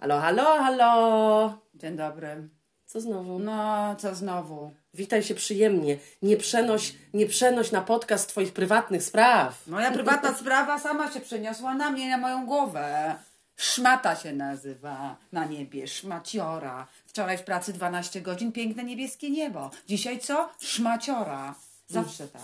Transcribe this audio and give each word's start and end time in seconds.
Halo, 0.00 0.20
halo, 0.20 0.44
halo. 0.44 1.58
Dzień 1.74 1.96
dobry. 1.96 2.48
Co 2.86 3.00
znowu? 3.00 3.38
No, 3.38 3.96
co 3.96 4.14
znowu? 4.14 4.70
Witaj 4.94 5.22
się 5.22 5.34
przyjemnie. 5.34 5.96
Nie 6.22 6.36
przenoś, 6.36 6.94
nie 7.14 7.26
przenoś 7.26 7.72
na 7.72 7.82
podcast 7.82 8.28
twoich 8.28 8.52
prywatnych 8.52 9.02
spraw. 9.02 9.66
Moja 9.66 9.90
prywatna 9.90 10.34
sprawa 10.40 10.78
sama 10.78 11.12
się 11.12 11.20
przeniosła 11.20 11.74
na 11.74 11.90
mnie, 11.90 12.10
na 12.10 12.18
moją 12.18 12.46
głowę. 12.46 13.14
Szmata 13.56 14.16
się 14.16 14.32
nazywa 14.32 15.16
na 15.32 15.44
niebie, 15.44 15.88
szmaciora. 15.88 16.86
Wczoraj 17.06 17.38
w 17.38 17.42
pracy 17.42 17.72
12 17.72 18.20
godzin, 18.20 18.52
piękne 18.52 18.84
niebieskie 18.84 19.30
niebo. 19.30 19.70
Dzisiaj 19.88 20.18
co? 20.18 20.48
Szmaciora. 20.60 21.54
Zawsze 21.88 22.28
tak. 22.28 22.42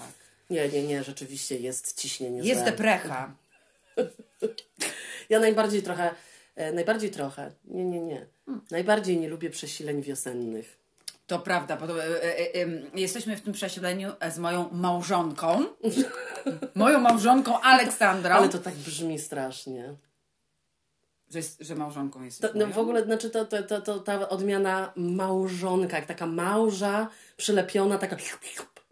Nie, 0.50 0.68
nie, 0.68 0.82
nie, 0.82 1.04
rzeczywiście 1.04 1.58
jest 1.58 2.00
ciśnienie. 2.00 2.40
Jest 2.42 2.60
złe. 2.60 2.70
deprecha. 2.70 3.30
Ja 5.30 5.40
najbardziej 5.40 5.82
trochę, 5.82 6.14
najbardziej 6.56 7.10
trochę, 7.10 7.52
nie, 7.64 7.84
nie, 7.84 8.00
nie. 8.00 8.26
Najbardziej 8.70 9.18
nie 9.18 9.28
lubię 9.28 9.50
przesileń 9.50 10.02
wiosennych. 10.02 10.84
To 11.26 11.38
prawda, 11.38 11.76
bo 11.76 11.86
to, 11.86 12.04
e, 12.04 12.22
e, 12.24 12.62
e, 12.62 12.66
jesteśmy 12.94 13.36
w 13.36 13.40
tym 13.40 13.52
przesileniu 13.52 14.12
e, 14.20 14.30
z 14.30 14.38
moją 14.38 14.68
małżonką. 14.72 15.64
moją 16.74 17.00
małżonką 17.00 17.60
Aleksandrą. 17.60 18.34
Ale 18.34 18.48
to 18.48 18.58
tak 18.58 18.74
brzmi 18.74 19.18
strasznie. 19.18 19.94
Że, 21.30 21.38
jest, 21.38 21.60
że 21.60 21.74
małżonką 21.74 22.22
jesteś 22.22 22.50
To, 22.50 22.58
no 22.58 22.66
w 22.66 22.78
ogóle, 22.78 23.04
znaczy 23.04 23.30
to, 23.30 23.44
to, 23.44 23.62
to, 23.62 23.80
to 23.80 23.98
ta 23.98 24.28
odmiana 24.28 24.92
małżonka, 24.96 25.96
jak 25.96 26.06
taka 26.06 26.26
małża 26.26 27.08
przylepiona, 27.36 27.98
taka... 27.98 28.16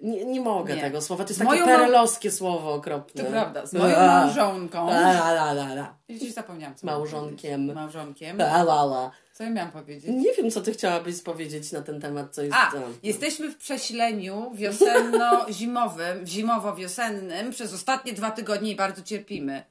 Nie, 0.03 0.25
nie 0.25 0.41
mogę 0.41 0.75
Nie. 0.77 0.81
tego 0.81 1.01
słowa, 1.01 1.25
to 1.25 1.31
jest 1.31 1.39
takie 1.41 1.51
moją 1.51 1.67
mał- 1.67 1.77
perelowskie 1.77 2.31
słowo 2.31 2.75
okropne. 2.75 3.25
To 3.25 3.31
prawda, 3.31 3.67
z 3.67 3.73
moją 3.73 3.97
A. 3.97 4.07
małżonką. 4.07 4.87
La, 4.91 5.31
la, 5.33 5.53
la, 5.53 5.73
la. 5.73 5.95
Dziś 6.11 6.33
zapomniałam. 6.35 6.75
Co 6.77 6.87
Małżonkiem. 6.87 7.73
Małżonkiem. 7.75 8.37
La, 8.41 8.61
la, 8.63 8.83
la. 8.83 9.11
Co 9.33 9.45
ja 9.45 9.51
miałam 9.51 9.73
powiedzieć? 9.73 10.11
Nie 10.15 10.33
wiem, 10.33 10.51
co 10.51 10.61
ty 10.61 10.73
chciałabyś 10.73 11.23
powiedzieć 11.23 11.73
na 11.73 11.83
ten 11.83 12.01
temat, 12.01 12.35
co 12.35 12.43
jest 12.43 12.55
A, 12.57 12.73
tam. 12.73 12.83
jesteśmy 13.03 13.51
w 13.51 13.57
prześleniu 13.57 14.51
wiosenno-zimowym, 14.55 16.25
zimowo-wiosennym 16.27 17.51
przez 17.51 17.75
ostatnie 17.75 18.13
dwa 18.13 18.31
tygodnie 18.31 18.71
i 18.73 18.77
bardzo 18.77 19.03
cierpimy. 19.03 19.63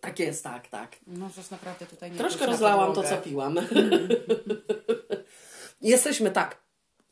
Tak 0.00 0.18
jest, 0.18 0.44
tak, 0.44 0.68
tak. 0.68 0.96
No, 1.06 1.28
przecież 1.32 1.50
naprawdę 1.50 1.86
tutaj 1.86 2.10
nie 2.10 2.18
Troszkę 2.18 2.46
rozlałam 2.46 2.92
to, 2.94 3.02
co 3.02 3.16
piłam. 3.16 3.56
Jesteśmy 5.82 6.30
tak, 6.30 6.56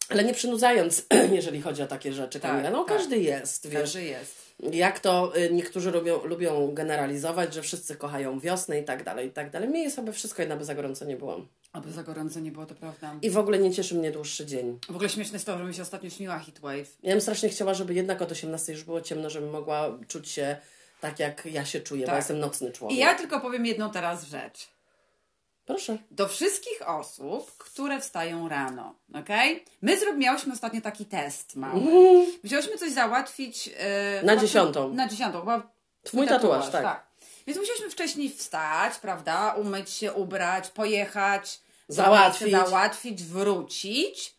ale 0.09 0.25
nie 0.25 0.35
przynudzając, 0.35 1.07
jeżeli 1.33 1.63
chodzi 1.63 1.83
o 1.83 1.87
takie 1.87 2.13
rzeczy, 2.13 2.41
Tak, 2.41 2.51
Kamila. 2.51 2.71
No 2.71 2.85
tak. 2.85 2.97
każdy 2.97 3.19
jest, 3.19 3.69
wiesz. 3.69 3.81
Każdy 3.81 4.05
jest. 4.05 4.45
Jak 4.73 5.01
to 5.01 5.37
y, 5.37 5.51
niektórzy 5.53 5.91
lubią, 5.91 6.25
lubią 6.25 6.75
generalizować, 6.75 7.55
że 7.55 7.63
wszyscy 7.63 7.97
kochają 7.97 8.41
wiosnę 8.41 8.81
i 8.81 8.85
tak 8.85 9.05
dalej, 9.05 9.29
i 9.29 9.31
tak 9.31 9.51
dalej. 9.51 9.69
Mnie 9.69 9.91
sobie 9.91 10.13
wszystko 10.13 10.43
jedna 10.43 10.57
by 10.57 10.65
za 10.65 10.75
gorąco 10.75 11.05
nie 11.05 11.17
było. 11.17 11.41
Aby 11.73 11.93
za 11.93 12.03
gorąco 12.03 12.41
nie 12.41 12.53
było, 12.53 12.67
to 12.67 12.75
prawda. 12.75 13.15
I 13.23 13.31
w 13.31 13.39
ogóle 13.39 13.59
nie 13.59 13.71
cieszy 13.73 13.95
mnie 13.95 14.11
dłuższy 14.11 14.47
dzień. 14.47 14.79
W 14.89 14.95
ogóle 14.95 15.09
śmieszne 15.09 15.37
jest 15.37 15.47
to, 15.47 15.59
że 15.59 15.65
mi 15.65 15.75
się 15.75 15.83
ostatnio 15.83 16.11
śniła 16.11 16.39
heatwave. 16.39 16.97
Ja 17.03 17.13
bym 17.13 17.21
strasznie 17.21 17.49
chciała, 17.49 17.75
żeby 17.75 17.95
jednak 17.95 18.23
od 18.23 18.33
18 18.33 18.73
już 18.73 18.85
było 18.85 19.01
ciemno, 19.01 19.31
żebym 19.31 19.51
mogła 19.51 19.99
czuć 20.09 20.29
się 20.29 20.57
tak, 21.01 21.19
jak 21.19 21.47
ja 21.47 21.65
się 21.65 21.81
czuję, 21.81 22.01
bo 22.03 22.07
Tak. 22.07 22.17
jestem 22.17 22.39
nocny 22.39 22.73
człowiek. 22.73 22.97
I 22.99 23.01
ja 23.01 23.15
tylko 23.15 23.41
powiem 23.41 23.67
jedną 23.67 23.91
teraz 23.91 24.25
rzecz. 24.25 24.69
Proszę. 25.67 25.99
Do 26.11 26.29
wszystkich 26.29 26.89
osób, 26.89 27.57
które 27.59 28.01
wstają 28.01 28.49
rano, 28.49 28.95
okej? 29.15 29.65
My 29.83 29.99
zrobiłyśmy 29.99 30.53
ostatnio 30.53 30.81
taki 30.81 31.05
test 31.07 31.57
mały. 31.57 31.81
Musiałyśmy 32.43 32.79
coś 32.79 32.93
załatwić... 32.93 33.67
Yy, 33.67 33.75
Na 34.23 34.37
dziesiątą. 34.37 34.95
Na 34.95 35.09
dziesiątą, 35.09 35.41
chyba 35.41 35.63
Twój 36.03 36.29
tatuaż, 36.29 36.71
tak. 36.71 37.07
Więc 37.47 37.59
musieliśmy 37.59 37.91
wcześniej 37.91 38.31
wstać, 38.31 38.95
prawda? 38.99 39.55
Umyć 39.55 39.91
się, 39.91 40.13
ubrać, 40.13 40.69
pojechać, 40.71 41.61
Załatwić. 41.89 42.51
załatwić, 42.51 43.23
wrócić. 43.25 44.35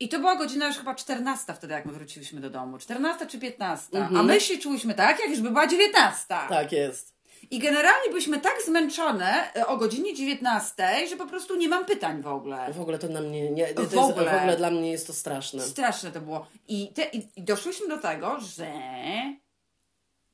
I 0.00 0.08
to 0.08 0.18
była 0.18 0.36
godzina 0.36 0.66
już 0.66 0.76
chyba 0.76 0.94
14 0.94 1.54
wtedy, 1.54 1.74
jak 1.74 1.86
my 1.86 1.92
wróciliśmy 1.92 2.40
do 2.40 2.50
domu. 2.50 2.78
14 2.78 3.26
czy 3.26 3.38
15. 3.38 4.08
A 4.16 4.22
my 4.22 4.40
się 4.40 4.58
czułyśmy 4.58 4.94
tak, 4.94 5.20
jak 5.20 5.28
już 5.30 5.40
by 5.40 5.50
była 5.50 5.66
19. 5.66 6.24
Tak 6.28 6.72
jest. 6.72 7.15
I 7.50 7.58
generalnie 7.58 8.08
byliśmy 8.10 8.40
tak 8.40 8.54
zmęczone 8.66 9.54
e, 9.54 9.66
o 9.66 9.76
godzinie 9.76 10.14
19, 10.14 10.74
że 11.10 11.16
po 11.16 11.26
prostu 11.26 11.56
nie 11.56 11.68
mam 11.68 11.84
pytań 11.84 12.22
w 12.22 12.26
ogóle. 12.26 12.72
W 12.72 12.80
ogóle 12.80 12.98
to 12.98 13.08
na 13.08 13.20
mnie 13.20 13.50
nie. 13.50 13.66
To 13.74 13.82
W 13.82 13.92
jest, 13.92 13.96
ogóle. 13.96 14.30
w 14.32 14.34
ogóle 14.36 14.56
dla 14.56 14.70
mnie 14.70 14.90
jest 14.92 15.06
to 15.06 15.12
straszne. 15.12 15.62
Straszne 15.62 16.12
to 16.12 16.20
było. 16.20 16.46
I, 16.68 16.88
te, 16.92 17.04
i, 17.04 17.28
i 17.36 17.42
doszłyśmy 17.42 17.88
do 17.88 17.98
tego, 17.98 18.40
że 18.40 18.72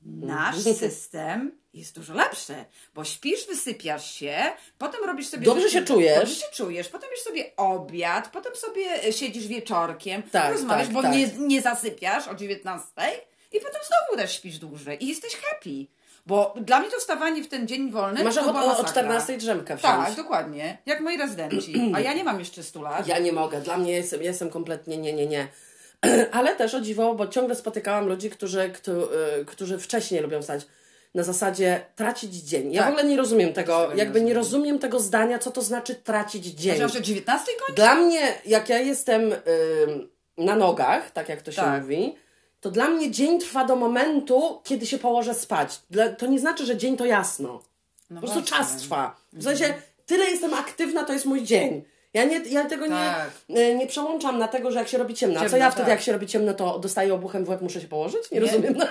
nasz 0.07 0.57
Mhm. 0.57 0.77
system 0.77 1.59
jest 1.75 1.95
dużo 1.95 2.15
lepszy, 2.15 2.55
bo 2.95 3.05
śpisz, 3.05 3.47
wysypiasz 3.47 4.11
się, 4.15 4.37
potem 4.79 5.05
robisz 5.05 5.27
sobie... 5.29 5.45
Dobrze 5.47 5.71
się 5.71 5.83
czujesz. 5.85 6.19
Dobrze 6.19 6.35
się 6.35 6.47
czujesz, 6.55 6.89
potem 6.89 7.11
jesz 7.11 7.21
sobie 7.21 7.57
obiad, 7.57 8.29
potem 8.29 8.57
sobie 8.57 9.05
e, 9.05 9.13
siedzisz 9.13 9.47
wieczorkiem, 9.47 10.23
Tak, 10.23 10.53
rozmawiasz, 10.53 10.85
tak, 10.87 10.95
bo 10.95 11.03
tak. 11.03 11.13
Nie, 11.13 11.27
nie 11.39 11.63
zasypiasz 11.63 12.29
o 12.29 12.35
19 12.35 12.91
i 13.53 13.61
potem 13.61 13.81
znowu 13.89 14.23
też 14.23 14.37
śpisz 14.37 14.59
dłużej 14.59 15.05
i 15.05 15.09
jesteś 15.09 15.37
happy. 15.37 15.87
Bo 16.27 16.55
dla 16.61 16.81
mnie 16.81 16.91
to 16.91 16.97
wstawanie 16.99 17.43
w 17.45 17.49
ten 17.49 17.69
dzień 17.69 17.91
wolny 17.91 18.25
Masz 18.25 18.35
to 18.35 18.41
o, 18.41 18.45
była 18.45 18.61
o, 18.61 18.65
o 18.65 18.69
masakra. 18.69 18.91
14 18.91 19.37
drzemkę 19.39 19.77
wziąć. 19.77 20.07
Tak, 20.07 20.15
dokładnie. 20.17 20.79
Jak 20.87 21.01
moi 21.01 21.17
rezydenci. 21.19 21.93
A 21.95 22.01
ja 22.01 22.13
nie 22.15 22.25
mam 22.25 22.39
jeszcze 22.39 22.63
100 22.63 22.83
lat. 22.83 23.07
Ja 23.07 23.19
nie 23.19 23.33
mogę. 23.33 23.61
Dla 23.61 23.79
mnie 23.79 23.93
jestem, 23.93 24.23
jestem 24.23 24.51
kompletnie 24.51 24.99
nie, 24.99 25.13
nie, 25.13 25.27
nie. 25.27 25.49
Ale 26.33 26.57
też 26.57 26.75
o 26.75 26.81
dziwo, 26.81 27.15
bo 27.15 27.27
ciągle 27.27 27.55
spotykałam 27.55 28.07
ludzi, 28.09 28.31
którzy, 28.31 28.71
którzy, 28.71 29.09
którzy 29.47 29.79
wcześniej 29.79 30.21
lubią 30.23 30.43
stać. 30.43 30.67
Na 31.15 31.23
zasadzie 31.23 31.81
tracić 31.97 32.35
dzień. 32.35 32.73
Ja 32.73 32.83
Tak. 32.83 32.91
w 32.91 32.95
ogóle 32.95 33.11
nie 33.11 33.17
rozumiem 33.17 33.53
tego, 33.53 33.89
nie 33.93 33.99
jakby 33.99 34.21
nie 34.21 34.35
rozumiem. 34.35 34.37
rozumiem 34.37 34.79
tego 34.79 35.01
zdania, 35.01 35.39
co 35.39 35.51
to 35.51 35.63
znaczy 35.63 35.95
tracić 35.95 36.47
dzień. 36.47 36.77
Że 36.77 36.85
o 36.87 37.01
19 37.01 37.47
kończy? 37.59 37.73
Dla 37.75 37.95
mnie, 37.95 38.21
jak 38.47 38.69
ja 38.69 38.79
jestem 38.79 39.33
ym, 39.33 39.39
na 40.39 40.57
nogach, 40.57 41.11
tak 41.11 41.29
jak 41.29 41.43
to 41.43 41.53
się 41.53 41.63
Tak. 41.63 41.83
mówi, 41.83 42.15
to 42.63 42.71
dla 42.71 42.89
mnie 42.89 43.11
dzień 43.11 43.41
trwa 43.41 43.65
do 43.65 43.77
momentu, 43.77 44.61
kiedy 44.65 44.87
się 44.87 44.99
położę 44.99 45.35
spać. 45.35 45.81
To 46.19 46.27
nie 46.27 46.41
znaczy, 46.41 46.67
że 46.67 46.77
dzień 46.77 46.97
to 46.97 47.05
jasno. 47.05 47.63
No 48.11 48.21
po 48.21 48.27
prostu 48.27 48.55
czas 48.55 48.77
trwa. 48.77 49.17
W 49.33 49.43
sensie, 49.43 49.75
tyle 50.07 50.25
jestem 50.25 50.55
aktywna, 50.55 51.05
to 51.05 51.13
jest 51.13 51.27
mój 51.27 51.43
dzień. 51.43 51.85
Ja, 52.15 52.25
nie, 52.25 52.39
ja 52.39 52.65
tego 52.65 52.89
Tak. 52.89 53.31
nie, 53.49 53.75
nie 53.75 53.87
przełączam 53.87 54.39
na 54.39 54.49
tego, 54.49 54.71
że 54.71 54.79
jak 54.79 54.89
się 54.89 54.99
robi 54.99 55.15
ciemno. 55.15 55.41
A 55.41 55.49
co 55.49 55.57
ja 55.57 55.71
wtedy, 55.71 55.83
tak. 55.83 55.91
jak 55.91 56.01
się 56.01 56.13
robi 56.13 56.27
ciemno, 56.27 56.55
to 56.55 56.79
dostaję 56.79 57.15
obuchem 57.15 57.45
w 57.45 57.49
łeb, 57.49 57.63
muszę 57.63 57.81
się 57.81 57.89
położyć? 57.89 58.31
Nie, 58.31 58.41
Nie. 58.41 58.47
rozumiem. 58.47 58.75
No, 58.77 58.87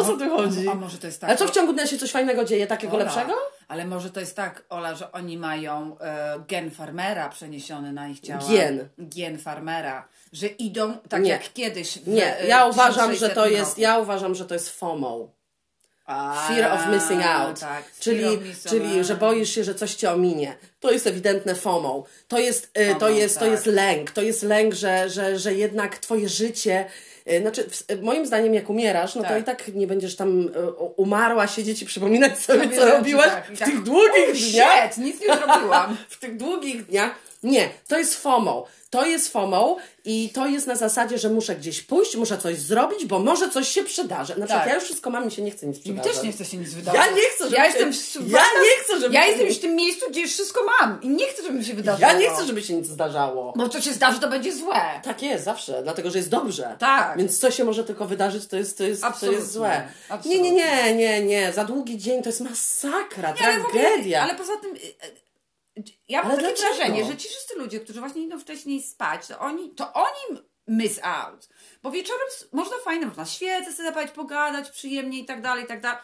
o 0.00 0.04
co 0.04 0.16
tu 0.16 0.30
chodzi? 0.30 0.68
A, 0.68 0.72
a 0.72 0.74
może 0.74 0.98
to 0.98 1.06
jest 1.06 1.20
tak. 1.20 1.30
Ale 1.30 1.38
co 1.38 1.48
w 1.48 1.50
ciągu 1.50 1.72
dnia 1.72 1.86
się 1.86 1.98
coś 1.98 2.10
fajnego 2.10 2.44
dzieje, 2.44 2.66
takiego 2.66 2.94
Ola, 2.94 3.04
lepszego? 3.04 3.34
Ale 3.68 3.84
może 3.86 4.10
to 4.10 4.20
jest 4.20 4.36
tak, 4.36 4.64
Ola, 4.68 4.94
że 4.94 5.12
oni 5.12 5.38
mają 5.38 5.98
e, 6.00 6.40
gen 6.48 6.70
farmera 6.70 7.28
przeniesiony 7.28 7.92
na 7.92 8.08
ich 8.08 8.20
ciała. 8.20 8.42
Gen. 8.50 8.88
Gen 8.98 9.38
farmera. 9.38 10.08
Że 10.32 10.46
idą 10.46 10.96
tak 11.08 11.22
Nie. 11.22 11.30
jak 11.30 11.52
kiedyś. 11.52 11.98
W, 11.98 12.08
Nie, 12.08 12.38
e, 12.40 12.46
ja 12.46 12.66
uważam, 12.66 13.10
że 13.14 13.28
1600 13.28 13.34
to 13.34 13.46
jest, 13.46 13.70
roku. 13.70 13.80
ja 13.80 13.98
uważam, 13.98 14.34
że 14.34 14.44
to 14.44 14.54
jest 14.54 14.70
FOMO. 14.70 15.28
A, 16.06 16.48
Fear 16.48 16.72
of 16.72 16.80
missing 16.94 17.22
out. 17.24 17.60
Tak, 17.60 17.84
czyli, 18.00 18.38
missing 18.38 18.68
czyli, 18.70 18.98
out. 18.98 19.06
że 19.06 19.14
boisz 19.16 19.50
się, 19.54 19.64
że 19.64 19.74
coś 19.74 19.94
cię 19.94 20.10
ominie. 20.12 20.56
To 20.80 20.90
jest 20.90 21.06
ewidentne 21.06 21.54
FOMO. 21.54 22.04
To 22.28 22.38
jest, 22.38 22.72
to 22.74 22.80
FOMO, 23.00 23.08
jest, 23.08 23.34
to 23.34 23.40
tak. 23.40 23.50
jest 23.50 23.66
lęk. 23.66 24.10
To 24.10 24.22
jest 24.22 24.42
lęk, 24.42 24.74
że, 24.74 25.10
że, 25.10 25.38
że 25.38 25.54
jednak 25.54 25.98
twoje 25.98 26.28
życie. 26.28 26.84
y, 27.30 27.40
Znaczy, 27.40 27.66
moim 28.02 28.26
zdaniem, 28.26 28.54
jak 28.54 28.70
umierasz, 28.70 29.14
no 29.14 29.22
to 29.22 29.28
Tak. 29.28 29.40
i 29.42 29.44
tak 29.44 29.68
nie 29.74 29.86
będziesz 29.86 30.16
tam 30.16 30.50
umarła 30.96 31.46
siedzieć 31.46 31.82
i 31.82 31.86
przypominać 31.86 32.38
sobie, 32.38 32.76
co 32.76 32.86
robiłaś 32.90 33.28
tak, 33.30 33.50
i 33.50 33.56
w 33.56 33.58
tak, 33.58 33.68
tych 33.68 33.82
długich 33.82 34.30
"Oh, 34.30 34.50
dniach. 34.52 34.98
Nic 34.98 35.20
nie 35.20 35.36
zrobiłam. 35.36 35.96
W 36.10 36.18
tych 36.18 36.36
długich 36.36 36.86
dniach. 36.86 37.14
Nie, 37.42 37.68
to 37.88 37.98
jest 37.98 38.14
FOMO. 38.22 38.66
To 38.90 39.06
jest 39.06 39.32
FOMO 39.32 39.76
i 40.04 40.30
to 40.34 40.46
jest 40.46 40.66
na 40.66 40.76
zasadzie, 40.76 41.18
że 41.18 41.28
muszę 41.28 41.56
gdzieś 41.56 41.82
pójść, 41.82 42.16
muszę 42.16 42.38
coś 42.38 42.58
zrobić, 42.58 43.04
bo 43.04 43.18
może 43.18 43.50
coś 43.50 43.68
się 43.68 43.84
przydarzy. 43.84 44.32
Na 44.38 44.46
przykład 44.46 44.60
Tak. 44.62 44.68
ja 44.68 44.74
już 44.74 44.84
wszystko 44.84 45.10
mam, 45.10 45.24
mi 45.24 45.30
się 45.32 45.42
nie 45.42 45.50
chce 45.50 45.66
nic 45.66 45.76
Mi 45.76 45.82
przydarzać. 45.82 46.12
też 46.14 46.22
nie 46.22 46.32
chce 46.32 46.44
się 46.44 46.56
nic 46.56 46.74
wydarzyć. 46.74 47.00
Ja 47.00 47.10
nie 47.10 47.22
chcę, 47.22 47.44
żeby 47.44 47.56
ja 47.56 47.62
się- 47.72 47.78
jestem 47.78 47.92
w- 47.92 48.30
ja 48.30 48.40
nie 48.62 48.84
chcę, 48.84 49.00
żeby 49.00 49.14
Ja 49.14 49.26
jestem 49.26 49.46
już 49.46 49.56
w 49.56 49.60
tym 49.60 49.76
miejscu, 49.76 50.06
gdzie 50.10 50.20
już 50.20 50.30
wszystko 50.30 50.60
mam. 50.80 51.02
I 51.02 51.08
nie 51.08 51.26
chcę, 51.26 51.42
żeby 51.42 51.58
mi 51.58 51.64
się 51.64 51.74
wydarzyło. 51.74 52.08
Ja 52.10 52.18
nie 52.18 52.30
chcę, 52.30 52.46
żeby 52.46 52.62
się 52.62 52.74
nic 52.74 52.86
zdarzało. 52.86 53.52
Bo 53.56 53.68
co 53.68 53.80
się 53.80 53.92
zdarzy, 53.92 54.20
to 54.20 54.28
będzie 54.28 54.52
złe. 54.56 54.80
Tak 55.04 55.22
jest, 55.22 55.44
zawsze, 55.44 55.82
dlatego 55.82 56.10
że 56.10 56.18
jest 56.18 56.30
dobrze. 56.30 56.76
Tak. 56.78 57.18
Więc 57.18 57.38
co 57.38 57.50
się 57.50 57.64
może 57.64 57.84
tylko 57.84 58.04
wydarzyć, 58.04 58.46
to 58.46 58.56
jest, 58.56 58.78
to 58.78 58.84
jest, 58.84 59.00
to 59.00 59.06
Absolutnie. 59.06 59.40
jest 59.40 59.52
złe. 59.52 59.68
Nie, 59.68 59.88
Absolutnie. 60.08 60.50
nie, 60.52 60.52
nie, 60.52 60.94
nie, 60.94 61.22
nie. 61.22 61.52
Za 61.52 61.64
długi 61.64 61.98
dzień 61.98 62.22
to 62.22 62.28
jest 62.28 62.40
masakra, 62.40 63.32
Nie, 63.32 63.46
ale 63.46 63.60
w 63.60 63.64
ogóle- 63.66 63.82
tragedia. 63.82 64.22
Ale 64.22 64.34
poza 64.34 64.56
tym. 64.56 64.74
Ja 66.08 66.22
mam 66.22 66.32
Ale 66.32 66.42
takie 66.42 66.54
dlaczego? 66.56 66.74
wrażenie, 66.76 67.04
że 67.04 67.16
ci 67.16 67.28
wszyscy 67.28 67.54
ludzie, 67.58 67.80
którzy 67.80 68.00
właśnie 68.00 68.22
idą 68.22 68.38
wcześniej 68.38 68.82
spać, 68.82 69.26
to 69.26 69.38
oni, 69.38 69.74
to 69.74 69.92
oni 69.92 70.40
miss 70.68 71.00
out. 71.02 71.48
Bo 71.82 71.90
wieczorem 71.90 72.26
można 72.52 72.76
fajnie, 72.84 73.06
można 73.06 73.26
świecę 73.26 73.72
sobie 73.72 73.88
zapalić, 73.88 74.10
pogadać 74.12 74.70
przyjemnie 74.70 75.18
i 75.18 75.24
tak 75.24 75.42
dalej, 75.42 75.64
i 75.64 75.66
tak 75.66 75.80
dalej. 75.80 75.98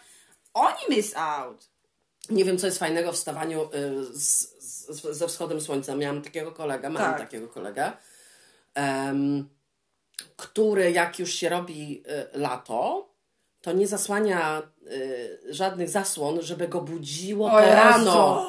Oni 0.54 0.78
miss 0.96 1.16
out. 1.16 1.68
Nie 2.30 2.44
wiem, 2.44 2.58
co 2.58 2.66
jest 2.66 2.78
fajnego 2.78 3.12
w 3.12 3.14
wstawaniu 3.14 3.62
y, 3.74 4.04
z, 4.18 4.54
z, 4.60 5.16
ze 5.16 5.28
wschodem 5.28 5.60
słońca. 5.60 5.94
Miałam 5.94 6.22
takiego 6.22 6.52
kolegę, 6.52 6.90
mam 6.90 7.02
Tak. 7.02 7.18
takiego 7.18 7.48
kolegę, 7.48 7.92
em, 8.74 9.48
który 10.36 10.90
jak 10.92 11.18
już 11.18 11.34
się 11.34 11.48
robi 11.48 12.02
y, 12.34 12.38
lato, 12.38 13.07
to 13.62 13.72
nie 13.72 13.86
zasłania 13.86 14.62
y, 14.92 15.38
żadnych 15.50 15.88
zasłon, 15.88 16.42
żeby 16.42 16.68
go 16.68 16.80
budziło 16.80 17.50
to 17.50 17.60
rano. 17.60 18.48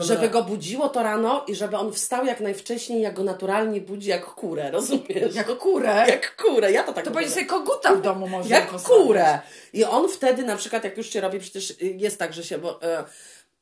Żeby 0.00 0.28
go 0.28 0.42
budziło 0.42 0.88
to 0.88 1.02
rano 1.02 1.44
i 1.48 1.54
żeby 1.54 1.76
on 1.76 1.92
wstał 1.92 2.26
jak 2.26 2.40
najwcześniej, 2.40 3.02
jak 3.02 3.14
go 3.14 3.24
naturalnie 3.24 3.80
budzi, 3.80 4.08
jak 4.08 4.24
kurę, 4.24 4.70
rozumiesz? 4.70 5.34
Jako 5.34 5.56
kurę. 5.56 6.04
Jak 6.08 6.36
kurę, 6.36 6.72
ja 6.72 6.84
to 6.84 6.92
tak 6.92 7.04
To 7.04 7.10
będzie 7.10 7.30
sobie 7.30 7.46
koguta 7.46 7.94
w 7.94 8.02
domu 8.02 8.28
może 8.28 8.48
Jak 8.48 8.70
kurę. 8.70 9.40
I 9.72 9.84
on 9.84 10.08
wtedy 10.08 10.42
na 10.42 10.56
przykład, 10.56 10.84
jak 10.84 10.96
już 10.96 11.10
się 11.10 11.20
robi, 11.20 11.40
przecież 11.40 11.70
y, 11.70 11.76
jest 11.80 12.18
tak, 12.18 12.32
że 12.32 12.44
się, 12.44 12.58
bo 12.58 12.82
e, 12.82 13.04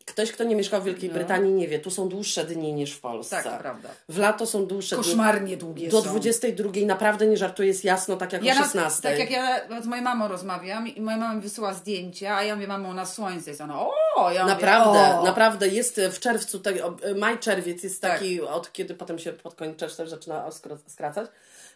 ktoś, 0.06 0.32
kto 0.32 0.44
nie 0.44 0.56
mieszkał 0.56 0.82
w 0.82 0.84
Wielkiej 0.84 1.10
Brytanii, 1.10 1.52
nie 1.52 1.68
wie, 1.68 1.78
tu 1.78 1.90
są 1.90 2.08
dłuższe 2.08 2.44
dni 2.44 2.72
niż 2.72 2.92
w 2.92 3.00
Polsce. 3.00 3.42
No. 3.44 3.50
Tak, 3.50 3.60
prawda. 3.60 3.88
W 4.08 4.18
lato 4.18 4.46
są 4.46 4.66
dłuższe 4.66 4.96
dni. 4.96 5.04
Koszmarnie 5.04 5.56
długie 5.56 5.88
Do 5.88 6.02
są. 6.02 6.08
22 6.08 6.70
naprawdę 6.86 7.26
nie 7.26 7.36
żartuję, 7.36 7.68
jest 7.68 7.84
jasno, 7.84 8.16
tak 8.16 8.32
jak 8.32 8.44
Ja 8.44 8.52
o 8.52 8.56
na, 8.56 8.62
16. 8.64 9.02
tak 9.02 9.18
jak 9.18 9.30
ja 9.30 9.60
z 9.82 9.86
moją 9.86 10.02
mamą 10.02 10.28
rozmawiam 10.28 10.88
i 10.88 11.00
moja 11.00 11.16
mama 11.16 11.34
mi 11.34 11.40
wysyła 11.40 11.74
zdjęcia, 11.74 12.36
a 12.36 12.42
ja 12.42 12.54
mówię, 12.54 12.66
mamo, 12.66 12.94
na 12.94 13.06
słońce 13.06 13.50
jest 13.50 13.60
ona, 13.60 13.80
o, 14.16 14.30
ja 14.32 14.46
Naprawdę, 14.46 14.88
mówię, 14.98 15.18
o. 15.18 15.24
naprawdę 15.24 15.68
jest 15.68 16.00
w 16.12 16.18
czerwcu, 16.20 16.58
te- 16.60 16.84
o, 16.84 16.96
maj, 17.16 17.38
czerwiec 17.38 17.82
jest 17.82 18.02
Tak. 18.02 18.12
taki, 18.12 18.40
od 18.40 18.72
kiedy 18.72 18.94
potem 18.94 19.18
się 19.18 19.32
pod 19.32 19.54
koniec 19.54 19.76
czerwca 19.78 20.06
zaczyna 20.06 20.48
skra- 20.50 20.78
skracać, 20.86 21.30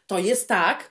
to 0.06 0.18
jest 0.18 0.48
tak, 0.48 0.90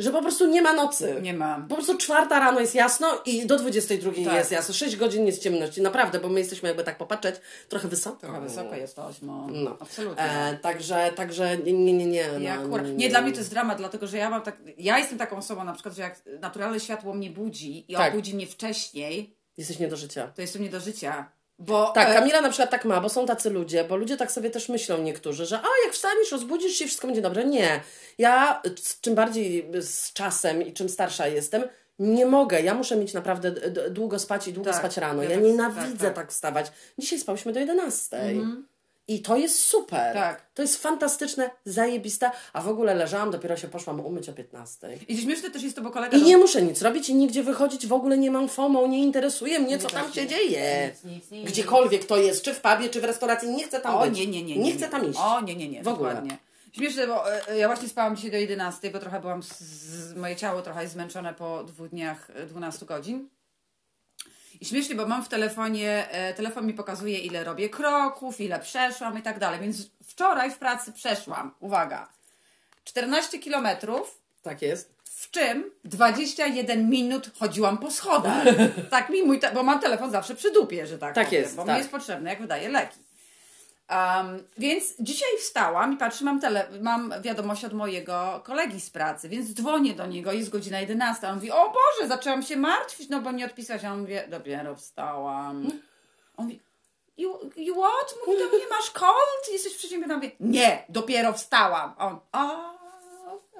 że 0.00 0.10
po 0.10 0.22
prostu 0.22 0.46
nie 0.46 0.62
ma 0.62 0.72
nocy. 0.72 1.16
Nie 1.22 1.34
ma. 1.34 1.66
Po 1.68 1.74
prostu 1.74 1.96
czwarta 1.98 2.38
rano 2.40 2.60
jest 2.60 2.74
jasno 2.74 3.22
i 3.26 3.46
do 3.46 3.56
22 3.58 4.12
Tak. 4.24 4.34
jest 4.34 4.50
jasno. 4.52 4.74
6 4.74 4.96
godzin 4.96 5.26
jest 5.26 5.42
ciemności. 5.42 5.82
Naprawdę, 5.82 6.20
bo 6.20 6.28
my 6.28 6.40
jesteśmy 6.40 6.68
jakby 6.68 6.84
tak 6.84 6.98
popatrzeć 6.98 7.34
trochę 7.68 7.88
wysoko. 7.88 8.16
Trochę 8.16 8.40
wysoko 8.40 8.74
jest 8.76 8.96
to 8.96 9.06
ośmo. 9.06 9.46
No. 9.52 9.76
Absolutnie. 9.80 10.24
E, 10.24 10.56
także, 10.62 11.12
także 11.16 11.58
nie, 11.58 11.72
nie, 11.72 11.92
nie. 11.92 12.06
nie, 12.06 12.24
Ja 12.40 12.56
no, 12.56 12.62
akurat, 12.62 12.86
nie, 12.96 13.08
dla 13.08 13.20
mnie 13.20 13.32
to 13.32 13.38
jest 13.38 13.50
dramat, 13.50 13.78
dlatego 13.78 14.06
że 14.06 14.16
ja 14.18 14.30
mam 14.30 14.42
tak, 14.42 14.56
ja 14.78 14.98
jestem 14.98 15.18
taką 15.18 15.36
osobą 15.36 15.64
na 15.64 15.72
przykład, 15.72 15.94
że 15.94 16.02
jak 16.02 16.22
naturalne 16.40 16.80
światło 16.80 17.14
mnie 17.14 17.30
budzi 17.30 17.92
i 17.92 17.94
Tak. 17.94 18.12
on 18.12 18.18
budzi 18.18 18.34
mnie 18.34 18.46
wcześniej, 18.46 19.36
Jesteś 19.56 19.78
nie 19.78 19.88
do 19.88 19.96
życia. 19.96 20.32
to 20.34 20.42
jestem 20.42 20.62
nie 20.62 20.70
do 20.70 20.80
życia. 20.80 21.30
Bo 21.60 21.92
Tak, 21.94 22.10
e, 22.10 22.14
Kamila 22.14 22.40
na 22.40 22.48
przykład 22.48 22.70
tak 22.70 22.84
ma, 22.84 23.00
bo 23.00 23.08
są 23.08 23.26
tacy 23.26 23.50
ludzie, 23.50 23.84
bo 23.84 23.96
ludzie 23.96 24.16
tak 24.16 24.32
sobie 24.32 24.50
też 24.50 24.68
myślą 24.68 24.98
niektórzy, 25.02 25.46
że 25.46 25.56
a 25.58 25.68
jak 25.84 25.94
wstaniesz, 25.94 26.32
rozbudzisz 26.32 26.72
się, 26.72 26.86
wszystko 26.86 27.06
będzie 27.06 27.22
dobrze. 27.22 27.44
Nie. 27.44 27.80
Ja 28.18 28.62
czym 29.00 29.14
bardziej 29.14 29.70
z 29.80 30.12
czasem 30.12 30.62
i 30.62 30.72
czym 30.72 30.88
starsza 30.88 31.26
jestem, 31.26 31.62
nie 31.98 32.26
mogę. 32.26 32.62
Ja 32.62 32.74
muszę 32.74 32.96
mieć 32.96 33.14
naprawdę 33.14 33.50
długo 33.90 34.18
spać 34.18 34.48
i 34.48 34.52
długo 34.52 34.70
Tak, 34.70 34.78
spać 34.80 34.96
rano. 34.96 35.22
ja 35.22 35.28
Ja 35.30 35.34
tak- 35.36 35.44
nienawidzę 35.44 35.90
tak, 35.90 35.98
tak, 35.98 36.14
tak. 36.14 36.32
wstawać. 36.32 36.72
Dzisiaj 36.98 37.18
spałyśmy 37.18 37.52
do 37.52 37.60
11. 37.60 38.16
I 39.10 39.22
to 39.22 39.36
jest 39.36 39.62
super. 39.62 40.14
Tak. 40.14 40.50
To 40.54 40.62
jest 40.62 40.82
fantastyczne, 40.82 41.50
zajebiste. 41.64 42.30
A 42.52 42.60
w 42.60 42.68
ogóle 42.68 42.94
leżałam, 42.94 43.30
dopiero 43.30 43.56
się 43.56 43.68
poszłam 43.68 44.00
umyć 44.00 44.28
o 44.28 44.32
15. 44.32 44.98
I 45.08 45.18
śmieszne 45.18 45.50
też 45.50 45.62
jest 45.62 45.76
to, 45.76 45.82
bo 45.82 45.90
kolega... 45.90 46.16
I 46.18 46.22
nie 46.22 46.38
muszę 46.38 46.62
nic 46.62 46.82
robić 46.82 47.08
i 47.08 47.14
nigdzie 47.14 47.42
wychodzić, 47.42 47.86
w 47.86 47.92
ogóle 47.92 48.18
nie 48.18 48.30
mam 48.30 48.48
FOMO, 48.48 48.86
nie 48.86 48.98
interesuje 49.02 49.58
mnie, 49.58 49.78
co 49.78 49.88
tam 49.88 50.12
się 50.12 50.22
nie. 50.22 50.28
dzieje. 50.28 50.90
Nic, 51.04 51.04
nic, 51.04 51.30
nic. 51.30 51.50
Gdziekolwiek 51.50 52.04
to 52.04 52.16
jest, 52.16 52.42
czy 52.42 52.54
w 52.54 52.60
pubie, 52.60 52.88
czy 52.88 53.00
w 53.00 53.04
restauracji, 53.04 53.48
nie 53.48 53.64
chcę 53.64 53.80
tam 53.80 53.94
O, 53.94 54.06
być. 54.06 54.18
nie, 54.18 54.26
nie, 54.26 54.42
nie. 54.42 54.56
Nie 54.56 54.72
chcę 54.72 54.88
tam 54.88 55.10
iść. 55.10 55.18
O, 55.22 55.40
nie, 55.40 55.56
nie, 55.56 55.68
nie. 55.68 55.82
W 55.82 55.88
ogóle. 55.88 56.08
Dokładnie. 56.08 56.38
Śmieszne, 56.72 57.06
bo 57.06 57.32
e, 57.48 57.58
ja 57.58 57.66
właśnie 57.68 57.88
spałam 57.88 58.16
dzisiaj 58.16 58.30
do 58.30 58.36
11, 58.36 58.90
bo 58.90 58.98
trochę 58.98 59.20
byłam, 59.20 59.42
z, 59.42 59.60
z, 59.60 60.16
moje 60.16 60.36
ciało 60.36 60.62
trochę 60.62 60.82
jest 60.82 60.94
zmęczone 60.94 61.34
po 61.34 61.64
dwóch 61.64 61.88
dniach 61.88 62.30
e, 62.34 62.46
12 62.46 62.86
godzin. 62.86 63.28
I 64.60 64.64
śmiesznie, 64.66 64.94
bo 64.94 65.06
mam 65.06 65.24
w 65.24 65.28
telefonie, 65.28 66.10
e, 66.10 66.34
telefon 66.34 66.66
mi 66.66 66.74
pokazuje 66.74 67.18
ile 67.18 67.44
robię 67.44 67.68
kroków, 67.68 68.40
ile 68.40 68.58
przeszłam 68.60 69.18
i 69.18 69.22
tak 69.22 69.38
dalej. 69.38 69.60
Więc 69.60 69.76
wczoraj 70.06 70.50
w 70.50 70.58
pracy 70.58 70.92
przeszłam, 70.92 71.54
uwaga, 71.60 72.08
14 72.84 73.38
kilometrów, 73.38 74.18
Tak 74.42 74.62
jest. 74.62 74.94
w 75.04 75.30
czym 75.30 75.70
21 75.84 76.90
minut 76.90 77.30
chodziłam 77.38 77.78
po 77.78 77.90
schodach. 77.90 78.44
tak 78.90 79.10
mi 79.10 79.22
mój, 79.22 79.40
bo 79.54 79.62
mam 79.62 79.80
telefon 79.80 80.10
zawsze 80.10 80.34
przy 80.34 80.50
dupie, 80.52 80.86
że 80.86 80.98
tak, 80.98 81.14
Tak 81.14 81.26
powiem, 81.26 81.42
jest, 81.42 81.56
bo 81.56 81.64
tak. 81.64 81.74
mi 81.74 81.78
jest 81.78 81.90
potrzebny, 81.90 82.30
jak 82.30 82.40
wydaje 82.40 82.68
leki. 82.68 82.98
Um, 83.90 84.44
więc 84.58 84.94
dzisiaj 84.98 85.28
wstałam 85.38 85.92
i 85.92 85.96
patrzę, 85.96 86.24
mam, 86.24 86.40
tele, 86.40 86.68
mam 86.80 87.14
wiadomość 87.22 87.64
od 87.64 87.72
mojego 87.72 88.40
kolegi 88.44 88.80
z 88.80 88.90
pracy, 88.90 89.28
więc 89.28 89.54
dzwonię 89.54 89.94
do 89.94 90.06
niego, 90.06 90.32
jest 90.32 90.50
godzina 90.50 90.80
11. 90.80 91.26
A 91.26 91.30
on 91.30 91.36
mówi, 91.36 91.50
o 91.50 91.64
Boże, 91.64 92.08
zaczęłam 92.08 92.42
się 92.42 92.56
martwić, 92.56 93.08
no 93.08 93.20
bo 93.20 93.32
nie 93.32 93.46
odpisałeś. 93.46 93.84
A 93.84 93.92
on 93.92 94.00
mówi, 94.00 94.14
dopiero 94.28 94.76
wstałam. 94.76 95.66
On 96.36 96.44
mówi, 96.44 96.60
you, 97.16 97.50
you 97.56 97.74
what? 97.74 98.14
Mówi 98.26 98.38
do 98.38 98.48
mnie, 98.48 98.66
masz 98.70 98.90
cold? 98.90 99.52
Jesteś 99.52 99.76
przeziębiona? 99.76 100.16
Mówię, 100.16 100.30
nie, 100.40 100.84
dopiero 100.88 101.32
wstałam. 101.32 101.94
On, 101.98 102.20
a 102.32 102.69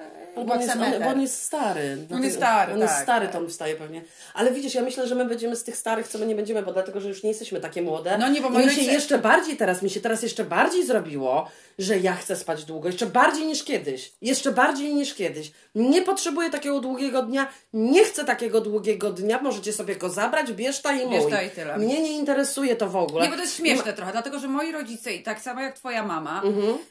okej. 0.09 0.21
Bo 0.47 0.53
on, 0.55 0.61
jest, 0.61 0.77
on, 0.77 1.03
on 1.03 1.21
jest 1.21 1.43
stary. 1.43 2.07
On 2.15 2.25
jest 2.25 2.37
stary, 2.37 2.73
On 2.73 2.81
jest 2.81 2.95
tak, 2.95 3.03
stary, 3.03 3.27
tak. 3.27 3.33
to 3.33 3.39
on 3.39 3.49
wstaje 3.49 3.75
pewnie. 3.75 4.03
Ale 4.35 4.53
widzisz, 4.53 4.75
ja 4.75 4.83
myślę, 4.83 5.07
że 5.07 5.15
my 5.15 5.25
będziemy 5.25 5.57
z 5.57 5.65
tych 5.65 5.77
starych, 5.77 6.09
co 6.09 6.19
my 6.19 6.27
nie 6.27 6.35
będziemy, 6.35 6.63
bo 6.63 6.73
dlatego, 6.73 7.01
że 7.01 7.09
już 7.09 7.23
nie 7.23 7.29
jesteśmy 7.29 7.61
takie 7.61 7.83
młode. 7.83 8.19
No 8.19 8.29
nie, 8.29 8.41
bo 8.41 8.51
mi 8.51 8.71
się 8.71 8.83
jeszcze 8.83 9.19
bardziej 9.19 9.57
teraz, 9.57 9.83
mi 9.83 9.91
się 9.91 10.01
teraz 10.01 10.23
jeszcze 10.23 10.45
bardziej 10.45 10.87
zrobiło, 10.87 11.51
że 11.79 11.99
ja 11.99 12.15
chcę 12.15 12.37
spać 12.37 12.65
długo. 12.65 12.89
Jeszcze 12.89 13.07
bardziej 13.07 13.47
niż 13.47 13.65
kiedyś. 13.65 14.13
Jeszcze 14.23 14.53
bardziej 14.53 14.95
niż 14.95 15.15
kiedyś. 15.15 15.53
Nie 15.75 16.03
potrzebuję 16.03 16.51
takiego 16.51 16.81
długiego 16.81 17.23
dnia. 17.23 17.49
Nie 17.73 18.05
chcę 18.05 18.25
takiego 18.25 18.61
długiego 18.61 19.11
dnia. 19.11 19.43
Możecie 19.43 19.73
sobie 19.73 19.97
go 19.97 20.09
zabrać, 20.09 20.53
bierz 20.53 20.81
ta 20.83 20.93
i 20.93 21.07
mój. 21.07 21.15
Bierz 21.15 21.31
ta 21.31 21.43
i 21.43 21.51
tyle. 21.51 21.79
Mnie 21.79 22.03
nie 22.03 22.13
interesuje 22.13 22.77
to 22.77 22.89
w 22.89 22.97
ogóle. 22.97 23.25
Nie, 23.25 23.31
bo 23.31 23.37
to 23.37 23.43
jest 23.43 23.57
śmieszne 23.57 23.93
trochę, 23.93 24.13
dlatego 24.13 24.39
że 24.39 24.49
moi 24.49 24.73
rodzice, 24.73 25.13
i 25.13 25.23
tak 25.23 25.41
samo 25.41 25.61
jak 25.61 25.75
twoja 25.75 26.03
mama, 26.07 26.43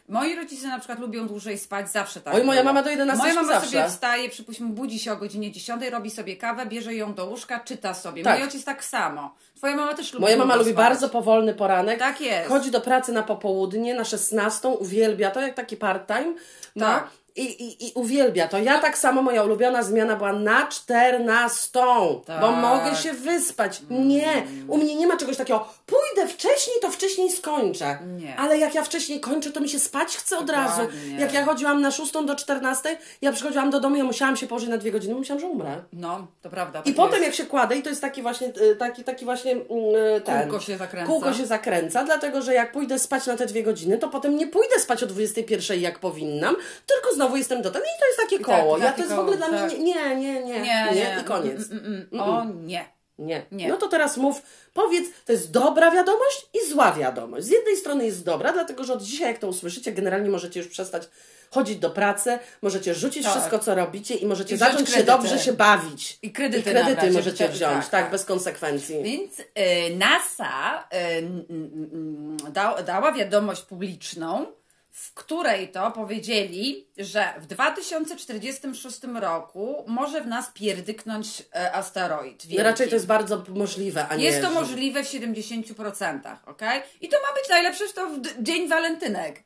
moi 0.10 0.36
rodzice 0.36 0.68
na 0.68 0.80
przykład 0.80 1.00
lubią 1.00 1.28
dłużej 1.28 1.58
spać, 1.58 1.92
zawsze 1.92 2.22
tak 2.22 2.30
Mhm. 2.30 2.42
Oj, 2.42 2.48
moja 2.48 2.64
mama 2.64 2.84
do 2.84 2.92
11 3.00 3.24
Moja 3.24 3.34
mama 3.34 3.54
zawsze. 3.54 3.70
sobie 3.70 3.88
wstaje, 3.90 4.30
przypuśćmy, 4.30 4.68
budzi 4.68 5.00
się 5.00 5.14
o 5.14 5.16
godzinie 5.16 5.52
10, 5.52 5.84
robi 5.92 6.12
sobie 6.12 6.36
kawę, 6.38 6.66
bierze 6.66 6.96
ją 6.96 7.14
do 7.14 7.26
łóżka, 7.26 7.60
czyta 7.60 7.94
sobie. 7.94 8.24
Tak. 8.24 8.34
Mój 8.40 8.44
ojciec 8.44 8.64
tak 8.64 8.84
samo. 8.84 9.36
Twoja 9.56 9.76
mama 9.76 9.94
też 9.94 10.14
lubi 10.14 10.22
Moja 10.24 10.38
mama 10.38 10.56
lubi 10.56 10.72
spać. 10.72 10.86
bardzo 10.86 11.10
powolny 11.10 11.54
poranek. 11.54 12.00
Tak 12.00 12.22
jest. 12.22 12.50
Chodzi 12.50 12.72
do 12.72 12.82
pracy 12.82 13.12
na 13.14 13.24
popołudnie, 13.24 13.94
na 13.94 14.06
16, 14.06 14.68
uwielbia 14.68 15.32
to, 15.32 15.42
jak 15.42 15.56
taki 15.56 15.78
part-time. 15.78 16.34
No. 16.76 16.86
Tak. 16.86 17.08
I, 17.36 17.44
i, 17.44 17.88
I 17.88 17.92
uwielbia 17.96 18.48
to. 18.48 18.58
Ja 18.60 18.80
tak 18.80 18.98
samo, 18.98 19.22
moja 19.22 19.44
ulubiona 19.44 19.84
zmiana 19.84 20.16
była 20.16 20.34
na 20.34 20.68
14, 20.68 21.70
Tak. 22.26 22.42
bo 22.42 22.52
mogę 22.52 22.96
się 22.96 23.14
wyspać. 23.14 23.82
Nie, 23.90 24.44
u 24.68 24.78
mnie 24.78 24.96
nie 24.96 25.08
ma 25.08 25.18
czegoś 25.18 25.38
takiego, 25.38 25.68
pójdę 25.86 26.28
wcześniej, 26.34 26.76
to 26.82 26.92
wcześniej 26.92 27.32
skończę. 27.32 27.98
Nie. 28.18 28.36
Ale 28.36 28.58
jak 28.58 28.76
ja 28.76 28.84
wcześniej 28.84 29.20
kończę, 29.20 29.52
to 29.52 29.60
mi 29.62 29.70
się 29.70 29.80
spać 29.80 30.18
chce 30.18 30.38
od 30.38 30.50
razu. 30.50 30.82
Dokładnie. 30.82 31.20
Jak 31.20 31.34
ja 31.34 31.46
chodziłam 31.46 31.82
na 31.82 31.92
6 31.92 32.12
do 32.26 32.36
14, 32.36 32.98
ja 33.22 33.32
przychodziłam 33.32 33.70
do 33.70 33.80
domu, 33.80 33.96
ja 33.96 34.04
musiałam 34.04 34.38
się 34.38 34.48
położyć 34.48 34.70
na 34.70 34.78
dwie 34.78 34.92
godziny, 34.92 35.16
myślałam, 35.16 35.42
że 35.42 35.48
umrę. 35.48 35.82
No, 35.94 36.28
to 36.42 36.50
prawda. 36.50 36.80
I 36.80 36.84
tak 36.84 36.96
potem 36.96 37.14
jest. 37.14 37.26
jak 37.26 37.36
się 37.36 37.46
kładę 37.46 37.78
i 37.78 37.84
to 37.84 37.90
jest 37.90 38.02
taki 38.02 38.22
właśnie, 38.22 38.48
y, 38.48 38.76
taki, 38.76 39.04
taki 39.04 39.26
właśnie 39.26 39.52
mm, 39.52 39.66
y, 40.18 40.22
ten, 40.22 40.50
Kółko 40.50 40.60
się 40.60 40.78
zakręca. 40.78 41.08
Kółko 41.12 41.34
się 41.34 41.46
zakręca, 41.46 42.04
dlatego 42.04 42.42
że 42.42 42.54
jak 42.54 42.72
pójdę 42.72 43.00
spać 43.00 43.26
na 43.26 43.38
te 43.38 43.46
dwie 43.46 43.64
godziny, 43.64 43.98
to 43.98 44.10
potem 44.10 44.38
nie 44.38 44.48
pójdę 44.48 44.80
spać 44.80 45.04
o 45.04 45.08
21 45.08 45.80
jak 45.80 46.00
powinnam, 46.00 46.56
tylko 46.86 47.16
znowu 47.20 47.38
jestem 47.38 47.62
do 47.62 47.72
ten 47.72 47.82
i 47.82 48.00
to 48.00 48.06
jest 48.06 48.20
takie 48.20 48.38
tak, 48.38 48.46
koło. 48.46 48.78
ja 48.78 48.86
takie 48.86 48.96
to 48.96 49.02
jest 49.02 49.12
w 49.12 49.16
koło, 49.16 49.22
ogóle 49.22 49.38
dla 49.38 49.50
tak. 49.50 49.72
mnie 49.72 49.84
nie, 49.84 50.16
nie, 50.16 50.44
nie, 50.44 50.62
nie, 50.62 50.92
nie, 50.94 51.18
i 51.22 51.24
koniec. 51.24 51.72
Mm, 51.72 51.86
mm, 51.86 52.08
mm. 52.12 52.30
O 52.30 52.46
nie. 52.46 52.86
Nie. 53.20 53.46
Nie. 53.52 53.68
No 53.68 53.78
to 53.78 53.88
teraz 53.88 54.18
mów, 54.18 54.42
powiedz, 54.74 55.06
to 55.26 55.32
jest 55.32 55.52
dobra 55.52 55.92
wiadomość 55.92 56.48
i 56.54 56.70
zła 56.70 56.92
wiadomość. 56.94 57.46
Z 57.46 57.50
jednej 57.50 57.78
strony 57.78 58.06
jest 58.06 58.26
dobra, 58.26 58.54
dlatego 58.54 58.84
że 58.84 58.94
od 58.94 59.02
dzisiaj, 59.02 59.28
jak 59.28 59.38
to 59.38 59.48
usłyszycie, 59.48 59.92
generalnie 59.92 60.30
możecie 60.30 60.60
już 60.60 60.70
przestać 60.70 61.10
chodzić 61.52 61.78
do 61.78 61.90
pracy, 61.90 62.40
możecie 62.62 62.94
rzucić 62.94 63.24
Tak. 63.24 63.32
wszystko, 63.32 63.60
co 63.60 63.76
robicie 63.76 64.16
i 64.16 64.26
możecie 64.26 64.56
I 64.56 64.58
zacząć 64.58 64.80
się 64.80 64.94
kredyty. 64.94 65.12
dobrze 65.12 65.40
się 65.40 65.54
bawić. 65.54 66.20
I 66.22 66.32
kredyty 66.32 66.60
I 66.60 66.64
kredyty 66.64 66.96
nabrać, 66.96 67.14
możecie 67.14 67.50
wziąć, 67.50 67.76
tak, 67.76 67.90
tak, 67.92 68.02
tak. 68.02 68.12
bez 68.12 68.26
konsekwencji. 68.26 69.04
Więc 69.04 69.40
y, 69.40 69.44
NASA 69.96 70.84
y, 72.48 72.52
da, 72.52 72.84
dała 72.84 73.12
wiadomość 73.12 73.62
publiczną, 73.62 74.46
w 74.92 75.14
której 75.14 75.72
to 75.72 75.92
powiedzieli, 75.92 76.88
że 76.98 77.34
w 77.40 77.46
2046 77.46 79.00
roku 79.20 79.84
może 79.88 80.22
w 80.22 80.28
nas 80.28 80.52
pierdyknąć 80.54 81.44
e, 81.56 81.76
asteroid. 81.76 82.46
Wielki. 82.46 82.64
raczej 82.64 82.90
to 82.90 82.96
jest 82.96 83.08
bardzo 83.08 83.44
możliwe, 83.50 84.08
a 84.08 84.16
nie. 84.16 84.24
Jest 84.24 84.42
to 84.42 84.52
możliwe 84.52 85.04
w 85.04 85.08
70%, 85.08 86.20
ok? 86.46 86.62
I 87.02 87.10
to 87.10 87.18
ma 87.28 87.34
być 87.34 87.50
najlepsze, 87.50 87.88
że 87.88 87.94
to 87.94 88.08
w 88.10 88.44
Dzień 88.44 88.68
Walentynek. 88.68 89.44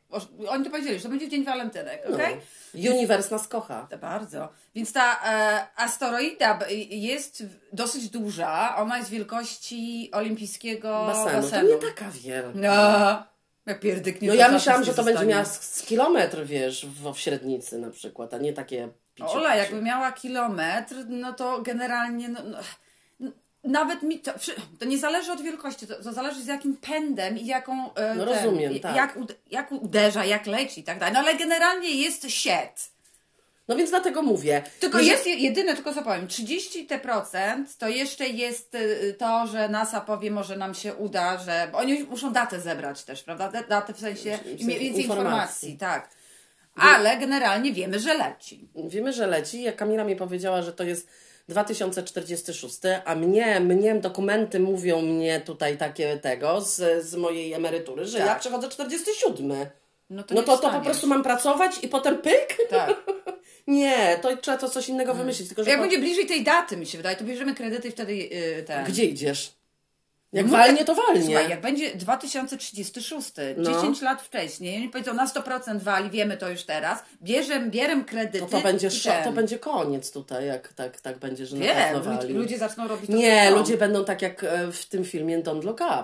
Oni 0.50 0.64
to 0.64 0.70
powiedzieli, 0.70 0.98
że 0.98 1.04
to 1.04 1.10
będzie 1.10 1.28
w 1.28 1.30
Dzień 1.30 1.44
Walentynek, 1.44 2.04
ok? 2.06 2.20
No. 2.74 2.92
Uniwers 2.92 3.32
nas 3.32 3.48
kocha. 3.48 3.88
To 3.90 3.98
Bardzo. 3.98 4.50
Więc 4.76 4.94
ta 4.94 5.20
e, 5.26 5.68
asteroida 5.76 6.60
jest 6.90 7.44
dosyć 7.74 8.10
duża. 8.10 8.76
Ona 8.78 8.98
jest 8.98 9.10
wielkości 9.10 10.10
olimpijskiego 10.14 11.06
Basenu. 11.08 11.42
basenu. 11.42 11.70
To 11.70 11.76
nie 11.76 11.92
taka 11.92 12.12
wielka. 12.12 12.52
No, 12.54 13.33
jak 13.66 13.80
pierdyknie. 13.80 14.28
No 14.28 14.34
ja 14.34 14.50
myślałam, 14.50 14.84
że 14.84 14.94
to 14.94 15.04
będzie 15.04 15.12
zostanie. 15.12 15.32
miała 15.34 15.46
z, 15.46 15.82
kilometr, 15.86 16.46
wiesz, 16.46 16.86
w, 16.86 17.14
w 17.14 17.20
średnicy 17.20 17.78
na 17.80 17.90
przykład, 17.90 18.34
a 18.34 18.38
nie 18.38 18.54
takie 18.54 18.90
picie. 19.16 19.30
Ola, 19.30 19.56
jakby 19.56 19.82
miała 19.82 20.12
kilometr, 20.12 20.96
no 21.08 21.34
to 21.34 21.62
generalnie. 21.62 22.30
No, 22.30 22.40
no, 23.20 23.32
nawet 23.64 24.02
mi 24.04 24.20
to, 24.20 24.32
to 24.80 24.86
nie 24.86 24.98
zależy 24.98 25.32
od 25.32 25.42
wielkości, 25.42 25.88
to, 25.88 26.04
to 26.04 26.14
zależy 26.14 26.42
z 26.44 26.48
jakim 26.48 26.78
pędem 26.78 27.38
i 27.38 27.46
jaką. 27.46 27.94
e, 27.94 28.16
No 28.16 28.26
ten, 28.26 28.34
rozumiem, 28.36 28.80
tak. 28.80 28.96
Jak, 28.96 29.18
jak 29.52 29.72
uderza, 29.72 30.26
jak 30.26 30.48
leci 30.48 30.82
i 30.82 30.84
tak 30.84 31.00
dalej. 31.00 31.14
No 31.14 31.20
ale 31.20 31.36
generalnie 31.36 31.90
jest 31.90 32.30
sied. 32.32 32.93
No 33.68 33.76
więc 33.76 33.90
dlatego 33.90 34.22
mówię. 34.22 34.64
Tylko 34.80 35.00
jest 35.00 35.28
je- 35.28 35.36
jedyne, 35.36 35.76
tylko 35.76 35.94
co 35.94 36.02
powiem, 36.04 36.28
30 36.28 36.86
te 36.86 37.00
procent 37.00 37.78
to 37.78 37.88
jeszcze 37.88 38.28
jest 38.28 38.76
y, 38.76 39.16
to, 39.20 39.48
że 39.48 39.70
NASA 39.70 40.02
powie, 40.02 40.32
może 40.32 40.58
nam 40.58 40.74
się 40.74 40.94
uda, 40.94 41.38
że 41.38 41.68
bo 41.72 41.78
oni 41.78 42.04
muszą 42.04 42.34
datę 42.34 42.60
zebrać 42.60 43.04
też, 43.04 43.24
prawda? 43.24 43.52
Da- 43.52 43.64
Datę 43.64 43.94
w 43.94 44.00
sensie 44.00 44.38
W 44.38 44.48
sensie 44.48 44.66
więcej 44.66 44.86
informacji. 44.86 45.02
informacji, 45.04 45.78
tak. 45.78 46.10
Ale 46.76 47.18
generalnie 47.18 47.74
wiemy, 47.74 48.00
że 48.00 48.14
leci. 48.14 48.68
Wiemy, 48.76 49.14
że 49.14 49.28
leci. 49.28 49.62
Jak 49.62 49.76
Kamila 49.76 50.04
mi 50.04 50.16
powiedziała, 50.16 50.62
że 50.62 50.74
to 50.74 50.84
jest 50.84 51.08
2046, 51.50 52.80
a 53.06 53.16
mnie, 53.16 53.60
mnie 53.60 53.96
dokumenty 53.96 54.60
mówią 54.60 55.02
mnie 55.02 55.42
tutaj 55.42 55.78
takie 55.78 56.18
tego 56.18 56.62
z, 56.62 57.06
z 57.06 57.16
mojej 57.16 57.54
emerytury, 57.54 58.06
że 58.06 58.18
Tak. 58.18 58.28
ja 58.28 58.36
przechodzę 58.36 58.70
47. 58.70 59.66
No 60.10 60.24
to, 60.24 60.36
No 60.36 60.44
to, 60.44 60.58
to 60.58 60.70
po 60.70 60.80
prostu 60.82 61.08
mam 61.08 61.24
pracować 61.24 61.72
i 61.84 61.88
potem 61.88 62.18
pyk? 62.18 62.58
Tak. 62.70 62.90
Nie, 63.68 64.20
to 64.22 64.38
trzeba 64.38 64.58
to 64.58 64.70
coś 64.70 64.90
innego 64.90 65.14
wymyślić. 65.14 65.48
Tylko, 65.48 65.64
że 65.64 65.70
Jak 65.70 65.80
po- 65.80 65.84
będzie 65.84 66.00
bliżej 66.00 66.26
tej 66.26 66.44
daty, 66.44 66.78
mi 66.78 66.86
się 66.86 66.98
wydaje, 66.98 67.16
to 67.18 67.24
bierzemy 67.24 67.56
kredyty 67.56 67.88
i 67.88 67.92
wtedy 67.92 68.16
yy, 68.16 68.64
ten. 68.68 68.86
Gdzie 68.86 69.06
idziesz? 69.06 69.54
Jak 70.34 70.46
No 70.46 70.52
walnie, 70.52 70.86
to 70.86 70.96
walnie. 70.96 71.24
Słuchaj, 71.24 71.50
jak 71.50 71.62
będzie 71.62 71.96
2036, 71.96 73.32
No. 73.58 73.74
10 73.82 74.02
lat 74.02 74.22
wcześniej, 74.22 74.78
oni 74.78 74.90
powiedzą 74.90 75.14
na 75.14 75.28
100% 75.28 75.80
wali, 75.80 76.10
wiemy 76.10 76.38
to 76.38 76.50
już 76.50 76.64
teraz, 76.64 77.04
bierzem, 77.22 77.72
bierem 77.72 78.06
kredyty. 78.06 78.42
No 78.42 78.48
to 78.48 78.62
będzie, 78.62 78.90
to 79.24 79.32
będzie 79.32 79.60
koniec 79.60 80.12
tutaj, 80.12 80.46
jak 80.48 80.74
tak, 80.74 81.02
tak 81.02 81.18
będzie, 81.18 81.46
że 81.46 81.56
na 81.58 81.66
Wiem, 81.66 81.76
pewno 81.76 82.00
ludzie, 82.00 82.18
wali. 82.18 82.34
ludzie 82.34 82.58
zaczną 82.58 82.88
robić 82.88 83.08
to 83.12 83.18
Nie, 83.18 83.52
ludzie 83.52 83.78
będą 83.78 84.06
tak 84.06 84.22
jak 84.22 84.44
e, 84.44 84.72
w 84.72 84.86
tym 84.86 85.06
filmie 85.06 85.40
Don't 85.44 85.64
Look 85.64 85.82
Up. 85.82 86.04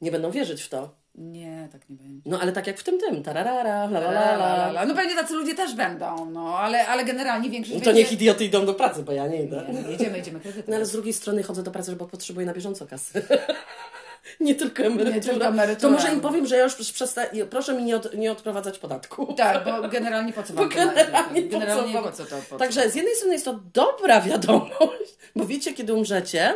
Nie 0.00 0.12
będą 0.12 0.30
wierzyć 0.30 0.62
w 0.62 0.68
to. 0.68 0.94
Nie, 1.14 1.68
tak 1.72 1.88
nie 1.88 1.96
będzie. 1.96 2.30
No 2.30 2.40
ale 2.40 2.52
tak 2.52 2.66
jak 2.66 2.78
w 2.78 2.84
tym 2.84 2.98
tym, 3.00 3.22
tararara, 3.22 3.84
la 3.84 3.98
la 3.98 4.68
La. 4.68 4.86
No 4.86 4.94
pewnie 4.94 5.14
tacy 5.14 5.34
ludzie 5.34 5.54
też 5.54 5.74
będą, 5.74 6.30
no, 6.30 6.58
ale, 6.58 6.86
ale 6.88 7.04
generalnie 7.04 7.50
większość 7.50 7.78
To 7.78 7.84
będzie... 7.84 8.02
niech 8.02 8.12
idioty 8.12 8.44
idą 8.44 8.66
do 8.66 8.74
pracy, 8.74 9.02
bo 9.02 9.12
ja 9.12 9.26
nie 9.26 9.42
idę. 9.42 9.64
Nie, 9.72 9.82
no, 9.82 9.88
jedziemy, 9.88 10.16
jedziemy 10.18 10.40
kredyty. 10.40 10.70
No 10.70 10.76
ale 10.76 10.86
z 10.86 10.92
drugiej 10.92 11.12
strony 11.12 11.42
chodzę 11.42 11.62
do 11.62 11.70
pracy, 11.70 11.96
bo 11.96 12.06
potrzebuję 12.06 12.46
na 12.46 12.52
bieżąco 12.52 12.86
kasy. 12.86 13.22
Nie 14.40 14.54
tylko 14.54 14.82
emerytura. 14.82 15.14
Nie 15.16 15.20
tylko 15.20 15.46
emerytura. 15.46 15.80
To 15.80 15.90
może 15.90 16.14
im 16.14 16.20
powiem, 16.20 16.46
że 16.46 16.56
ja 16.56 16.62
już 16.62 16.92
przestaję. 16.92 17.46
Proszę 17.46 17.74
mi 17.74 17.84
nie, 17.84 17.96
od, 17.96 18.14
nie 18.14 18.32
odprowadzać 18.32 18.78
podatku. 18.78 19.34
Tak, 19.34 19.64
bo 19.64 19.88
generalnie 19.88 20.32
po 20.32 20.42
co 20.42 20.52
wam 20.54 20.68
Bo 20.68 20.74
to 20.74 20.84
na- 20.84 20.94
generalnie, 20.94 21.42
generalnie 21.42 21.92
po 21.94 22.02
po 22.02 22.12
co 22.12 22.24
co 22.24 22.30
to? 22.30 22.36
Po 22.36 22.42
co? 22.48 22.56
Także 22.58 22.90
z 22.90 22.94
jednej 22.94 23.14
strony 23.14 23.32
jest 23.32 23.44
to 23.44 23.60
dobra 23.74 24.20
wiadomość, 24.20 25.16
bo 25.36 25.46
wiecie, 25.46 25.72
kiedy 25.72 25.94
umrzecie? 25.94 26.54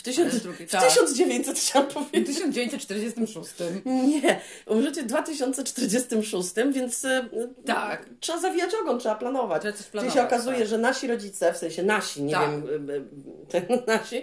W, 0.00 0.02
tysiąc, 0.02 0.34
w 0.34 0.70
tak. 0.70 0.82
1900 0.88 1.58
chciałam 1.58 1.88
W 1.90 1.92
powiedzieć. 1.94 2.26
1946. 2.26 3.50
Nie, 3.84 4.40
umrzecie 4.66 5.02
w 5.02 5.06
2046, 5.06 6.48
więc 6.72 7.04
y, 7.04 7.28
Tak. 7.66 8.04
trzeba 8.20 8.40
zawijać 8.40 8.70
ogon, 8.82 8.98
trzeba 8.98 9.14
planować. 9.14 9.62
Trzeba 9.62 9.72
coś 9.76 9.82
Czyli 9.86 9.92
planować, 9.92 10.14
się 10.14 10.22
okazuje, 10.22 10.58
tak. 10.58 10.66
że 10.68 10.78
nasi 10.78 11.06
rodzice, 11.06 11.52
w 11.52 11.56
sensie 11.56 11.82
nasi, 11.82 12.22
nie 12.22 12.32
Tak. 12.32 12.50
wiem, 12.50 12.88
y, 12.90 13.56
y, 13.56 13.82
nasi, 13.86 14.16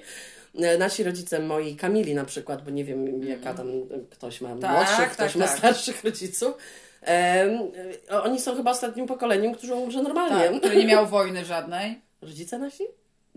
y, 0.74 0.78
nasi 0.78 1.04
rodzice 1.04 1.40
moi, 1.40 1.76
Kamili 1.76 2.16
na 2.16 2.26
przykład, 2.26 2.64
bo 2.64 2.72
nie 2.72 2.84
wiem 2.86 3.24
jaka 3.24 3.54
tam 3.54 3.70
y, 3.70 3.84
ktoś 4.10 4.42
ma 4.42 4.56
Tak, 4.56 4.72
młodszych, 4.72 5.12
ktoś 5.12 5.34
tak, 5.34 5.36
ma 5.36 5.48
tak. 5.48 5.58
starszych 5.58 6.04
rodziców. 6.04 6.54
Y, 8.10 8.22
oni 8.22 8.42
są 8.42 8.56
chyba 8.56 8.72
ostatnim 8.72 9.08
pokoleniem, 9.08 9.54
którzy 9.56 9.74
umrze 9.76 10.02
normalnie. 10.04 10.50
Tak, 10.50 10.60
które 10.60 10.76
nie 10.76 10.86
miało 10.88 11.06
wojny 11.18 11.46
żadnej. 11.46 12.02
Rodzice 12.22 12.60
nasi? 12.60 12.84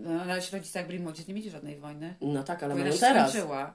No, 0.03 0.35
jak 0.75 0.87
byli 0.87 0.99
młodzi, 0.99 1.23
nie 1.27 1.33
mieli 1.33 1.49
żadnej 1.49 1.77
wojny. 1.77 2.15
No 2.21 2.43
tak, 2.43 2.63
ale 2.63 2.75
mają 2.75 2.93
teraz. 2.97 3.29
skończyła. 3.31 3.73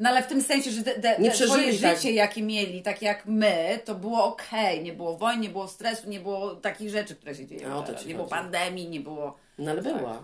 No 0.00 0.08
ale 0.08 0.22
w 0.22 0.26
tym 0.26 0.42
sensie, 0.42 0.70
że 0.70 0.82
te, 0.82 1.00
te, 1.00 1.18
Nie 1.18 1.34
swoje 1.34 1.78
tak. 1.78 1.96
życie, 1.96 2.12
jakie 2.12 2.42
mieli, 2.42 2.82
tak 2.82 3.02
jak 3.02 3.26
my, 3.26 3.80
to 3.84 3.94
było 3.94 4.24
okej. 4.24 4.82
Nie 4.82 4.92
było 4.92 5.16
wojny, 5.16 5.42
nie 5.42 5.48
było 5.48 5.68
stresu, 5.68 6.08
nie 6.08 6.20
było 6.20 6.54
takich 6.54 6.90
rzeczy, 6.90 7.14
które 7.16 7.34
się 7.34 7.46
dzieją 7.46 7.72
A, 7.72 7.76
o 7.76 7.80
to 7.80 7.86
teraz. 7.86 8.02
ci 8.02 8.08
Nie 8.08 8.14
było 8.14 8.26
pandemii, 8.26 8.88
nie 8.88 9.00
było... 9.00 9.36
No 9.58 9.70
ale 9.70 9.82
była. 9.82 10.22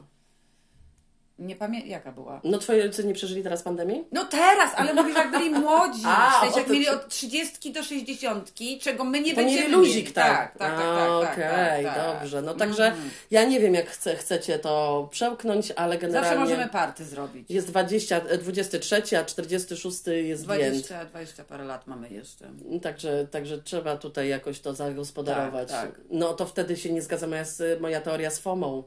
Nie 1.39 1.57
pamiętam, 1.57 1.91
jaka 1.91 2.13
była? 2.13 2.41
No 2.45 2.59
twoi 2.59 2.83
rodzice 2.83 3.05
nie 3.05 3.15
przeżyli 3.15 3.43
teraz 3.43 3.63
pandemii? 3.63 4.05
No 4.13 4.25
teraz, 4.25 4.73
ale 4.77 4.95
mówisz, 4.95 5.17
jak 5.17 5.31
byli 5.31 5.51
młodzi. 5.51 6.03
A, 6.07 6.31
w 6.31 6.45
sensie, 6.45 6.59
jak 6.59 6.67
to 6.67 6.73
mieli 6.73 6.89
od 6.89 7.09
30 7.09 7.73
do 7.73 7.83
60, 7.83 8.53
czego 8.81 9.05
my 9.05 9.21
nie 9.21 9.31
To 9.31 9.37
będziemy 9.37 9.63
mieli 9.63 9.75
luzik, 9.75 10.13
tak. 10.13 10.27
Tak, 10.27 10.59
tak, 10.59 10.77
tak, 10.77 10.79
tak, 10.79 11.37
tak, 11.37 11.49
Okej, 11.49 11.85
tak, 11.85 11.95
tak. 11.95 12.21
dobrze. 12.21 12.43
No 12.43 12.55
także 12.55 12.93
ja 13.31 13.45
nie 13.45 13.61
wiem, 13.61 13.75
jak 13.75 13.87
chce, 13.91 14.17
chcecie 14.17 14.59
to 14.59 15.09
przełknąć, 15.11 15.73
ale 15.77 15.99
generalnie 15.99 16.29
Zawsze 16.29 16.45
możemy 16.45 16.69
party 16.69 17.05
zrobić. 17.05 17.51
jest 17.51 17.67
20, 17.67 18.17
e, 18.17 18.39
23, 18.39 19.19
a 19.19 19.25
46 19.25 20.07
jest 20.07 20.49
więc. 20.49 20.77
20, 20.77 21.05
20 21.05 21.45
parę 21.45 21.65
lat 21.65 21.87
mamy 21.87 22.11
jeszcze. 22.11 22.51
Także, 22.83 23.27
także 23.31 23.59
trzeba 23.59 23.97
tutaj 23.97 24.29
jakoś 24.29 24.61
to 24.61 24.75
zagospodarować. 24.75 25.69
Tak, 25.69 25.93
tak. 25.93 26.01
No 26.11 26.35
to 26.35 26.47
wtedy 26.47 26.77
się 26.77 26.93
nie 26.93 27.03
zgadza 27.03 27.27
moja, 27.27 27.45
moja 27.81 28.01
teoria 28.01 28.31
z 28.31 28.39
FOMO, 28.39 28.85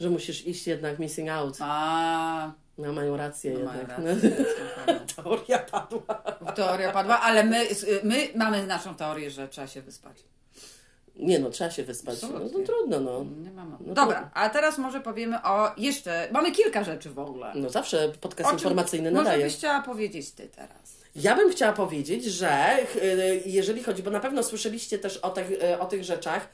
że 0.00 0.10
musisz 0.10 0.46
iść 0.46 0.66
jednak 0.66 0.98
missing 0.98 1.28
out. 1.28 1.56
A, 1.60 2.52
No 2.78 2.92
mają 2.92 3.16
rację 3.16 3.52
no 3.58 3.64
mają 3.64 3.78
jednak. 3.78 3.98
rację. 3.98 4.30
Teoria 5.16 5.58
padła. 5.58 6.14
Teoria 6.54 6.92
padła, 6.92 7.20
ale 7.20 7.44
my, 7.44 7.66
my 8.02 8.28
mamy 8.34 8.66
naszą 8.66 8.94
teorię, 8.94 9.30
że 9.30 9.48
trzeba 9.48 9.66
się 9.66 9.82
wyspać. 9.82 10.16
Nie 11.16 11.38
no, 11.38 11.50
trzeba 11.50 11.70
się 11.70 11.84
wyspać. 11.84 12.22
No, 12.22 12.28
Absolutnie. 12.28 12.58
no 12.60 12.66
trudno, 12.66 13.00
no. 13.00 13.24
Nie 13.42 13.50
mamy. 13.50 13.76
No 13.80 13.94
Dobra, 13.94 14.22
to- 14.22 14.28
a 14.36 14.48
teraz 14.50 14.78
może 14.78 15.00
powiemy 15.00 15.42
o 15.42 15.70
jeszcze. 15.76 16.28
Mamy 16.32 16.52
kilka 16.52 16.84
rzeczy 16.84 17.10
w 17.10 17.18
ogóle. 17.18 17.52
No 17.54 17.70
zawsze 17.70 18.08
podcast 18.20 18.50
O 18.50 18.52
informacyjny 18.52 19.10
Może 19.10 19.24
nadaje. 19.24 19.44
byś 19.44 19.56
chciała 19.56 19.82
powiedzieć 19.82 20.30
ty 20.30 20.48
teraz. 20.48 20.96
Ja 21.16 21.36
bym 21.36 21.50
chciała 21.50 21.72
powiedzieć, 21.72 22.24
że 22.24 22.76
y, 23.02 23.42
jeżeli 23.46 23.82
chodzi, 23.82 24.02
bo 24.02 24.10
na 24.10 24.20
pewno 24.20 24.42
słyszeliście 24.42 24.98
też 24.98 25.16
o 25.16 25.30
tych, 25.30 25.50
y, 25.50 25.78
o 25.80 25.86
tych 25.86 26.04
rzeczach, 26.04 26.48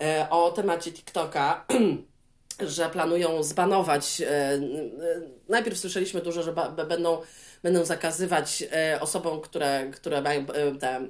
y, 0.00 0.30
o 0.30 0.50
temacie 0.50 0.92
TikToka, 0.92 1.64
że 2.60 2.90
planują 2.90 3.42
zbanować. 3.42 4.20
y, 4.20 4.24
y, 4.24 5.30
Najpierw 5.48 5.78
słyszeliśmy 5.78 6.20
dużo, 6.20 6.42
że 6.42 6.52
będą, 6.88 7.18
będą 7.62 7.84
zakazywać 7.84 8.62
y, 8.96 9.00
osobom, 9.00 9.40
które, 9.40 9.90
które 9.92 10.22
mają 10.22 10.46
te 10.80 11.06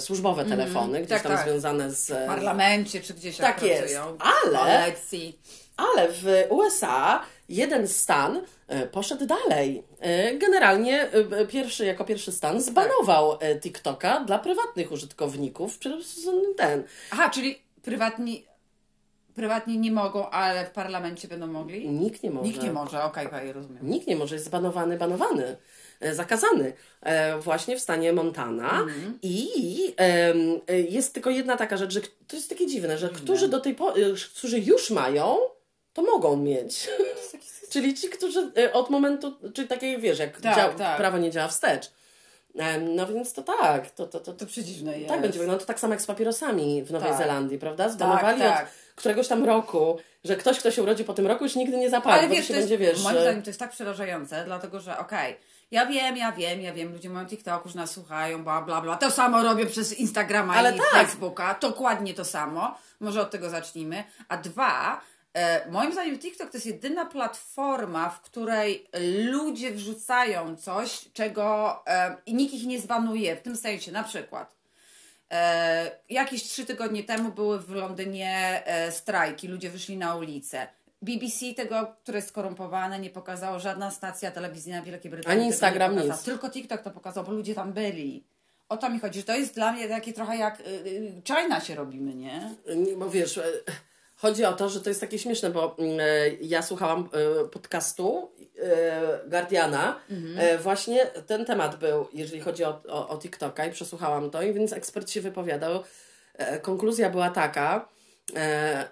służbowe 0.00 0.44
telefony, 0.44 0.98
gdzieś 0.98 1.08
tak, 1.08 1.22
tam 1.22 1.32
tak. 1.32 1.48
związane 1.48 1.90
z. 1.90 2.06
W 2.06 2.26
parlamencie 2.26 3.00
czy 3.00 3.14
gdzieś 3.14 3.36
Tak 3.36 3.62
jest. 3.62 3.94
Ale-. 4.18 4.92
Ale 5.76 6.08
w 6.12 6.26
USA 6.50 7.24
jeden 7.48 7.88
stan 7.88 8.42
e, 8.68 8.86
poszedł 8.86 9.26
dalej. 9.26 9.82
E, 10.00 10.34
Generalnie 10.34 11.08
e, 11.12 11.46
pierwszy, 11.46 11.84
jako 11.84 12.04
pierwszy 12.04 12.32
stan 12.32 12.60
zbanował 12.60 13.38
e, 13.40 13.60
TikToka 13.60 14.20
dla 14.20 14.38
prywatnych 14.38 14.92
użytkowników. 14.92 15.78
Ten. 16.56 16.84
Aha, 17.10 17.30
czyli 17.30 17.62
prywatni, 17.82 18.46
prywatni 19.34 19.78
nie 19.78 19.92
mogą, 19.92 20.30
ale 20.30 20.66
w 20.66 20.70
parlamencie 20.70 21.28
będą 21.28 21.46
mogli? 21.46 21.88
Nikt 21.88 22.22
nie 22.22 22.30
może. 22.30 22.48
Nikt 22.48 22.62
nie 22.62 22.72
może, 22.72 23.02
okej, 23.02 23.26
okej, 23.26 23.52
rozumiem. 23.52 23.90
Nikt 23.90 24.06
nie 24.06 24.16
może, 24.16 24.34
jest 24.34 24.46
zbanowany, 24.46 24.96
banowany, 24.98 25.56
e, 26.00 26.14
zakazany 26.14 26.72
e, 27.02 27.38
właśnie 27.38 27.76
w 27.76 27.80
stanie 27.80 28.12
Montana. 28.12 28.70
Mhm. 28.70 29.18
I 29.22 29.48
e, 29.98 30.80
jest 30.80 31.14
tylko 31.14 31.30
jedna 31.30 31.56
taka 31.56 31.76
rzecz, 31.76 31.92
że 31.92 32.00
to 32.00 32.36
jest 32.36 32.48
takie 32.48 32.66
dziwne, 32.66 32.98
że 32.98 33.08
którzy 33.08 33.48
do 33.48 33.60
tej 33.60 33.74
po- 33.74 33.96
e, 33.96 34.00
którzy 34.36 34.58
już 34.60 34.90
mają, 34.90 35.36
to 35.92 36.02
mogą 36.02 36.36
mieć. 36.36 36.88
Czyli 37.70 37.94
ci, 37.94 38.08
którzy 38.08 38.52
od 38.72 38.90
momentu, 38.90 39.34
czyli 39.54 39.68
takie 39.68 39.98
wiesz, 39.98 40.18
jak 40.18 40.40
Tak, 40.40 40.56
działa, 40.56 40.74
tak. 40.74 40.96
prawo 40.96 41.18
nie 41.18 41.30
działa 41.30 41.48
wstecz. 41.48 41.90
No 42.94 43.06
więc 43.06 43.32
to 43.32 43.42
tak, 43.42 43.90
to, 43.90 44.06
to, 44.06 44.20
to, 44.20 44.32
to 44.32 44.46
przedziwne 44.46 44.98
jest. 44.98 45.08
tak 45.08 45.20
będzie 45.20 45.38
wyglądało. 45.38 45.60
To 45.60 45.66
tak 45.66 45.80
samo 45.80 45.92
jak 45.94 46.02
z 46.02 46.06
papierosami 46.06 46.82
w 46.82 46.90
Nowej 46.90 47.08
Tak. 47.08 47.18
Zelandii, 47.18 47.58
prawda? 47.58 47.88
Zbanowali 47.88 48.40
tak. 48.40 48.64
od 48.64 48.83
któregoś 48.94 49.28
tam 49.28 49.44
roku, 49.44 49.98
że 50.24 50.36
ktoś, 50.36 50.58
kto 50.58 50.70
się 50.70 50.82
urodzi 50.82 51.04
po 51.04 51.14
tym 51.14 51.26
roku, 51.26 51.44
już 51.44 51.54
nigdy 51.56 51.76
nie 51.76 51.90
zapali, 51.90 52.18
Ale 52.18 52.28
bo 52.28 52.34
wiesz, 52.34 52.48
się 52.48 52.54
będzie, 52.54 52.78
wiesz... 52.78 53.02
moim 53.02 53.20
zdaniem 53.20 53.42
to 53.42 53.50
jest 53.50 53.60
tak 53.60 53.70
przerażające, 53.70 54.44
dlatego 54.44 54.80
że 54.80 54.98
okej, 54.98 55.36
ja 55.70 55.86
wiem, 55.86 56.16
ja 56.16 56.32
wiem, 56.32 56.60
ja 56.60 56.72
wiem, 56.72 56.92
ludzie 56.92 57.10
mają 57.10 57.26
TikTok, 57.26 57.64
już 57.64 57.74
nas 57.74 57.90
słuchają, 57.90 58.44
bla, 58.44 58.62
bla, 58.62 58.80
bla. 58.80 58.96
To 58.96 59.10
samo 59.10 59.42
robię 59.42 59.66
przez 59.66 59.98
Instagrama 59.98 60.54
Ale 60.54 60.74
i 60.74 60.78
tak. 60.78 60.86
Facebooka, 60.92 61.58
dokładnie 61.60 62.14
to 62.14 62.24
samo. 62.24 62.78
Może 63.00 63.20
od 63.20 63.30
tego 63.30 63.50
zacznijmy. 63.50 64.04
A 64.28 64.36
dwa, 64.36 65.00
e, 65.34 65.70
moim 65.70 65.92
zdaniem 65.92 66.18
TikTok 66.18 66.50
to 66.50 66.56
jest 66.56 66.66
jedyna 66.66 67.06
platforma, 67.06 68.08
w 68.08 68.20
której 68.20 68.86
ludzie 69.32 69.70
wrzucają 69.70 70.56
coś, 70.56 71.08
czego 71.12 71.76
e, 71.86 72.16
i 72.26 72.34
nikt 72.34 72.54
ich 72.54 72.66
nie 72.66 72.80
zbanuje. 72.80 73.36
W 73.36 73.42
tym 73.42 73.56
sensie, 73.56 73.92
na 73.92 74.04
przykład, 74.04 74.54
jakieś 76.10 76.42
trzy 76.42 76.66
tygodnie 76.66 77.04
temu 77.04 77.32
były 77.32 77.60
w 77.60 77.70
Londynie 77.70 78.62
e, 78.66 78.92
strajki, 78.92 79.48
ludzie 79.48 79.70
wyszli 79.70 79.96
na 79.96 80.16
ulicę. 80.16 80.66
BBC 81.02 81.54
tego, 81.54 81.94
które 82.02 82.18
jest 82.18 82.28
skorumpowane, 82.28 83.00
nie 83.00 83.10
pokazało 83.10 83.58
żadna 83.58 83.90
stacja 83.90 84.30
telewizyjna 84.30 84.82
Wielkiej 84.82 85.10
Brytanii. 85.10 85.38
Ani 85.38 85.46
Instagram, 85.46 85.92
nie 85.92 85.96
pokazał. 85.96 86.16
nic. 86.16 86.24
Tylko 86.24 86.50
TikTok 86.50 86.82
to 86.82 86.90
pokazał, 86.90 87.24
bo 87.24 87.32
ludzie 87.32 87.54
tam 87.54 87.72
byli. 87.72 88.24
O 88.68 88.76
to 88.76 88.90
mi 88.90 89.00
chodzi, 89.00 89.18
że 89.18 89.26
to 89.26 89.36
jest 89.36 89.54
dla 89.54 89.72
mnie 89.72 89.88
takie 89.88 90.12
trochę 90.12 90.36
jak 90.36 90.60
y, 90.60 90.64
y, 90.64 91.22
China 91.24 91.60
się 91.60 91.74
robimy, 91.74 92.14
nie? 92.14 92.50
Bo 92.96 93.10
wiesz, 93.10 93.38
e, 93.38 93.44
chodzi 94.24 94.44
o 94.44 94.52
to, 94.52 94.68
że 94.68 94.80
to 94.80 94.90
jest 94.90 95.00
takie 95.00 95.18
śmieszne, 95.18 95.50
bo 95.50 95.76
mm, 95.78 96.00
e, 96.00 96.28
ja 96.40 96.62
słuchałam 96.62 97.08
e, 97.12 97.48
podcastu 97.48 98.32
e, 98.58 99.28
Guardiana. 99.28 100.00
E, 100.38 100.58
Właśnie 100.58 101.06
ten 101.06 101.44
temat 101.44 101.76
był, 101.76 102.08
jeżeli 102.12 102.40
chodzi 102.40 102.64
o, 102.64 102.82
o, 102.88 103.08
o 103.08 103.18
TikToka 103.18 103.66
i 103.66 103.72
przesłuchałam 103.72 104.30
to, 104.30 104.42
i 104.42 104.52
więc 104.52 104.72
ekspert 104.72 105.10
się 105.10 105.20
wypowiadał. 105.20 105.82
Konkluzja 106.62 107.10
była 107.10 107.30
taka, 107.30 107.88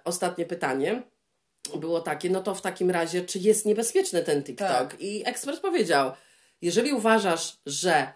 ostatnie 0.04 0.46
pytanie 0.46 1.02
było 1.76 2.00
takie, 2.00 2.30
no 2.30 2.42
to 2.42 2.54
w 2.54 2.62
takim 2.62 2.90
razie, 2.90 3.24
czy 3.24 3.38
jest 3.38 3.66
niebezpieczny 3.66 4.22
ten 4.22 4.42
TikTok? 4.42 4.68
Tak. 4.68 4.96
I 5.00 5.28
ekspert 5.28 5.60
powiedział, 5.60 6.12
jeżeli 6.62 6.92
uważasz, 6.92 7.56
że 7.66 8.12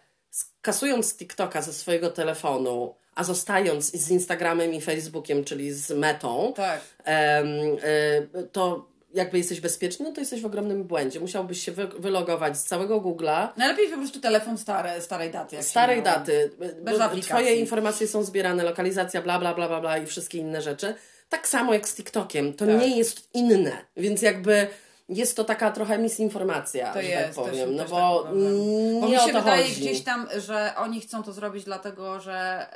kasując 0.63 1.17
TikToka 1.17 1.63
ze 1.63 1.73
swojego 1.73 2.11
telefonu, 2.11 2.95
a 3.17 3.25
zostając 3.25 3.93
z 3.93 4.11
Instagramem 4.11 4.75
i 4.75 4.81
Facebookiem, 4.81 5.45
czyli 5.45 5.73
z 5.73 5.91
metą, 5.91 6.53
Tak. 6.57 6.81
e, 7.07 7.43
to 8.53 8.89
jakby 9.15 9.39
jesteś 9.39 9.61
bezpieczny, 9.61 10.05
no 10.05 10.13
to 10.13 10.21
jesteś 10.21 10.41
w 10.41 10.47
ogromnym 10.47 10.85
błędzie. 10.85 11.21
Musiałbyś 11.21 11.63
się 11.65 11.73
wy, 11.73 11.87
wylogować 11.87 12.59
z 12.59 12.65
całego 12.65 13.01
Google'a, 13.01 13.49
Najlepiej 13.57 13.89
po 13.89 13.97
prostu 13.97 14.21
telefon 14.21 14.59
stare, 14.59 15.01
starej 15.01 15.31
daty. 15.31 15.63
Starej 15.63 16.03
daty, 16.03 16.51
Bez 16.59 16.99
bo 16.99 17.05
aplikacji. 17.05 17.23
twoje 17.23 17.55
informacje 17.57 18.09
są 18.09 18.23
zbierane, 18.23 18.65
lokalizacja, 18.65 19.23
bla, 19.23 19.39
bla, 19.39 19.55
bla, 19.55 19.69
bla, 19.69 19.81
bla 19.81 19.99
i 19.99 20.07
wszystkie 20.07 20.39
inne 20.39 20.63
rzeczy. 20.63 20.95
Tak 21.29 21.49
samo 21.49 21.73
jak 21.75 21.89
z 21.89 21.95
TikTokiem. 21.95 22.55
To 22.55 22.67
Tak. 22.67 22.81
nie 22.81 22.97
jest 22.99 23.29
inne, 23.35 23.73
więc 23.97 24.23
jakby 24.23 24.67
jest 25.09 25.37
to 25.37 25.45
taka 25.45 25.71
trochę 25.71 25.99
misinformacja, 25.99 26.93
To 26.93 27.03
że 27.03 27.09
jest, 27.09 27.25
tak 27.25 27.35
powiem, 27.35 27.69
też, 27.69 27.77
no 27.77 27.83
też 27.83 27.91
bo 27.91 28.23
tak 28.23 28.33
mm, 28.33 29.01
Bo 29.01 29.07
nie 29.07 29.13
mi 29.15 29.21
się 29.21 29.33
wydaje 29.33 29.63
chodzi. 29.63 29.81
gdzieś 29.81 30.03
tam, 30.05 30.29
że 30.39 30.73
oni 30.77 31.01
chcą 31.01 31.23
to 31.23 31.33
zrobić 31.33 31.65
dlatego, 31.65 32.21
że 32.21 32.67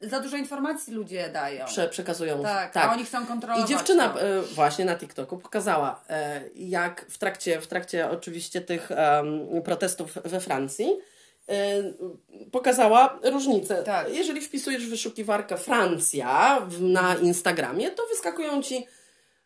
za 0.00 0.20
dużo 0.20 0.36
informacji 0.36 0.92
ludzie 0.94 1.28
dają. 1.28 1.66
Prze, 1.66 1.88
przekazują. 1.88 2.42
tak, 2.42 2.76
a 2.76 2.92
oni 2.92 3.04
chcą 3.04 3.26
kontrolować. 3.26 3.70
I 3.70 3.74
dziewczyna 3.74 4.08
to. 4.08 4.22
e, 4.22 4.42
właśnie 4.42 4.84
na 4.84 4.96
TikToku 4.96 5.38
pokazała, 5.38 6.00
e, 6.08 6.40
jak 6.54 7.06
w 7.08 7.18
trakcie, 7.18 7.60
w 7.60 7.66
trakcie 7.66 8.10
oczywiście 8.10 8.60
tych 8.60 8.90
em, 8.90 9.62
protestów 9.64 10.18
we 10.24 10.40
Francji 10.40 10.92
e, 11.48 11.82
pokazała 12.52 13.18
różnicę. 13.22 13.82
Tak. 13.82 14.14
Jeżeli 14.14 14.40
wpisujesz 14.40 14.86
wyszukiwarkę 14.86 15.56
Francja 15.56 16.60
na 16.80 17.14
Instagramie, 17.14 17.90
to 17.90 18.02
wyskakują 18.10 18.62
ci 18.62 18.86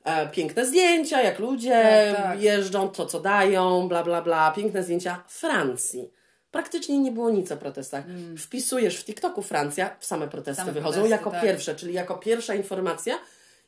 e, 0.09 0.29
piękne 0.29 0.67
zdjęcia, 0.67 1.23
jak 1.23 1.39
ludzie 1.39 2.13
Tak, 2.17 2.23
tak. 2.23 2.43
jeżdżą, 2.43 2.89
to 2.89 3.07
co 3.07 3.21
dają, 3.21 3.89
bla 3.89 4.03
bla 4.03 4.23
bla, 4.23 4.51
piękne 4.51 4.83
zdjęcia 4.83 5.23
Francji. 5.29 6.11
Praktycznie 6.51 6.99
nie 6.99 7.13
było 7.13 7.31
nic 7.31 7.53
o 7.53 7.57
protestach. 7.57 8.05
Wpisujesz 8.39 8.97
w 8.97 9.05
TikToku 9.05 9.43
Francja, 9.43 9.97
w 10.01 10.05
same 10.05 10.29
protesty 10.29 10.63
Mm. 10.63 10.75
Same 10.75 10.81
wychodzą 10.81 11.01
protesty, 11.01 11.19
jako 11.19 11.31
tak. 11.31 11.43
pierwsze, 11.43 11.75
czyli 11.75 11.95
jako 11.95 12.15
pierwsza 12.15 12.55
informacja 12.55 13.19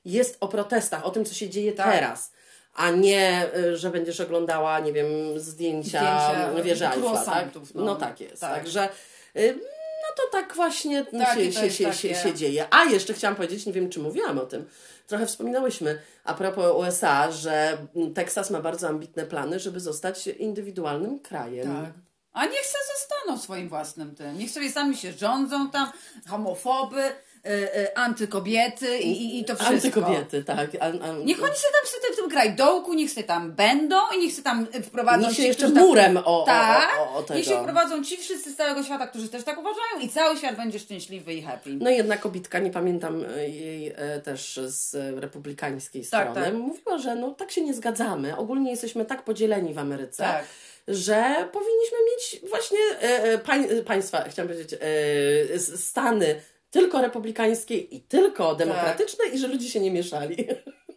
jest 0.04 0.37
o 0.40 0.49
protestach, 0.49 1.04
o 1.06 1.11
tym, 1.11 1.25
co 1.25 1.35
się 1.35 1.50
dzieje 1.50 1.73
Tak. 1.73 1.94
teraz. 1.94 2.32
A 2.75 2.90
nie, 2.90 3.47
y, 3.56 3.76
że 3.76 3.90
będziesz 3.90 4.20
oglądała, 4.20 4.80
nie 4.80 4.92
wiem, 4.92 5.06
zdjęcia, 5.37 6.20
Zdjęcia 6.30 6.62
wieży 6.62 6.87
Eiffla, 6.87 7.25
tak? 7.25 7.49
No. 7.75 7.85
no. 7.85 7.97
tak 7.97 8.20
jest. 8.20 8.40
Tak. 8.40 8.54
Także 8.54 8.88
y, 9.37 9.59
no 10.10 10.24
to 10.24 10.32
tak 10.32 10.54
właśnie 10.54 11.04
Takie 11.04 11.52
się, 11.52 11.70
się, 11.70 11.70
się, 11.70 11.92
się, 11.92 12.14
się 12.14 12.34
dzieje. 12.34 12.66
A 12.70 12.84
jeszcze 12.84 13.14
chciałam 13.14 13.36
powiedzieć, 13.36 13.66
nie 13.66 13.72
wiem, 13.72 13.90
czy 13.90 14.00
mówiłam 14.00 14.38
o 14.38 14.46
tym, 14.46 14.68
trochę 15.06 15.26
wspominałyśmy 15.26 15.98
a 16.24 16.34
propos 16.34 16.76
USA, 16.76 17.30
że 17.30 17.78
Teksas 18.14 18.50
ma 18.50 18.60
bardzo 18.60 18.88
ambitne 18.88 19.26
plany, 19.26 19.60
żeby 19.60 19.80
zostać 19.80 20.26
indywidualnym 20.26 21.18
krajem. 21.18 21.66
Tak. 21.66 21.92
A 22.32 22.46
niech 22.46 22.66
se 22.66 22.78
zostaną 22.98 23.38
swoim 23.38 23.68
własnym 23.68 24.14
tym. 24.14 24.38
Niech 24.38 24.50
sobie 24.50 24.72
sami 24.72 24.96
się 24.96 25.12
rządzą 25.12 25.70
tam, 25.70 25.92
homofoby, 26.28 27.02
antykobiety 27.94 28.99
i, 28.99 29.40
i, 29.40 29.44
to 29.44 29.54
wszystko. 29.56 29.75
Antykobiety, 29.75 30.44
tak. 30.44 30.70
An, 30.80 31.02
an, 31.02 31.25
Niech 31.25 31.42
oni 31.44 31.54
sobie 31.54 31.73
tam 31.80 31.87
sobie 31.90 32.12
w 32.12 32.16
tym 32.16 32.28
grajdołku, 32.28 32.94
niech 32.94 33.11
sobie 33.11 33.26
tam 33.26 33.52
będą 33.52 33.97
i 34.16 34.18
niech 34.18 34.32
sobie 34.32 34.44
tam 34.44 34.66
wprowadzą 34.82 35.23
Niech 35.23 35.30
się 35.37 35.42
ci, 35.42 35.49
jeszcze 35.49 35.70
tak- 35.70 35.85
murem 35.85 36.16
o, 36.16 36.42
Tak, 36.47 36.90
o, 37.00 37.02
o, 37.02 37.14
o 37.18 37.23
tego. 37.23 37.38
niech 37.38 37.49
się 37.49 37.61
wprowadzą 37.61 38.04
ci 38.04 38.16
wszyscy 38.16 38.50
z 38.52 38.56
całego 38.56 38.82
świata, 38.82 39.06
którzy 39.06 39.28
też 39.28 39.44
tak 39.44 39.59
uważają 39.59 40.00
i 40.02 40.09
cały 40.09 40.37
świat 40.37 40.56
będzie 40.56 40.78
szczęśliwy 40.78 41.35
i 41.35 41.42
happy. 41.42 41.70
No 41.80 41.90
i 41.90 41.97
jedna 41.97 42.16
kobitka, 42.16 42.59
nie 42.59 42.70
pamiętam 42.70 43.25
e, 43.37 43.49
jej 43.49 43.92
e, 43.97 44.20
też 44.20 44.61
z 44.66 44.94
e, 44.94 45.20
republikańskiej 45.20 46.06
Tak, 46.06 46.30
strony, 46.30 46.47
tak. 46.47 46.54
mówiła, 46.54 46.99
że 46.99 47.14
no 47.14 47.30
tak 47.30 47.50
się 47.50 47.61
nie 47.62 47.75
zgadzamy. 47.75 48.37
Ogólnie 48.37 48.70
jesteśmy 48.70 49.04
tak 49.04 49.23
podzieleni 49.25 49.75
w 49.75 49.78
Ameryce, 49.78 50.23
Tak. 50.23 50.44
że 50.88 51.49
powinniśmy 51.52 51.99
mieć 52.12 52.50
właśnie 52.50 52.78
e, 53.02 53.23
e, 53.23 53.38
pań, 53.38 53.66
e, 53.70 53.82
państwa, 53.82 54.25
chciałam 54.28 54.49
powiedzieć, 54.49 54.78
e, 55.54 55.59
Stany 55.59 56.40
tylko 56.70 57.00
republikańskie 57.00 57.76
i 57.76 58.00
tylko 58.00 58.54
demokratyczne 58.54 59.26
i 59.26 59.38
że 59.38 59.49
ludzie 59.49 59.68
się 59.68 59.80
nie 59.80 59.90
mieszali. 59.90 60.36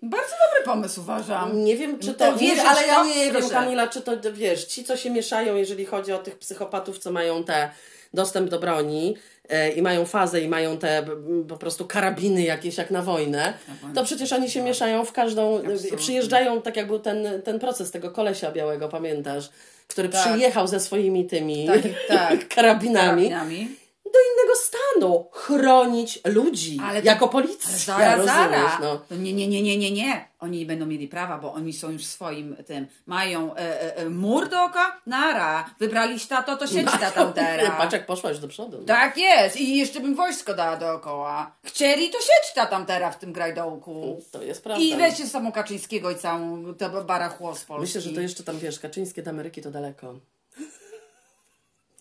Bardzo 0.02 0.32
dobry 0.48 0.65
pomysł 0.65 1.02
uważam. 1.02 1.63
Nie 1.63 1.78
wiem, 1.78 2.00
czy 2.00 2.08
No 2.08 2.13
to, 2.13 2.32
to 2.32 2.38
wierzysz 2.38 2.65
ale 2.65 2.84
w 2.84 2.88
ja 2.88 3.04
nie 3.04 3.32
wiem. 3.32 3.50
Kamila, 3.50 3.88
czy 3.88 4.02
to, 4.02 4.12
wiesz, 4.34 4.65
ci, 4.65 4.84
co 4.84 4.98
się 4.98 5.10
mieszają, 5.10 5.56
jeżeli 5.56 5.86
chodzi 5.86 6.12
o 6.12 6.17
tych 6.17 6.38
psychopatów, 6.38 7.00
co 7.00 7.12
mają 7.12 7.43
te 7.43 7.69
dostęp 8.13 8.50
do 8.50 8.60
broni 8.60 9.15
e, 9.50 9.71
i 9.71 9.82
mają 9.82 10.06
fazę 10.06 10.41
i 10.41 10.48
mają 10.48 10.78
te 10.78 10.98
m, 10.98 11.45
po 11.50 11.58
prostu 11.58 11.86
karabiny 11.86 12.41
jakieś 12.41 12.78
jak 12.78 12.91
na 12.91 13.02
wojnę, 13.02 13.54
to 13.95 14.04
przecież 14.04 14.34
oni 14.34 14.50
się 14.50 14.62
mieszają 14.62 15.06
w 15.06 15.12
każdą, 15.12 15.58
Absolutnie. 15.58 15.98
przyjeżdżają, 15.98 16.62
tak 16.62 16.78
jak 16.78 16.88
był 16.88 17.00
ten, 17.00 17.41
ten 17.43 17.60
proces 17.60 17.91
tego 17.91 18.12
kolesia 18.12 18.52
białego, 18.52 18.89
pamiętasz? 18.89 19.50
Który 19.88 20.10
Tak. 20.10 20.21
przyjechał 20.21 20.67
ze 20.67 20.80
swoimi 20.80 21.26
tymi 21.26 21.67
Tak, 21.67 21.82
tak. 22.08 22.48
karabinami 22.56 23.30
Karabinami. 23.30 23.83
Do 24.13 24.19
innego 24.34 24.56
stanu 24.56 25.30
chronić 25.32 26.19
ludzi 26.26 26.78
Ale 26.84 27.02
to- 27.02 27.08
jako 27.08 27.26
Ale 27.26 27.32
policja, 27.32 27.78
zaraz, 27.78 28.17
rozumiesz? 28.17 28.36
zaraz. 28.52 28.80
No. 28.82 29.17
Nie, 29.17 29.34
nie, 29.34 29.47
nie, 29.47 29.62
nie, 29.62 29.78
nie, 29.78 29.91
nie. 29.91 30.28
Oni 30.39 30.60
nie 30.60 30.65
będą 30.65 30.86
mieli 30.86 31.08
prawa, 31.08 31.38
bo 31.38 31.54
oni 31.54 31.73
są 31.73 31.91
już 31.91 32.06
swoim 32.06 32.56
tym. 32.67 32.88
Mają 33.06 33.56
e, 33.56 33.58
e, 33.60 33.95
e, 33.97 34.10
mur 34.10 34.49
dookoła, 34.49 35.02
nara. 35.06 35.69
Wybraliście 35.80 36.28
tato, 36.30 36.58
to 36.58 36.67
siedź 36.67 36.91
ta 36.99 37.12
tam 37.12 37.34
teraz. 37.43 37.78
Patrz 37.78 37.93
jak 37.93 38.06
poszłaś 38.06 38.39
do 38.39 38.47
przodu. 38.47 38.78
no. 38.80 38.86
Tak 38.86 39.17
jest. 39.17 39.58
I 39.58 39.78
jeszcze 39.78 39.99
bym 39.99 40.15
wojsko 40.15 40.54
dała 40.54 40.78
dookoła. 40.78 41.52
Chcieli, 41.63 42.10
to 42.10 42.17
siedź 42.19 42.54
ta 42.56 42.65
tam 42.65 42.86
teraz 42.86 43.15
w 43.15 43.19
tym 43.19 43.34
grajdołku. 43.34 44.21
To 44.32 44.43
jest 44.43 44.63
prawda. 44.63 44.84
I 44.84 44.95
weźcie 44.97 45.28
samo 45.28 45.52
Kaczyńskiego 45.52 46.12
i 46.12 46.15
całą 46.15 46.73
to 46.73 47.04
barachło 47.04 47.56
z 47.56 47.63
Polski. 47.65 47.82
Myślę, 47.82 48.02
że 48.02 48.15
to 48.15 48.21
jeszcze 48.21 48.43
tam, 48.43 48.60
wiesz, 48.60 48.80
Kaczyńskie 48.80 49.23
do 49.23 49.30
Ameryki 49.30 49.62
to 49.62 49.71
daleko. 49.71 50.15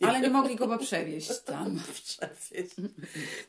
Ale 0.09 0.21
nie 0.21 0.31
mogli 0.31 0.57
go 0.57 0.67
bo 0.67 0.79
przewieźć 0.79 1.41
tam. 1.41 1.81
Przewieźć. 2.05 2.75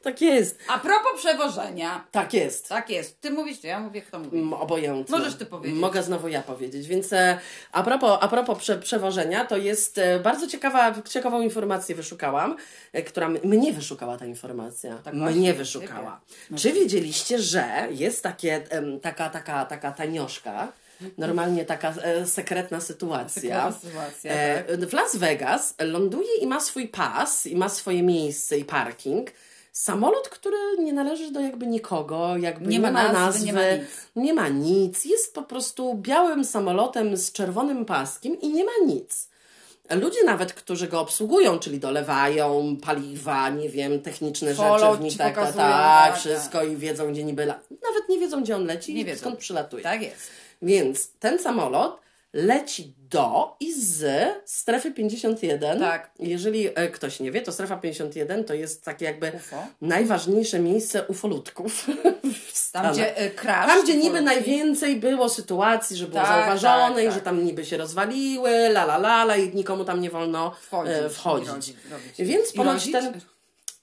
Tak 0.01 0.21
jest. 0.21 0.59
A 0.67 0.79
propos 0.79 1.11
przewożenia. 1.17 2.07
Tak 2.11 2.33
jest. 2.33 2.69
Tak 2.69 2.89
jest. 2.89 3.21
Ty 3.21 3.31
mówisz, 3.31 3.59
to 3.59 3.67
ja 3.67 3.79
mówię, 3.79 4.01
kto 4.01 4.19
mówi. 4.19 4.43
Obojętne. 4.59 5.17
Możesz 5.17 5.35
ty 5.35 5.45
powiedzieć. 5.45 5.79
Mogę 5.79 6.03
znowu 6.03 6.27
ja 6.27 6.41
powiedzieć. 6.41 6.87
Więc 6.87 7.13
e, 7.13 7.39
a 7.71 7.83
propos, 7.83 8.17
a 8.21 8.27
propos 8.27 8.59
prze, 8.59 8.77
przewożenia, 8.77 9.45
to 9.45 9.57
jest 9.57 9.97
e, 9.97 10.19
bardzo 10.19 10.47
ciekawa, 10.47 10.95
ciekawą 11.09 11.41
informację 11.41 11.95
wyszukałam, 11.95 12.55
e, 12.93 13.03
która 13.03 13.29
mnie 13.29 13.73
wyszukała 13.73 14.17
ta 14.17 14.25
informacja. 14.25 14.97
Tak 14.97 15.15
właśnie, 15.15 15.39
mnie 15.39 15.53
wyszukała. 15.53 16.21
ciebie. 16.47 16.59
Czy 16.59 16.71
wiedzieliście, 16.71 17.39
że 17.39 17.87
jest 17.91 18.23
takie, 18.23 18.63
taka, 19.01 19.29
taka, 19.29 19.65
taka 19.65 19.91
tanioszka, 19.91 20.73
normalnie 21.17 21.65
taka 21.65 21.93
e, 22.01 22.25
sekretna 22.25 22.79
sytuacja. 22.81 23.71
Sekretna 23.71 23.71
sytuacja, 23.89 24.31
E, 24.31 24.63
tak. 24.77 24.89
W 24.89 24.93
Las 24.93 25.15
Vegas 25.15 25.75
ląduje 25.81 26.35
i 26.41 26.47
ma 26.47 26.59
swój 26.59 26.87
pas, 26.87 27.45
i 27.45 27.55
ma 27.55 27.69
swoje 27.69 28.03
miejsce 28.03 28.57
i 28.57 28.65
parking. 28.65 29.31
Samolot, 29.71 30.29
który 30.29 30.57
nie 30.79 30.93
należy 30.93 31.31
do 31.31 31.39
jakby 31.39 31.67
nikogo, 31.67 32.37
jakby 32.37 32.67
Nie 32.67 32.79
ma 32.79 32.91
nazwy, 32.91 33.45
nie 33.45 33.53
ma 33.53 33.61
nic. 33.71 33.81
nie 34.15 34.33
ma 34.33 34.47
nic. 34.47 35.05
Jest 35.05 35.33
po 35.33 35.41
prostu 35.41 35.93
białym 35.95 36.45
samolotem 36.45 37.17
z 37.17 37.31
czerwonym 37.31 37.85
paskiem 37.85 38.41
i 38.41 38.49
nie 38.49 38.63
ma 38.63 38.71
nic. 38.85 39.27
Ludzie 39.89 40.23
nawet, 40.25 40.53
którzy 40.53 40.87
go 40.87 40.99
obsługują, 40.99 41.59
czyli 41.59 41.79
dolewają 41.79 42.77
paliwa, 42.81 43.49
nie 43.49 43.69
wiem, 43.69 44.01
techniczne 44.01 44.55
Follow 44.55 44.81
rzeczy 44.81 44.97
w 44.97 45.01
nim, 45.01 45.11
ci 45.11 45.17
tak, 45.17 45.35
tak, 45.35 45.45
tak, 45.45 45.55
tak, 45.55 46.17
wszystko 46.17 46.63
i 46.63 46.75
wiedzą, 46.75 47.11
gdzie 47.11 47.23
niby... 47.23 47.43
La... 47.43 47.59
Nawet 47.69 48.09
nie 48.09 48.19
wiedzą, 48.19 48.43
gdzie 48.43 48.55
on 48.55 48.65
leci 48.65 48.93
Nie 48.93 49.01
i 49.01 49.05
wiedzą. 49.05 49.19
skąd 49.21 49.37
przylatuje. 49.39 49.83
Tak 49.83 50.01
jest. 50.01 50.29
Więc 50.63 51.11
ten 51.19 51.39
samolot 51.39 51.99
leci 52.33 52.93
do 53.09 53.55
i 53.59 53.73
z 53.73 54.05
strefy 54.45 54.91
51. 54.91 55.79
Tak. 55.79 56.11
Jeżeli 56.19 56.69
e, 56.75 56.87
ktoś 56.89 57.19
nie 57.19 57.31
wie, 57.31 57.41
to 57.41 57.51
strefa 57.51 57.77
51 57.77 58.43
to 58.43 58.53
jest 58.53 58.83
takie 58.85 59.05
jakby 59.05 59.31
UFO. 59.35 59.67
najważniejsze 59.81 60.59
miejsce 60.59 61.03
ufolutków 61.07 61.87
Tam, 62.71 62.93
gdzie 62.93 63.21
y, 63.25 63.31
crash. 63.31 63.67
Tam, 63.67 63.83
gdzie 63.83 63.97
niby 63.97 64.21
najwięcej 64.21 64.95
było 64.95 65.29
sytuacji, 65.29 65.97
że 65.97 66.07
było 66.07 66.21
Tak, 66.21 66.27
zauważone 66.29 66.95
tak, 66.95 67.03
i 67.03 67.07
tak. 67.07 67.15
że 67.15 67.21
tam 67.21 67.45
niby 67.45 67.65
się 67.65 67.77
rozwaliły, 67.77 68.49
la 68.51 68.83
la 68.83 68.95
la, 68.95 69.23
la 69.23 69.37
i 69.37 69.55
nikomu 69.55 69.85
tam 69.85 70.01
nie 70.01 70.09
wolno 70.09 70.51
Wchodzić. 70.61 70.93
e, 70.93 71.09
wchodzić. 71.09 71.47
I 71.47 71.51
rodzić, 71.51 71.75
robić. 71.91 72.13
Więc 72.31 72.53
ponoć 72.53 72.91
ten... 72.91 73.19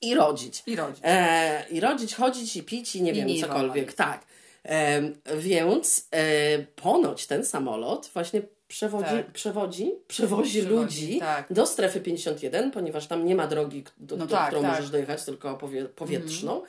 I 0.03 0.15
rodzić. 0.15 0.63
I 0.67 0.77
rodzić. 0.77 1.01
E, 1.05 1.65
I 1.71 1.81
rodzić, 1.81 2.15
chodzić 2.15 2.57
i 2.57 2.63
pić 2.63 2.97
i 2.97 3.03
nie 3.03 3.13
I 3.13 3.15
wiem, 3.15 3.27
nie 3.27 3.41
cokolwiek. 3.41 3.93
Tak. 3.93 4.30
Więc 5.39 6.09
e, 6.11 6.59
ponoć 6.59 7.27
ten 7.27 7.45
samolot 7.45 8.11
właśnie 8.15 8.43
przewodzi, 8.69 9.05
Tak. 9.05 9.33
przewodzi, 9.33 9.93
przewozi 10.09 10.51
Przewodzi, 10.51 10.63
ludzi 10.63 11.19
tak. 11.19 11.53
do 11.53 11.67
strefy 11.67 12.01
51, 12.01 12.71
ponieważ 12.71 13.07
tam 13.07 13.27
nie 13.27 13.35
ma 13.35 13.47
drogi, 13.47 13.85
do, 13.97 14.17
No 14.17 14.27
do 14.27 14.37
tak, 14.37 14.47
którą 14.47 14.63
tak. 14.63 14.71
możesz 14.71 14.91
dojechać, 14.91 15.25
tylko 15.25 15.57
powie, 15.57 15.85
powietrzną. 15.85 16.63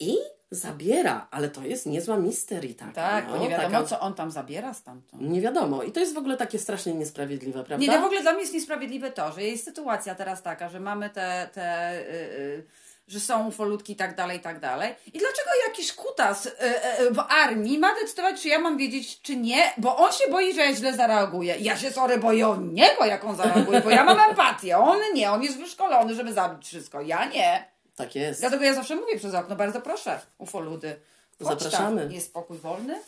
I 0.00 0.16
zabiera, 0.50 1.28
ale 1.30 1.48
to 1.50 1.62
jest 1.64 1.86
niezła 1.86 2.16
mistery 2.16 2.74
taka. 2.74 2.92
Tak, 2.92 3.26
no, 3.26 3.32
bo 3.32 3.38
nie 3.44 3.48
wiadomo, 3.50 3.70
taka, 3.70 3.86
co 3.86 4.00
on 4.00 4.14
tam 4.14 4.30
zabiera 4.30 4.74
stamtąd. 4.74 5.22
Nie 5.22 5.40
wiadomo. 5.40 5.82
I 5.82 5.92
to 5.92 6.00
jest 6.00 6.14
w 6.14 6.18
ogóle 6.18 6.36
takie 6.36 6.58
strasznie 6.58 6.94
niesprawiedliwe, 6.94 7.64
prawda? 7.64 7.86
Nie, 7.86 7.92
no 7.92 8.02
w 8.02 8.04
ogóle 8.04 8.22
dla 8.22 8.32
mnie 8.32 8.40
jest 8.40 8.54
niesprawiedliwe 8.54 9.10
to, 9.10 9.32
że 9.32 9.42
jest 9.42 9.64
sytuacja 9.64 10.14
teraz 10.14 10.42
taka, 10.42 10.68
że 10.68 10.80
mamy 10.80 11.10
te, 11.10 11.48
te 11.52 11.98
y, 12.00 12.04
y, 12.04 12.64
że 13.12 13.20
są 13.20 13.48
ufolutki 13.48 13.92
i 13.92 13.96
tak 13.96 14.16
dalej, 14.16 14.38
i 14.38 14.40
tak 14.40 14.60
dalej. 14.60 14.94
I 15.06 15.18
dlaczego 15.18 15.50
jakiś 15.68 15.92
kutas 15.92 16.46
e, 16.46 16.52
e, 16.60 17.10
w 17.10 17.18
armii 17.18 17.78
ma 17.78 17.94
decydować, 17.94 18.42
czy 18.42 18.48
ja 18.48 18.58
mam 18.58 18.78
wiedzieć, 18.78 19.22
czy 19.22 19.36
nie, 19.36 19.72
bo 19.78 19.96
on 19.96 20.12
się 20.12 20.30
boi, 20.30 20.54
że 20.54 20.60
ja 20.60 20.74
źle 20.74 20.94
zareaguję. 20.94 21.56
Ja 21.60 21.76
się 21.76 21.90
sorry 21.90 22.18
boję 22.18 22.48
o 22.48 22.56
niego, 22.56 23.04
jak 23.04 23.24
on 23.24 23.36
zareaguje, 23.36 23.80
bo 23.80 23.90
ja 23.90 24.04
mam 24.04 24.20
empatię, 24.30 24.78
on 24.78 24.98
nie, 25.14 25.30
on 25.30 25.42
jest 25.42 25.58
wyszkolony, 25.58 26.14
żeby 26.14 26.32
zabić 26.32 26.66
wszystko, 26.66 27.00
ja 27.00 27.24
nie. 27.24 27.68
Tak 27.96 28.14
jest. 28.14 28.40
Dlatego 28.40 28.64
ja 28.64 28.74
zawsze 28.74 28.96
mówię 28.96 29.18
przez 29.18 29.34
okno, 29.34 29.56
bardzo 29.56 29.80
proszę, 29.80 30.20
ufoludy. 30.38 30.96
Chodź 31.44 31.62
Zapraszamy. 31.62 32.02
Tam. 32.02 32.12
Jest 32.12 32.26
spokój 32.26 32.58
wolny, 32.58 33.00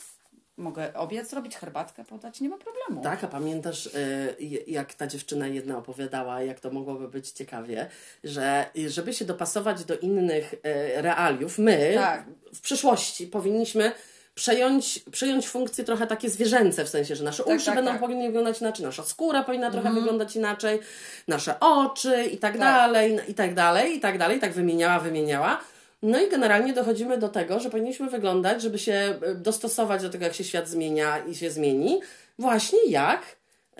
mogę 0.57 0.93
obiad 0.93 1.27
zrobić, 1.27 1.55
herbatkę 1.55 2.03
podać, 2.03 2.41
nie 2.41 2.49
ma 2.49 2.57
problemu. 2.57 3.03
Tak, 3.03 3.23
a 3.23 3.27
pamiętasz, 3.27 3.85
y, 3.85 4.35
jak 4.67 4.93
ta 4.93 5.07
dziewczyna 5.07 5.47
jedna 5.47 5.77
opowiadała, 5.77 6.41
jak 6.41 6.59
to 6.59 6.71
mogłoby 6.71 7.07
być 7.07 7.29
ciekawie, 7.29 7.87
że 8.23 8.65
żeby 8.87 9.13
się 9.13 9.25
dopasować 9.25 9.85
do 9.85 9.97
innych 9.97 10.53
y, 10.53 10.57
realiów, 11.01 11.57
my 11.57 11.91
Tak. 11.95 12.25
w 12.53 12.61
przyszłości 12.61 13.27
powinniśmy 13.27 13.91
przejąć, 14.35 14.99
przejąć 15.11 15.47
funkcje 15.47 15.83
trochę 15.83 16.07
takie 16.07 16.29
zwierzęce, 16.29 16.85
w 16.85 16.89
sensie, 16.89 17.15
że 17.15 17.23
nasze 17.23 17.43
Tak, 17.43 17.55
uszy 17.55 17.65
tak, 17.65 17.75
będą 17.75 17.91
tak. 17.91 17.99
Powinny 17.99 18.25
wyglądać 18.25 18.61
inaczej, 18.61 18.85
nasza 18.85 19.03
skóra 19.03 19.43
powinna 19.43 19.71
trochę 19.71 19.93
wyglądać 19.93 20.35
inaczej, 20.35 20.79
nasze 21.27 21.59
oczy 21.59 22.23
i 22.23 22.37
tak, 22.37 22.51
Tak. 22.53 22.61
dalej, 22.61 23.19
i 23.27 23.33
tak 23.33 23.53
dalej, 23.53 23.97
i 23.97 23.99
tak 23.99 24.17
dalej, 24.17 24.37
i 24.37 24.41
tak 24.41 24.53
wymieniała, 24.53 24.99
wymieniała. 24.99 25.61
No 26.05 26.21
i 26.21 26.29
generalnie 26.29 26.73
dochodzimy 26.73 27.17
do 27.17 27.29
tego, 27.29 27.59
że 27.59 27.69
powinniśmy 27.69 28.09
wyglądać, 28.09 28.61
żeby 28.61 28.79
się 28.79 29.19
y, 29.31 29.35
dostosować 29.35 30.01
do 30.01 30.09
tego, 30.09 30.23
jak 30.25 30.33
się 30.33 30.43
świat 30.43 30.69
zmienia 30.69 31.17
i 31.17 31.35
się 31.35 31.51
zmieni, 31.51 32.01
właśnie 32.39 32.79
jak 32.87 33.21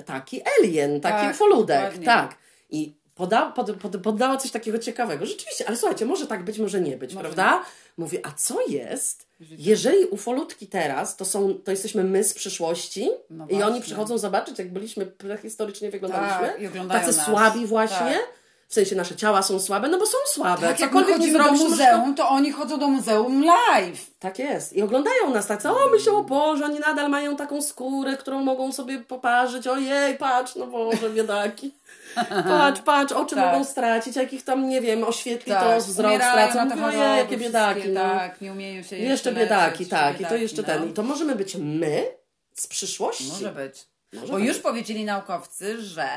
taki 0.05 0.41
alien, 0.59 1.01
taki 1.01 1.17
Tak, 1.25 1.35
ufoludek, 1.35 1.77
dokładnie. 1.79 2.05
tak. 2.05 2.35
I 2.69 2.93
poda, 3.15 3.51
pod, 3.51 3.71
pod, 3.75 3.97
poddała 3.97 4.37
coś 4.37 4.51
takiego 4.51 4.79
ciekawego. 4.79 5.25
Rzeczywiście, 5.25 5.67
ale 5.67 5.77
słuchajcie, 5.77 6.05
może 6.05 6.27
tak 6.27 6.43
być, 6.43 6.59
może 6.59 6.81
nie 6.81 6.97
być, 6.97 7.13
Może 7.13 7.23
prawda? 7.23 7.63
Mówi, 7.97 8.17
a 8.25 8.31
co 8.31 8.57
jest, 8.67 9.27
jeżeli 9.39 10.05
ufolutki 10.05 10.67
teraz, 10.67 11.15
to 11.17 11.25
są, 11.25 11.53
to 11.53 11.71
jesteśmy 11.71 12.03
my 12.03 12.23
z 12.23 12.33
przyszłości 12.33 13.09
No 13.29 13.47
i 13.49 13.63
oni 13.63 13.81
przychodzą 13.81 14.17
zobaczyć, 14.17 14.59
jak 14.59 14.73
byliśmy 14.73 15.05
prehistorycznie 15.05 15.91
wyglądaliśmy, 15.91 16.47
Tak, 16.47 16.59
tacy 17.01 17.17
nas. 17.17 17.25
słabi 17.25 17.65
właśnie, 17.65 17.97
Tak. 17.97 18.44
W 18.67 18.73
sensie 18.73 18.95
nasze 18.95 19.15
ciała 19.15 19.41
są 19.41 19.59
słabe, 19.59 19.87
no 19.89 19.97
bo 19.97 20.05
są 20.05 20.17
słabe. 20.25 20.67
Tak 20.67 20.79
jak 20.79 20.93
my 20.93 20.99
Cokolwiek 21.01 21.17
chodzimy 21.17 21.37
do 21.37 21.43
zrobisz, 21.43 21.61
to 21.61 21.69
muzeum, 21.69 22.15
to 22.15 22.29
oni 22.29 22.51
chodzą 22.51 22.79
do 22.79 22.87
muzeum 22.87 23.43
live. 23.45 24.11
tak 24.19 24.39
jest. 24.39 24.73
I 24.73 24.81
oglądają 24.81 25.33
nas 25.33 25.47
tak, 25.47 25.65
o 25.65 25.89
myślą, 25.91 26.17
o 26.17 26.23
Boże, 26.23 26.65
oni 26.65 26.79
nadal 26.79 27.09
mają 27.09 27.35
taką 27.35 27.61
skórę, 27.61 28.17
którą 28.17 28.43
mogą 28.43 28.71
sobie 28.71 28.99
poparzyć. 28.99 29.67
Ojej, 29.67 30.17
patrz, 30.17 30.55
no 30.55 30.67
Boże, 30.67 31.09
biedaki. 31.09 31.71
Patrz, 32.47 32.81
patrz, 32.81 33.13
oczy 33.13 33.35
Tak. 33.35 33.51
mogą 33.53 33.65
stracić, 33.65 34.15
jak 34.15 34.33
ich 34.33 34.43
tam, 34.43 34.69
nie 34.69 34.81
wiem, 34.81 35.03
oświetli 35.03 35.53
to 35.53 35.59
Tak, 35.59 35.79
wzrok 35.79 36.07
umierają 36.11 36.51
stracą. 36.51 36.75
Mówię, 36.75 36.85
Ojej, 36.85 37.17
jakie 37.17 37.37
biedaki. 37.37 37.89
No. 37.89 38.01
Tak, 38.01 38.41
nie 38.41 38.51
umieją 38.51 38.83
się 38.83 38.95
jeszcze, 38.95 39.11
Jeszcze 39.11 39.31
leczyć, 39.31 39.43
biedaki, 39.49 39.85
tak. 39.85 40.13
I 40.13 40.17
to 40.17 40.23
biedaki, 40.23 40.41
jeszcze 40.41 40.61
no. 40.61 40.67
ten. 40.67 40.89
I 40.89 40.93
to 40.93 41.03
możemy 41.03 41.35
być 41.35 41.55
my 41.55 42.07
z 42.53 42.67
przyszłości. 42.67 43.27
Może 43.31 43.51
być. 43.51 43.85
Może 44.13 44.27
Bo 44.33 44.39
być. 44.39 44.47
już 44.47 44.57
powiedzieli 44.59 45.05
naukowcy, 45.05 45.81
że 45.81 46.07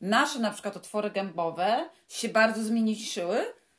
nasze 0.00 0.38
na 0.38 0.50
przykład 0.50 0.76
otwory 0.76 1.10
gębowe 1.10 1.88
się 2.08 2.28
bardzo 2.28 2.62
zmniejszyły 2.62 3.38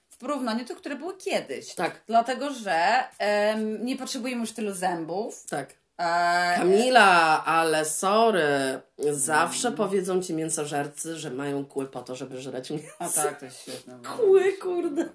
w 0.09 0.17
porównaniu 0.17 0.59
do 0.59 0.65
tych, 0.67 0.77
które 0.77 0.95
były 0.95 1.17
kiedyś. 1.17 1.75
Tak. 1.75 2.01
Dlatego, 2.07 2.53
że 2.53 3.03
em, 3.19 3.85
nie 3.85 3.97
potrzebujemy 3.97 4.41
już 4.41 4.51
tylu 4.51 4.73
zębów. 4.73 5.45
Tak. 5.49 5.73
E, 5.97 6.55
Kamila, 6.57 7.45
ale 7.45 7.85
sorry. 7.85 8.79
Zawsze 9.11 9.67
Mm. 9.67 9.77
powiedzą 9.77 10.21
ci 10.21 10.33
mięsożercy, 10.33 11.15
że 11.15 11.31
mają 11.31 11.65
kły 11.65 11.85
po 11.87 12.01
to, 12.01 12.15
żeby 12.15 12.41
żreć 12.41 12.69
mięso. 12.69 12.87
a 12.99 13.09
tak, 13.09 13.39
to 13.39 13.45
jest 13.45 13.61
świetne. 13.61 13.99
Kły, 14.17 14.53
kurde. 14.53 15.09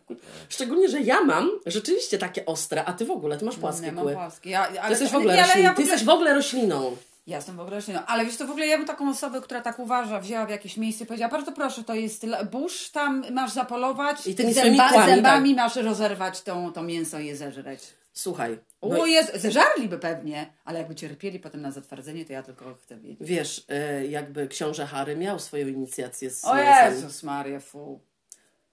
Szczególnie, 0.48 0.88
że 0.88 1.00
ja 1.00 1.20
mam 1.24 1.50
rzeczywiście 1.66 2.18
takie 2.18 2.46
ostre, 2.46 2.84
a 2.84 2.92
ty 2.92 3.04
w 3.04 3.10
ogóle, 3.10 3.38
ty 3.38 3.44
masz 3.44 3.56
płaskie 3.56 3.86
nie 3.86 3.92
mam 3.92 4.04
kły. 4.04 4.12
płaski. 4.14 4.50
Ja, 4.50 4.68
ale, 4.68 4.82
Ty 4.82 4.90
jesteś 4.90 5.10
w 5.10 5.14
ogóle 5.14 5.32
ale 5.32 5.62
ja 5.62 5.72
w 5.72 5.76
Ty 5.76 5.82
ogóle, 5.82 5.86
jesteś 5.86 6.04
w 6.04 6.08
ogóle 6.08 6.34
rośliną. 6.34 6.96
Ja 7.26 7.36
jestem 7.36 7.56
w 7.56 7.60
ogóle 7.60 7.76
rośliną. 7.76 8.00
Ale 8.06 8.24
wiesz, 8.24 8.36
to 8.36 8.46
w 8.46 8.50
ogóle 8.50 8.66
ja 8.66 8.78
bym 8.78 8.86
taką 8.86 9.10
osobę, 9.10 9.40
która 9.40 9.60
tak 9.60 9.78
uważa, 9.78 10.20
wzięła 10.20 10.46
w 10.46 10.50
jakieś 10.50 10.76
miejsce 10.76 11.04
i 11.04 11.06
powiedziała, 11.06 11.30
bardzo 11.30 11.52
proszę, 11.52 11.84
to 11.84 11.94
jest 11.94 12.26
burz, 12.50 12.90
tam 12.90 13.24
masz 13.32 13.52
zapolować 13.52 14.26
I 14.26 14.34
tymi 14.34 14.54
swoimi 14.54 14.76
kłami, 14.76 14.94
tak. 14.94 15.08
zębami 15.08 15.54
masz 15.54 15.76
rozerwać 15.76 16.42
tą, 16.42 16.72
to 16.72 16.82
mięso 16.82 17.18
i 17.18 17.26
je 17.26 17.36
zeżreć. 17.36 17.80
Słuchaj, 18.12 18.58
O 18.80 18.88
no, 18.88 19.06
jest, 19.06 19.36
zeżarliby 19.36 19.98
pewnie, 19.98 20.52
ale 20.64 20.78
jakby 20.78 20.94
cierpieli 20.94 21.40
potem 21.40 21.62
na 21.62 21.70
zatwardzenie, 21.70 22.24
to 22.24 22.32
ja 22.32 22.42
tylko 22.42 22.74
chcę 22.74 22.96
wiedzieć. 22.96 23.28
wiesz, 23.28 23.64
e, 23.68 24.06
jakby 24.06 24.48
książę 24.48 24.86
Harry 24.86 25.16
miał 25.16 25.38
swoją 25.38 25.68
inicjację 25.68 26.30
z 26.30 26.44
O. 26.44 26.56
Jezus 26.56 27.22
Maria, 27.22 27.60
fu. 27.60 28.00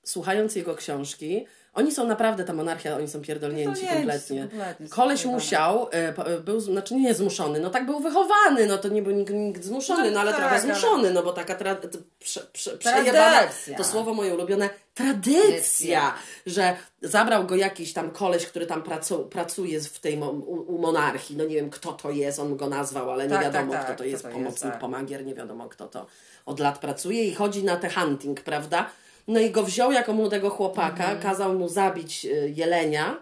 Słuchając 0.03 0.55
jego 0.55 0.75
książki, 0.75 1.45
oni 1.73 1.91
są 1.91 2.08
naprawdę, 2.08 2.43
ta 2.43 2.53
monarchia, 2.53 2.95
oni 2.95 3.08
są 3.08 3.21
pierdolnięci 3.21 3.82
Pierdolnięci, 3.82 4.08
kompletnie. 4.08 4.41
kompletnie, 4.41 4.88
Koleś 4.89 5.25
musiał, 5.25 5.88
e, 5.93 6.08
e, 6.25 6.39
był, 6.39 6.60
znaczy 6.60 6.95
nie 6.95 7.13
zmuszony, 7.13 7.60
no 7.60 7.69
tak 7.69 7.86
był 7.86 7.99
wychowany, 7.99 8.65
no 8.67 8.77
to 8.77 8.88
nie 8.88 9.01
był 9.01 9.12
nikt, 9.13 9.34
nikt 9.34 9.63
zmuszony, 9.63 10.05
No 10.05 10.12
no, 10.12 10.19
ale 10.19 10.32
tak, 10.32 10.39
trochę 10.39 10.62
zmuszony, 10.62 11.12
no 11.13 11.23
bo 11.23 11.34
taka 11.34 11.55
tra- 11.55 11.88
prze, 12.19 12.41
prze, 12.53 12.77
przejebana, 12.77 13.38
Tradycja. 13.39 13.77
to 13.77 13.84
słowo 13.84 14.13
moje 14.13 14.34
ulubione, 14.34 14.69
tradycja, 14.93 16.13
że 16.45 16.75
zabrał 17.01 17.45
go 17.45 17.55
jakiś 17.55 17.93
tam 17.93 18.12
koleś, 18.12 18.45
który 18.45 18.65
tam 18.65 18.84
pracu, 18.84 19.19
pracuje 19.25 19.82
w 19.82 19.99
tej 19.99 20.17
mo- 20.17 20.29
u, 20.32 20.75
u 20.75 20.77
monarchii, 20.82 21.38
no 21.38 21.43
nie 21.43 21.55
wiem 21.55 21.69
kto 21.69 21.93
to 21.93 22.12
jest, 22.12 22.39
on 22.39 22.58
go 22.58 22.67
nazwał, 22.69 23.12
ale 23.12 23.23
nie 23.23 23.29
Tak, 23.29 23.43
wiadomo 23.43 23.71
tak, 23.71 23.82
kto 23.82 23.88
tak, 23.88 23.97
to 23.97 24.03
kto 24.03 24.03
jest, 24.03 24.23
to 24.23 24.29
jest, 24.29 24.38
pomocnik, 24.39 24.71
tak. 24.71 24.82
pomagier, 24.82 25.25
nie 25.25 25.36
wiadomo 25.36 25.69
kto 25.69 25.88
to 25.88 26.05
od 26.45 26.60
lat 26.60 26.79
pracuje 26.79 27.23
i 27.25 27.34
chodzi 27.36 27.63
na 27.63 27.75
te 27.77 27.89
hunting, 27.89 28.41
prawda? 28.41 28.89
No 29.30 29.39
i 29.39 29.52
go 29.52 29.63
wziął 29.63 29.92
jako 29.92 30.13
młodego 30.13 30.50
chłopaka, 30.50 31.04
Mhm. 31.04 31.20
kazał 31.20 31.54
mu 31.54 31.68
zabić 31.68 32.26
y, 32.26 32.54
jelenia. 32.56 33.18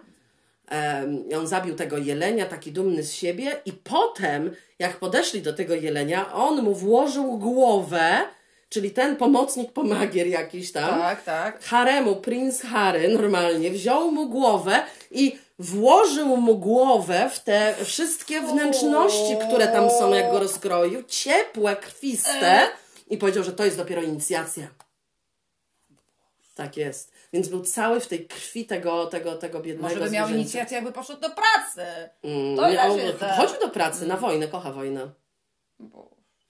I 1.30 1.36
on 1.36 1.48
zabił 1.48 1.76
tego 1.76 1.98
jelenia, 1.98 2.46
taki 2.46 2.72
dumny 2.72 3.04
z 3.04 3.14
siebie, 3.14 3.56
i 3.66 3.74
potem, 3.74 4.52
jak 4.80 4.98
podeszli 4.98 5.42
do 5.42 5.54
tego 5.54 5.76
jelenia, 5.76 6.34
on 6.34 6.62
mu 6.64 6.74
włożył 6.74 7.38
głowę, 7.38 8.12
czyli 8.70 8.92
ten 8.92 9.16
pomocnik 9.16 9.72
pomagier 9.72 10.28
jakiś 10.28 10.72
tam, 10.72 10.90
Tak, 10.90 11.24
tak. 11.24 11.64
Haremu, 11.64 12.16
princ 12.16 12.62
Harry 12.62 13.10
normalnie, 13.10 13.72
wziął 13.72 14.12
mu 14.12 14.30
głowę 14.30 14.80
i 15.12 15.40
włożył 15.60 16.38
mu 16.38 16.58
głowę 16.58 17.30
w 17.34 17.40
te 17.40 17.76
wszystkie 17.84 18.42
wnętrzności, 18.42 19.38
które 19.50 19.68
tam 19.68 19.90
są, 19.90 20.14
jak 20.14 20.32
go 20.32 20.40
rozkroił, 20.40 21.04
ciepłe, 21.04 21.76
krwiste 21.76 22.60
i 23.10 23.18
powiedział, 23.18 23.44
że 23.44 23.54
to 23.54 23.66
jest 23.66 23.78
dopiero 23.78 24.02
inicjacja. 24.02 24.68
Tak 26.58 26.78
jest. 26.78 27.12
Więc 27.34 27.48
był 27.48 27.62
cały 27.62 28.00
w 28.00 28.08
tej 28.08 28.28
krwi 28.28 28.66
tego, 28.66 29.06
tego, 29.06 29.36
tego 29.36 29.60
biednego 29.60 29.84
Może 29.90 29.96
by 29.96 30.02
miał 30.12 30.26
zwierzęcia. 30.26 30.36
inicjację, 30.36 30.76
jakby 30.76 30.92
poszedł 30.92 31.22
do 31.22 31.30
pracy. 31.30 31.82
Mm, 32.24 32.58
To 32.58 32.70
nie, 32.70 32.76
ja 32.76 32.90
chodził 33.38 33.60
do 33.62 33.70
pracy, 33.70 34.08
na 34.08 34.18
wojnę, 34.18 34.48
kocha 34.48 34.72
wojnę. 34.72 35.10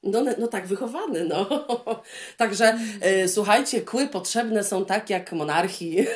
No, 0.04 0.24
no, 0.24 0.32
no 0.38 0.48
tak, 0.48 0.68
wychowany, 0.68 1.24
no. 1.26 1.46
Także 2.38 2.78
e, 3.02 3.28
słuchajcie, 3.28 3.82
kły 3.82 4.08
potrzebne 4.08 4.64
są 4.64 4.86
tak 4.86 5.10
jak 5.10 5.32
monarchii. 5.32 5.98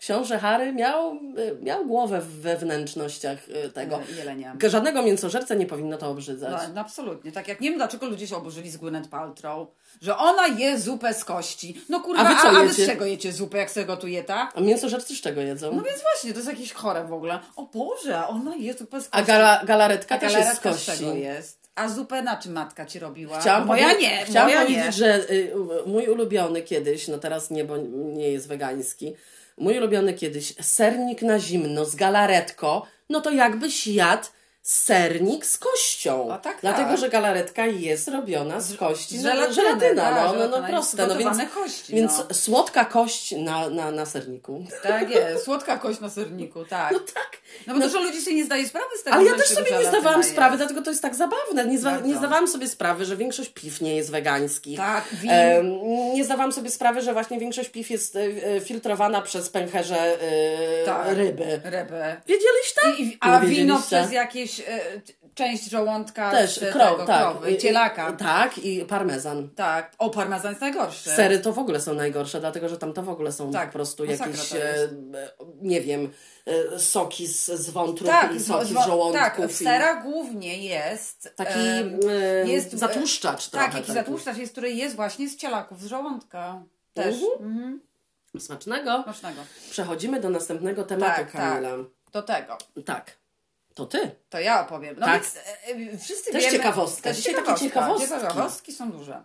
Książę 0.00 0.38
Harry 0.38 0.72
miał, 0.72 1.10
e, 1.10 1.64
miał 1.64 1.86
głowę 1.86 2.20
we 2.20 2.56
wnętrznościach 2.56 3.38
e, 3.64 3.68
tego. 3.68 4.00
E, 4.12 4.16
jelenia. 4.18 4.56
Żadnego 4.68 5.02
mięsożerca 5.02 5.54
nie 5.54 5.66
powinno 5.66 5.96
to 5.98 6.08
obrzydzać. 6.10 6.50
No, 6.68 6.74
no 6.74 6.80
absolutnie. 6.80 7.32
Tak 7.32 7.48
jak 7.48 7.60
nie 7.60 7.68
wiem, 7.70 7.78
dlaczego 7.78 8.06
ludzie 8.06 8.26
się 8.26 8.36
oburzyli 8.36 8.70
z 8.70 8.76
Gwyneth 8.76 9.08
Paltrow, 9.08 9.68
że 10.02 10.16
ona 10.16 10.46
je 10.46 10.78
zupę 10.78 11.14
z 11.14 11.24
kości. 11.24 11.80
No 11.88 12.00
kurwa, 12.00 12.22
A 12.22 12.28
wy 12.28 12.34
co 12.42 12.48
a, 12.48 12.60
a 12.60 12.64
wy 12.64 12.72
z 12.72 12.86
czego 12.86 13.04
jecie 13.04 13.32
zupę, 13.32 13.58
jak 13.58 13.70
sobie 13.70 13.86
gotuje, 13.86 14.24
tak? 14.24 14.52
A 14.56 14.60
mięsożercy 14.60 15.14
z 15.16 15.20
czego 15.20 15.40
jedzą? 15.40 15.66
No 15.76 15.82
więc 15.82 16.02
właśnie, 16.02 16.32
to 16.32 16.36
jest 16.38 16.48
jakieś 16.48 16.72
chore 16.72 17.04
w 17.04 17.12
ogóle. 17.12 17.38
O 17.56 17.62
Boże, 17.66 18.26
ona 18.28 18.56
je 18.56 18.72
zupę 18.74 19.00
z 19.00 19.08
kości. 19.08 19.22
A 19.22 19.22
gala, 19.22 19.62
galaretka 19.64 20.14
A 20.14 20.18
też 20.18 20.32
jest 20.32 20.42
z 20.42 20.60
galaretka 20.60 20.72
z 20.72 20.86
kości. 20.86 21.00
czego 21.04 21.14
jest? 21.14 21.60
A 21.74 21.88
zupę 21.88 22.22
na 22.22 22.36
czym 22.36 22.52
matka 22.52 22.86
ci 22.86 22.98
robiła? 22.98 23.40
Chciałam 23.40 23.66
moja 23.66 23.88
powie- 23.88 24.00
nie, 24.00 24.24
Chciałam 24.24 24.48
moja 24.48 24.60
powiedzieć, 24.62 24.84
nie. 24.84 24.92
że 24.92 25.30
y, 25.30 25.52
mój 25.86 26.06
ulubiony 26.08 26.62
kiedyś, 26.62 27.08
no 27.08 27.18
teraz 27.18 27.50
nie, 27.50 27.64
bo 27.64 27.76
nie 27.92 28.28
jest 28.32 28.48
wegański, 28.48 29.14
mój 29.58 29.78
ulubiony 29.78 30.14
kiedyś 30.14 30.54
sernik 30.60 31.22
na 31.22 31.38
zimno 31.38 31.84
z 31.84 31.94
galaretką, 31.94 32.82
no 33.10 33.20
to 33.20 33.30
jakbyś 33.30 33.86
jadł 33.86 34.26
sernik 34.62 35.46
z 35.46 35.58
kością. 35.58 36.32
A 36.32 36.38
tak, 36.38 36.58
Dlatego, 36.60 36.88
tak. 36.88 36.98
że 36.98 37.08
galaretka 37.08 37.66
jest 37.66 38.08
robiona 38.08 38.60
z 38.60 38.76
kości. 38.76 39.18
z 39.18 39.24
no, 39.24 39.30
żelatyny, 39.30 39.54
żelatyna, 39.54 40.02
tak, 40.02 40.14
no, 40.14 40.22
no, 40.22 40.32
no 40.32 40.38
żelatyna 40.38 40.58
jest 40.58 40.72
proste. 40.72 41.06
No, 41.06 41.16
więc, 41.16 41.52
kości, 41.54 41.92
więc 41.92 42.12
no. 42.28 42.34
słodka 42.34 42.84
kość 42.84 43.34
na, 43.36 43.70
na, 43.70 43.90
na 43.90 44.06
serniku. 44.06 44.64
Tak 44.82 45.10
jest, 45.10 45.44
słodka 45.44 45.78
kość 45.78 46.00
na 46.00 46.10
serniku, 46.10 46.64
tak. 46.64 46.92
No 46.92 46.98
tak. 46.98 47.30
No 47.66 47.74
bo 47.74 47.80
dużo 47.80 48.00
ludzi 48.00 48.20
sobie 48.20 48.36
nie 48.36 48.44
zdaje 48.44 48.68
sprawy 48.68 48.98
z 49.00 49.02
tego, 49.02 49.16
Ale 49.16 49.24
ja 49.24 49.34
też 49.34 49.48
sobie 49.48 49.62
nie 49.62 49.68
żelatyna 49.68 49.90
zdawałam 49.90 50.24
sprawy, 50.24 50.56
dlatego 50.56 50.82
to 50.82 50.90
jest 50.90 51.02
tak 51.02 51.14
zabawne. 51.14 51.66
Nie, 51.66 51.78
Bardzo. 51.78 52.06
nie 52.06 52.16
zdawałam 52.16 52.48
sobie 52.48 52.68
sprawy, 52.68 53.04
że 53.04 53.16
większość 53.16 53.50
piw 53.50 53.80
nie 53.80 53.96
jest 53.96 54.10
wegańskich. 54.10 54.76
Tak, 54.76 55.04
win. 55.12 55.30
Nie 56.14 56.24
zdawałam 56.24 56.52
sobie 56.52 56.70
sprawy, 56.70 57.02
że 57.02 57.12
właśnie 57.12 57.38
większość 57.38 57.68
piw 57.68 57.90
jest 57.90 58.16
e, 58.16 58.20
e, 58.20 58.60
filtrowana 58.60 59.22
przez 59.22 59.48
pęcherze 59.48 60.22
e, 60.22 60.84
Tak. 60.84 61.06
ryby. 61.08 61.60
Ryby. 61.64 62.16
Wiedzieliście? 62.26 62.80
I, 62.98 63.02
i, 63.02 63.16
a 63.20 63.40
wino 63.40 63.82
przez 63.82 64.12
jakieś 64.12 64.49
e, 64.60 64.80
część 65.34 65.70
żołądka 65.70 66.30
Też 66.30 66.56
z 66.56 66.60
tego 66.60 66.72
krow, 66.72 67.06
tak. 67.06 67.30
krowy, 67.30 67.50
I- 67.52 67.58
cielaka. 67.58 68.10
i- 68.10 68.16
Tak, 68.16 68.58
i 68.58 68.84
parmezan. 68.84 69.48
Tak. 69.56 69.92
O, 69.98 70.10
parmezan 70.10 70.50
jest 70.50 70.60
najgorszy. 70.60 71.10
Sery 71.10 71.38
to 71.38 71.52
w 71.52 71.58
ogóle 71.58 71.80
są 71.80 71.94
najgorsze, 71.94 72.40
dlatego 72.40 72.68
że 72.68 72.78
tam 72.78 72.92
to 72.92 73.02
w 73.02 73.08
ogóle 73.08 73.32
są 73.32 73.52
Tak, 73.52 73.68
po 73.68 73.72
prostu 73.72 74.04
jakieś, 74.04 74.36
jest. 74.52 74.54
e, 74.54 74.88
nie 75.62 75.80
wiem, 75.80 76.10
e, 76.46 76.78
soki 76.78 77.26
z, 77.26 77.46
z 77.46 77.70
wątrób 77.70 78.10
Tak, 78.10 78.34
i 78.34 78.38
z- 78.40 78.46
soki 78.46 78.66
z- 78.66 78.68
z 78.68 78.86
żołądków. 78.86 79.20
tak, 79.22 79.50
w 79.50 79.60
i 79.60 80.02
głównie 80.02 80.64
jest 80.68 81.32
Taki 81.36 81.58
e, 81.60 82.48
jest, 82.48 82.72
zatłuszczacz 82.72 83.48
Tak, 83.48 83.50
trochę. 83.50 83.66
jaki 83.66 83.80
taki. 83.80 83.92
zatłuszczacz 83.92 84.36
jest, 84.36 84.52
który 84.52 84.70
jest 84.72 84.96
właśnie 84.96 85.28
z 85.28 85.36
cielaków, 85.36 85.80
z 85.82 85.86
żołądka. 85.86 86.62
Też. 86.94 87.16
Mhm. 87.40 87.80
Smacznego. 88.38 89.02
Smacznego. 89.02 89.40
Przechodzimy 89.70 90.20
do 90.20 90.30
następnego 90.30 90.84
tematu, 90.84 91.12
Tak, 91.16 91.32
tak. 91.32 91.40
Kamila. 91.42 91.70
Do 92.12 92.22
tego. 92.22 92.58
Tak. 92.86 93.19
To 93.74 93.86
ty. 93.86 94.10
To 94.30 94.40
ja 94.40 94.60
opowiem. 94.66 94.96
No 94.98 95.06
Tak. 95.06 95.22
więc 95.22 95.36
e, 95.36 95.92
e, 95.92 95.98
wszyscy 95.98 96.32
Też 96.32 96.44
wiemy... 96.44 96.56
ciekawostka. 96.56 97.02
Też 97.02 97.16
Dzisiaj 97.16 97.34
takie 97.34 97.54
ciekawostki. 97.54 98.08
Ciekawostki 98.08 98.72
są 98.72 98.92
duże. 98.92 99.22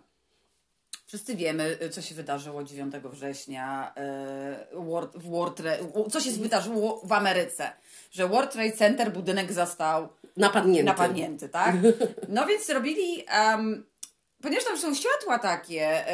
Wszyscy 1.06 1.36
wiemy, 1.36 1.78
e, 1.80 1.88
co 1.88 2.02
się 2.02 2.14
wydarzyło 2.14 2.64
9 2.64 2.94
września 3.04 3.92
e, 3.96 4.66
w 5.14 5.30
World 5.30 5.56
Trade, 5.56 5.78
co 6.10 6.20
się 6.20 6.30
wydarzyło 6.30 7.00
w 7.04 7.12
Ameryce. 7.12 7.72
Że 8.10 8.28
World 8.28 8.52
Trade 8.52 8.72
Center 8.72 9.12
budynek 9.12 9.52
został 9.52 10.08
Napadnięty. 10.36 10.84
napadnięty, 10.84 11.48
tak? 11.48 11.74
No 12.28 12.46
więc 12.46 12.70
robili, 12.70 13.24
em, 13.28 13.86
ponieważ 14.42 14.64
tam 14.64 14.78
są 14.78 14.94
światła 14.94 15.38
takie, 15.38 16.04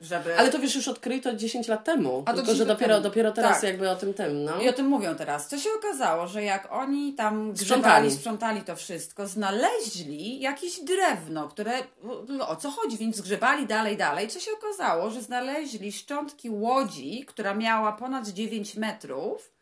żeby... 0.00 0.38
Ale 0.38 0.50
to 0.50 0.58
wiesz, 0.58 0.74
już 0.74 0.88
odkryli 0.88 1.20
to 1.20 1.34
10 1.34 1.68
lat 1.68 1.84
temu. 1.84 2.22
A 2.26 2.30
tylko, 2.32 2.42
10 2.46 2.58
że 2.58 2.66
dopiero, 2.66 2.94
temu. 2.94 3.02
dopiero 3.02 3.32
teraz 3.32 3.52
Tak. 3.54 3.62
jakby 3.62 3.90
o 3.90 3.96
tym 3.96 4.14
tym, 4.14 4.44
no. 4.44 4.60
I 4.60 4.68
o 4.68 4.72
tym 4.72 4.86
mówią 4.86 5.14
teraz. 5.14 5.48
Co 5.48 5.58
się 5.58 5.70
okazało, 5.78 6.26
że 6.26 6.42
jak 6.42 6.72
oni 6.72 7.14
tam 7.14 7.56
Sprzątali. 7.56 7.82
grzebali, 7.82 8.10
sprzątali 8.12 8.60
to 8.62 8.76
wszystko, 8.76 9.26
znaleźli 9.26 10.40
jakieś 10.40 10.80
drewno, 10.80 11.48
które. 11.48 11.72
no, 12.28 12.48
O 12.48 12.56
co 12.56 12.70
chodzi? 12.70 12.96
Więc 12.96 13.20
grzebali 13.20 13.66
dalej, 13.66 13.96
dalej. 13.96 14.28
Co 14.28 14.40
się 14.40 14.50
okazało, 14.52 15.10
że 15.10 15.22
znaleźli 15.22 15.92
szczątki 15.92 16.50
łodzi, 16.50 17.24
która 17.26 17.54
miała 17.54 17.92
ponad 17.92 18.28
9 18.28 18.74
metrów, 18.76 19.52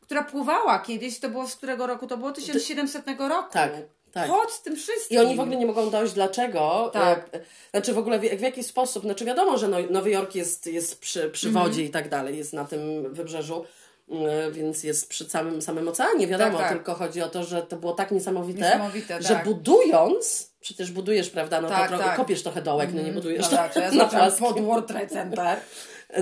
która 0.00 0.24
pływała 0.24 0.78
kiedyś, 0.78 1.18
to 1.20 1.28
było 1.28 1.48
z 1.48 1.56
którego 1.56 1.86
roku? 1.86 2.06
To 2.06 2.16
było 2.16 2.32
1700 2.32 3.06
roku. 3.18 3.52
Tak, 3.52 3.72
tak. 4.12 4.28
Pod 4.28 4.62
tym 4.62 4.76
wszystkim. 4.76 5.16
I 5.16 5.20
oni 5.20 5.36
w 5.36 5.40
ogóle 5.40 5.56
nie 5.56 5.66
mogą 5.66 5.90
dojść 5.90 6.12
dlaczego. 6.12 6.90
Tak. 6.92 7.28
E, 7.32 7.40
Znaczy 7.70 7.92
w 7.92 7.98
ogóle 7.98 8.18
w, 8.18 8.22
w 8.22 8.40
jaki 8.40 8.64
sposób. 8.64 9.02
Znaczy 9.02 9.24
wiadomo, 9.24 9.58
że 9.58 9.68
No- 9.68 9.76
Nowy 9.90 10.10
Jork 10.10 10.34
jest, 10.34 10.66
jest 10.66 11.00
przy, 11.00 11.30
przy 11.30 11.48
Mhm. 11.48 11.66
wodzie 11.66 11.84
i 11.84 11.90
tak 11.90 12.08
dalej, 12.08 12.38
jest 12.38 12.52
na 12.52 12.64
tym 12.64 12.80
wybrzeżu. 13.14 13.64
e, 14.10 14.50
Więc 14.50 14.84
jest 14.84 15.08
przy 15.08 15.24
samym, 15.30 15.62
samym 15.62 15.88
oceanie, 15.88 16.26
wiadomo, 16.26 16.58
Tak, 16.58 16.68
tak. 16.68 16.76
tylko 16.76 16.94
chodzi 16.94 17.22
o 17.22 17.28
to, 17.28 17.44
że 17.44 17.62
to 17.62 17.76
było 17.76 17.92
tak 17.92 18.10
niesamowite, 18.10 18.60
Niesamowite, 18.60 19.22
że 19.22 19.28
tak. 19.28 19.44
budując, 19.44 20.50
przecież 20.60 20.92
budujesz, 20.92 21.30
prawda, 21.30 21.60
no 21.60 21.68
to 21.68 21.74
Tak, 21.74 21.88
trochę 21.88 22.04
tak. 22.04 22.16
kopiesz 22.16 22.42
trochę 22.42 22.62
dołek, 22.62 22.90
no 22.94 23.02
nie 23.02 23.12
budujesz 23.12 23.50
No 23.50 23.56
tak, 23.56 23.74
to 23.74 23.80
ja 23.80 23.90
na 23.90 24.30
pod 24.30 24.60
World 24.60 24.86
Trade 24.86 25.06
Center. 25.08 25.56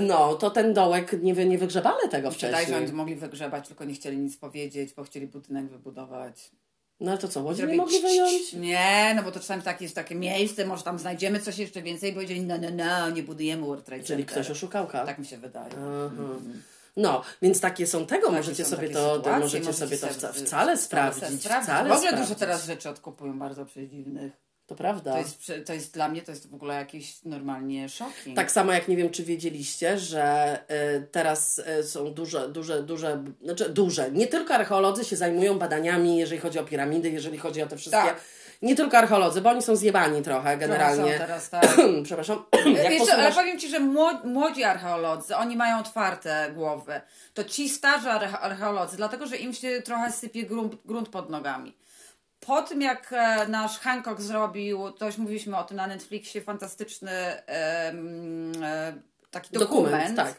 No, 0.01 0.35
to 0.35 0.49
ten 0.49 0.73
dołek 0.73 1.21
nie, 1.21 1.33
wy, 1.33 1.45
nie 1.45 1.57
wygrzebali 1.57 2.09
tego 2.11 2.31
Wydaje, 2.31 2.51
że 2.55 2.57
wcześniej. 2.57 2.83
oni 2.83 2.93
mogli 2.93 3.15
wygrzebać, 3.15 3.67
tylko 3.67 3.85
nie 3.85 3.93
chcieli 3.93 4.17
nic 4.17 4.37
powiedzieć, 4.37 4.93
bo 4.93 5.03
chcieli 5.03 5.27
budynek 5.27 5.69
wybudować. 5.69 6.51
No 6.99 7.11
ale 7.11 7.19
to 7.19 7.27
co, 7.27 7.41
łodzi 7.41 7.63
nie 7.63 7.73
mogli 7.75 7.99
wyjąć? 8.01 8.53
Nie, 8.53 9.13
no 9.15 9.23
bo 9.23 9.31
to 9.31 9.39
czasami 9.39 9.63
takie 9.63 9.85
jest 9.85 9.95
takie 9.95 10.15
miejsce, 10.15 10.65
może 10.65 10.83
tam 10.83 10.99
znajdziemy 10.99 11.39
coś 11.39 11.57
jeszcze 11.57 11.81
więcej 11.81 12.11
i 12.11 12.13
powiedzieli, 12.13 12.41
no, 12.41 12.57
no, 12.57 12.67
no, 12.73 13.09
nie 13.09 13.23
budujemy 13.23 13.65
World 13.65 13.85
Trade 13.85 14.03
Czyli 14.03 14.25
Center. 14.25 14.43
ktoś 14.43 14.51
oszukał 14.57 14.87
ka. 14.87 15.05
Tak 15.05 15.17
mi 15.19 15.25
się 15.25 15.37
wydaje. 15.37 15.69
No, 16.97 17.21
więc 17.41 17.59
takie 17.59 17.87
są 17.87 18.05
tego, 18.05 18.27
Takie 18.27 18.37
możecie 18.37 18.63
są 18.65 18.69
sobie 18.69 18.81
takie 18.87 18.93
to, 18.93 19.09
to 19.09 19.15
sytuacje, 19.17 19.39
możecie 19.39 19.73
sobie 19.73 19.97
to 19.97 20.13
sobie- 20.13 20.33
wcale 20.45 20.77
sprawdzić. 20.77 21.41
Wcale 21.41 21.63
W 21.65 21.69
ogóle 21.91 21.97
sprawdzić. 21.99 22.19
dużo 22.27 22.35
teraz 22.39 22.65
rzeczy 22.65 22.89
odkupują 22.89 23.39
bardzo 23.39 23.65
przedziwnych. 23.65 24.31
To 24.69 24.75
prawda. 24.75 25.11
To 25.11 25.17
jest, 25.17 25.51
to 25.65 25.73
jest 25.73 25.93
dla 25.93 26.09
mnie, 26.09 26.21
to 26.21 26.31
jest 26.31 26.49
w 26.49 26.53
ogóle 26.55 26.75
jakiś 26.75 27.23
normalnie 27.25 27.89
shocking. 27.89 28.35
Tak 28.35 28.51
samo 28.51 28.71
jak 28.71 28.87
nie 28.87 28.97
wiem, 28.97 29.09
czy 29.09 29.23
wiedzieliście, 29.23 29.99
że 29.99 30.59
y, 30.97 31.07
teraz 31.11 31.61
y, 31.79 31.83
są 31.83 32.13
duże, 32.13 32.49
duże, 32.49 32.83
duże, 32.83 33.23
znaczy 33.43 33.69
duże, 33.69 34.11
nie 34.11 34.27
tylko 34.27 34.53
archeolodzy 34.53 35.05
się 35.05 35.15
zajmują 35.15 35.59
badaniami, 35.59 36.17
jeżeli 36.17 36.41
chodzi 36.41 36.59
o 36.59 36.63
piramidy, 36.63 37.09
jeżeli 37.09 37.37
chodzi 37.37 37.61
o 37.61 37.67
te 37.67 37.77
wszystkie. 37.77 38.01
Tak. 38.01 38.21
Nie 38.61 38.75
tylko 38.75 38.97
archeolodzy, 38.97 39.41
bo 39.41 39.49
oni 39.49 39.61
są 39.61 39.75
zjebani 39.75 40.21
trochę 40.21 40.57
generalnie. 40.57 41.13
Są 41.13 41.17
teraz, 41.17 41.49
tak. 41.49 41.77
Przepraszam. 42.03 42.45
Wiesz, 42.65 42.83
jak 42.83 42.97
posłuchasz... 42.97 43.19
ale 43.19 43.31
powiem 43.31 43.59
Ci, 43.59 43.69
że 43.69 43.79
młodzi, 44.23 44.63
archeolodzy, 44.63 45.35
oni 45.35 45.55
mają 45.55 45.79
otwarte 45.79 46.51
głowy. 46.53 47.01
To 47.33 47.43
ci 47.43 47.69
starzy 47.69 48.07
arche- 48.07 48.39
archeolodzy, 48.39 48.97
dlatego 48.97 49.27
że 49.27 49.37
im 49.37 49.53
się 49.53 49.81
trochę 49.81 50.11
sypie 50.11 50.43
grunt, 50.43 50.75
grunt 50.85 51.09
pod 51.09 51.29
nogami. 51.29 51.73
Po 52.49 52.61
tym, 52.61 52.81
jak 52.81 53.13
e, 53.13 53.47
nasz 53.47 53.79
Hancock 53.79 54.21
zrobił, 54.21 54.91
to 54.91 55.05
już 55.05 55.17
mówiliśmy 55.17 55.57
o 55.57 55.63
tym 55.63 55.77
na 55.77 55.87
Netflixie, 55.87 56.41
fantastyczny 56.41 57.11
e, 57.11 57.93
taki 59.31 59.53
Dokument, 59.53 60.15
dokument, 60.15 60.15
tak. 60.15 60.35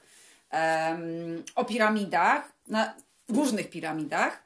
o 1.55 1.65
piramidach, 1.65 2.53
na 2.69 2.95
różnych 3.29 3.71
piramidach. 3.71 4.43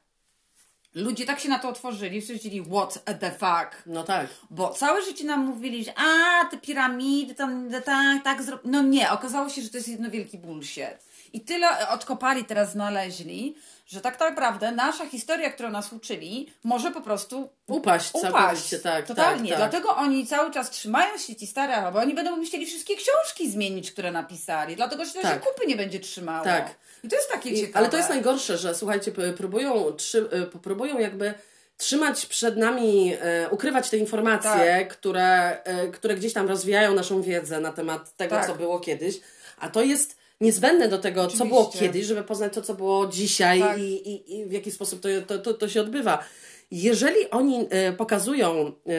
Ludzie 0.95 1.27
tak 1.27 1.41
się 1.41 1.49
na 1.49 1.59
to 1.59 1.69
otworzyli, 1.69 2.23
stwierdzili, 2.23 2.65
what 2.65 3.05
the 3.21 3.31
fuck? 3.31 3.83
No 3.87 4.05
tak. 4.05 4.27
Bo 4.51 4.71
całe 4.71 5.03
życie 5.03 5.25
nam 5.25 5.41
mówili, 5.41 5.85
że 5.85 5.93
a, 5.97 6.45
te 6.45 6.59
piramidy, 6.59 7.35
tam, 7.35 7.71
tak, 7.85 8.25
tak, 8.25 8.43
no 8.65 8.83
nie, 8.83 9.11
okazało 9.11 9.49
się, 9.49 9.63
że 9.63 9.71
to 9.71 9.77
jest 9.77 9.89
jedno 9.89 10.11
wielki 10.11 10.39
bullshit. 10.39 10.99
I 11.33 11.41
tyle 11.41 11.89
odkopali, 11.89 12.45
teraz 12.45 12.73
znaleźli, 12.73 13.57
że 13.87 14.01
tak 14.01 14.21
naprawdę 14.21 14.73
nasza 14.73 15.07
historia, 15.07 15.51
którą 15.51 15.71
nas 15.71 15.93
uczyli, 15.93 16.53
może 16.65 16.91
po 16.91 17.01
prostu 17.01 17.49
Upaść, 17.67 18.11
upaść. 18.15 18.33
całkowicie, 18.33 18.79
tak, 18.79 19.07
Totalnie. 19.07 19.51
tak, 19.51 19.61
tak. 19.61 19.71
Dlatego 19.71 19.97
oni 19.97 20.27
cały 20.27 20.51
czas 20.51 20.71
trzymają 20.71 21.19
się 21.19 21.37
ci 21.37 21.47
stare, 21.47 21.93
bo 21.93 21.99
oni 21.99 22.15
będą 22.15 22.37
musieli 22.37 22.67
wszystkie 22.67 22.95
książki 22.97 23.51
zmienić, 23.51 23.93
które 23.93 24.13
napisali. 24.13 24.77
Dlatego, 24.77 25.05
że 25.05 25.13
to 25.13 25.21
Tak. 25.23 25.35
się 25.35 25.41
kupy 25.51 25.67
nie 25.67 25.77
będzie 25.77 26.01
trzymało. 26.01 26.45
Tak. 26.45 26.75
I 27.05 27.09
to 27.09 27.17
jest 27.17 27.31
takie 27.33 27.51
I, 27.51 27.61
ciekawe. 27.61 27.79
ale 27.79 27.89
to 27.89 27.97
jest 27.97 28.09
najgorsze, 28.09 28.59
że 28.59 28.75
słuchajcie, 28.75 29.13
próbują, 29.37 29.93
trzy, 29.93 30.29
y, 30.55 30.59
próbują 30.59 30.99
jakby 30.99 31.35
trzymać 31.77 32.27
przed 32.27 32.57
nami, 32.57 33.17
e, 33.21 33.49
ukrywać 33.51 33.91
te 33.91 33.97
informacje, 33.97 34.51
Tak. 34.79 34.89
które, 34.89 35.63
e, 35.65 35.89
które 35.89 36.15
gdzieś 36.15 36.33
tam 36.33 36.49
rozwijają 36.49 36.95
naszą 36.95 37.23
wiedzę 37.23 37.61
na 37.61 37.73
temat 37.73 38.17
tego, 38.17 38.37
Tak. 38.37 38.47
co 38.47 38.55
było 38.55 38.81
kiedyś, 38.81 39.21
a 39.59 39.69
to 39.69 39.83
jest 39.83 40.17
niezbędne 40.45 40.89
do 40.89 40.99
tego, 40.99 41.21
co 41.21 41.27
Oczywiście. 41.27 41.49
było 41.49 41.67
kiedyś, 41.67 42.07
żeby 42.07 42.23
poznać 42.23 42.53
to, 42.55 42.63
co 42.63 42.75
było 42.75 43.07
dzisiaj 43.07 43.61
Tak. 43.61 43.79
i, 43.79 43.83
i, 43.83 44.39
i 44.39 44.47
w 44.47 44.53
jaki 44.53 44.71
sposób 44.71 45.01
to, 45.01 45.09
to, 45.27 45.39
to, 45.39 45.55
to 45.55 45.69
się 45.69 45.81
odbywa. 45.81 46.25
Jeżeli 46.71 47.31
oni 47.31 47.67
e, 47.71 47.93
pokazują, 47.93 48.73
e, 48.87 48.93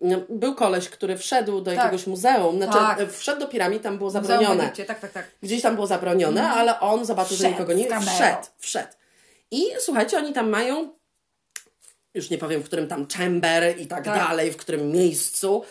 no, 0.00 0.20
był 0.28 0.54
koleś, 0.54 0.88
który 0.88 1.18
wszedł 1.18 1.60
do 1.60 1.72
jakiegoś 1.72 2.06
muzeum, 2.06 2.56
znaczy 2.56 2.78
Tak. 2.78 3.00
e, 3.00 3.06
wszedł 3.06 3.40
do 3.40 3.48
piramid, 3.48 3.82
tam 3.82 3.98
było 3.98 4.10
zabronione. 4.10 4.64
Egipcie, 4.64 4.84
Tak, 4.84 5.00
tak, 5.00 5.12
tak. 5.12 5.30
Gdzieś 5.42 5.62
tam 5.62 5.74
było 5.74 5.86
zabronione, 5.86 6.50
ale 6.50 6.80
on 6.80 7.04
zobaczył, 7.04 7.36
że 7.36 7.44
Wszedł 7.44 7.52
nikogo 7.52 7.72
nie 7.72 7.84
wszedł, 7.84 8.46
wszedł. 8.58 8.88
I 9.50 9.64
słuchajcie, 9.78 10.18
oni 10.18 10.32
tam 10.32 10.48
mają, 10.50 10.88
już 12.14 12.30
nie 12.30 12.38
powiem, 12.38 12.62
w 12.62 12.64
którym 12.64 12.88
tam 12.88 13.06
chamber 13.08 13.80
i 13.80 13.86
tak, 13.86 14.04
Tak. 14.04 14.28
dalej, 14.28 14.52
w 14.52 14.56
którym 14.56 14.90
miejscu, 14.92 15.62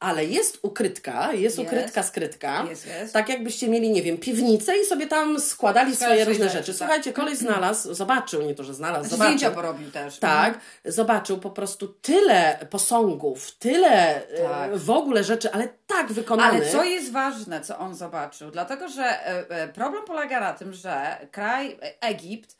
ale 0.00 0.24
jest 0.24 0.58
ukrytka, 0.62 1.32
jest, 1.32 1.42
Jest. 1.42 1.58
ukrytka, 1.58 2.02
skrytka. 2.02 2.66
Jest, 2.70 2.86
jest. 2.86 3.12
Tak 3.12 3.28
jakbyście 3.28 3.68
mieli, 3.68 3.90
nie 3.90 4.02
wiem, 4.02 4.18
piwnicę 4.18 4.78
i 4.78 4.84
sobie 4.86 5.06
tam 5.06 5.40
składali 5.40 5.96
swoje 5.96 6.10
swoje 6.10 6.24
różne 6.24 6.44
rzeczy, 6.44 6.56
rzeczy. 6.58 6.72
tak. 6.78 6.78
Słuchajcie, 6.78 7.12
koleś 7.12 7.38
znalazł, 7.38 7.94
zobaczył, 7.94 8.42
nie 8.42 8.54
to, 8.54 8.64
że 8.64 8.74
znalazł, 8.74 9.08
Znaczy, 9.08 9.22
zdjęcia 9.22 9.46
zobaczył. 9.48 9.62
porobił 9.62 9.90
też. 9.90 10.18
Tak, 10.18 10.58
zobaczył 10.84 11.38
po 11.38 11.50
prostu 11.50 11.88
tyle 11.88 12.58
posągów, 12.70 13.50
tyle 13.58 14.22
Tak. 14.48 14.72
e, 14.72 14.76
w 14.78 14.90
ogóle 14.90 15.24
rzeczy, 15.24 15.52
ale 15.52 15.68
tak 15.86 16.12
wykonanych. 16.12 16.62
Ale 16.62 16.72
co 16.72 16.84
jest 16.84 17.12
ważne, 17.12 17.60
co 17.60 17.78
on 17.78 17.94
zobaczył? 17.94 18.50
Dlatego, 18.50 18.88
że 18.88 19.02
e, 19.04 19.50
e, 19.50 19.68
problem 19.68 20.04
polega 20.04 20.40
na 20.40 20.52
tym, 20.52 20.72
że 20.72 21.16
kraj 21.32 21.78
Egipt 22.00 22.57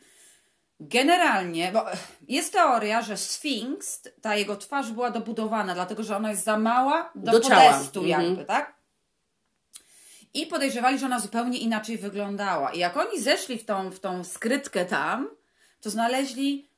generalnie, 0.80 1.70
bo 1.72 1.92
e, 1.92 1.96
jest 2.28 2.52
teoria, 2.52 3.02
że 3.02 3.16
Sfinks, 3.16 4.02
ta 4.22 4.36
jego 4.36 4.56
twarz 4.56 4.90
była 4.92 5.10
dobudowana, 5.10 5.74
dlatego 5.74 6.02
że 6.02 6.16
ona 6.16 6.30
jest 6.30 6.44
za 6.44 6.58
mała 6.58 7.10
do, 7.14 7.32
Do 7.32 7.40
ciała. 7.40 7.72
podestu 7.72 8.00
Mhm. 8.04 8.24
jakby, 8.24 8.44
tak? 8.44 8.74
I 10.34 10.46
podejrzewali, 10.46 10.98
że 10.98 11.06
ona 11.06 11.20
zupełnie 11.20 11.58
inaczej 11.58 11.98
wyglądała. 11.98 12.70
I 12.72 12.78
jak 12.78 12.96
oni 12.96 13.20
zeszli 13.20 13.58
w 13.58 13.64
tą, 13.64 13.90
w 13.90 14.00
tą 14.00 14.24
skrytkę 14.24 14.84
tam, 14.84 15.28
to 15.80 15.90
znaleźli 15.90 16.68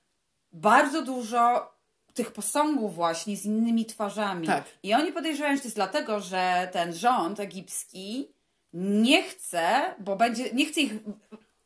bardzo 0.53 1.03
dużo 1.03 1.75
tych 2.15 2.33
posągów 2.33 2.95
właśnie 2.95 3.37
z 3.37 3.45
innymi 3.45 3.87
twarzami. 3.87 4.47
Tak. 4.47 4.65
I 4.83 4.95
oni 4.95 5.13
podejrzewają, 5.13 5.55
że 5.57 5.61
to 5.63 5.67
jest 5.67 5.77
dlatego, 5.77 6.21
że 6.21 6.69
ten 6.73 6.95
rząd 6.95 7.41
egipski 7.41 8.33
nie 8.73 9.23
chce, 9.23 9.95
bo 9.99 10.17
będzie, 10.17 10.53
nie 10.53 10.67
chce 10.67 10.81
ich 10.81 10.93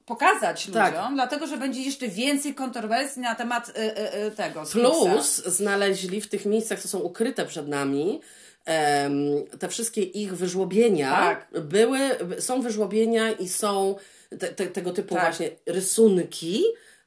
pokazać 0.06 0.68
ludziom, 0.68 0.82
Tak. 0.82 1.14
dlatego, 1.14 1.46
że 1.46 1.56
będzie 1.56 1.82
jeszcze 1.82 2.08
więcej 2.08 2.54
kontrowersji 2.54 3.22
na 3.22 3.34
temat 3.34 3.68
y, 3.68 3.72
y, 3.72 4.26
y, 4.26 4.30
tego. 4.30 4.62
Plus 4.72 5.44
znaleźli 5.46 6.20
w 6.20 6.28
tych 6.28 6.46
miejscach, 6.46 6.80
co 6.80 6.88
są 6.88 6.98
ukryte 6.98 7.46
przed 7.46 7.68
nami, 7.68 8.20
em, 8.64 9.14
te 9.58 9.68
wszystkie 9.68 10.02
ich 10.02 10.36
wyżłobienia 10.36 11.10
Tak. 11.10 11.60
były, 11.60 11.98
są 12.38 12.62
wyżłobienia 12.62 13.32
i 13.32 13.48
są 13.48 13.96
te, 14.38 14.48
te, 14.48 14.66
tego 14.66 14.92
typu 14.92 15.14
Tak. 15.14 15.24
właśnie 15.24 15.50
rysunki 15.66 16.64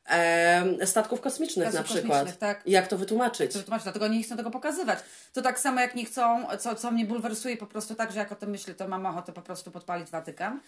e, 0.09 0.85
statków 0.87 1.21
kosmicznych 1.21 1.69
Statków 1.69 1.89
na 1.95 1.95
przykład. 1.95 2.19
kosmicznych, 2.19 2.39
tak. 2.39 2.61
Jak 2.65 2.87
to 2.87 2.97
wytłumaczyć? 2.97 3.53
To 3.53 3.59
tłumaczy, 3.63 3.83
dlatego 3.83 4.07
nie 4.07 4.23
chcą 4.23 4.37
tego 4.37 4.51
pokazywać. 4.51 4.99
To 5.33 5.41
tak 5.41 5.59
samo 5.59 5.81
jak 5.81 5.95
nie 5.95 6.05
chcą, 6.05 6.47
co, 6.59 6.75
co 6.75 6.91
mnie 6.91 7.05
bulwersuje 7.05 7.57
po 7.57 7.67
prostu 7.67 7.95
tak, 7.95 8.11
że 8.11 8.19
jak 8.19 8.31
o 8.31 8.35
tym 8.35 8.49
myślę, 8.49 8.73
to 8.73 8.87
mam 8.87 9.05
ochotę 9.05 9.33
po 9.33 9.41
prostu 9.41 9.71
podpalić 9.71 10.09
Watykan. 10.09 10.59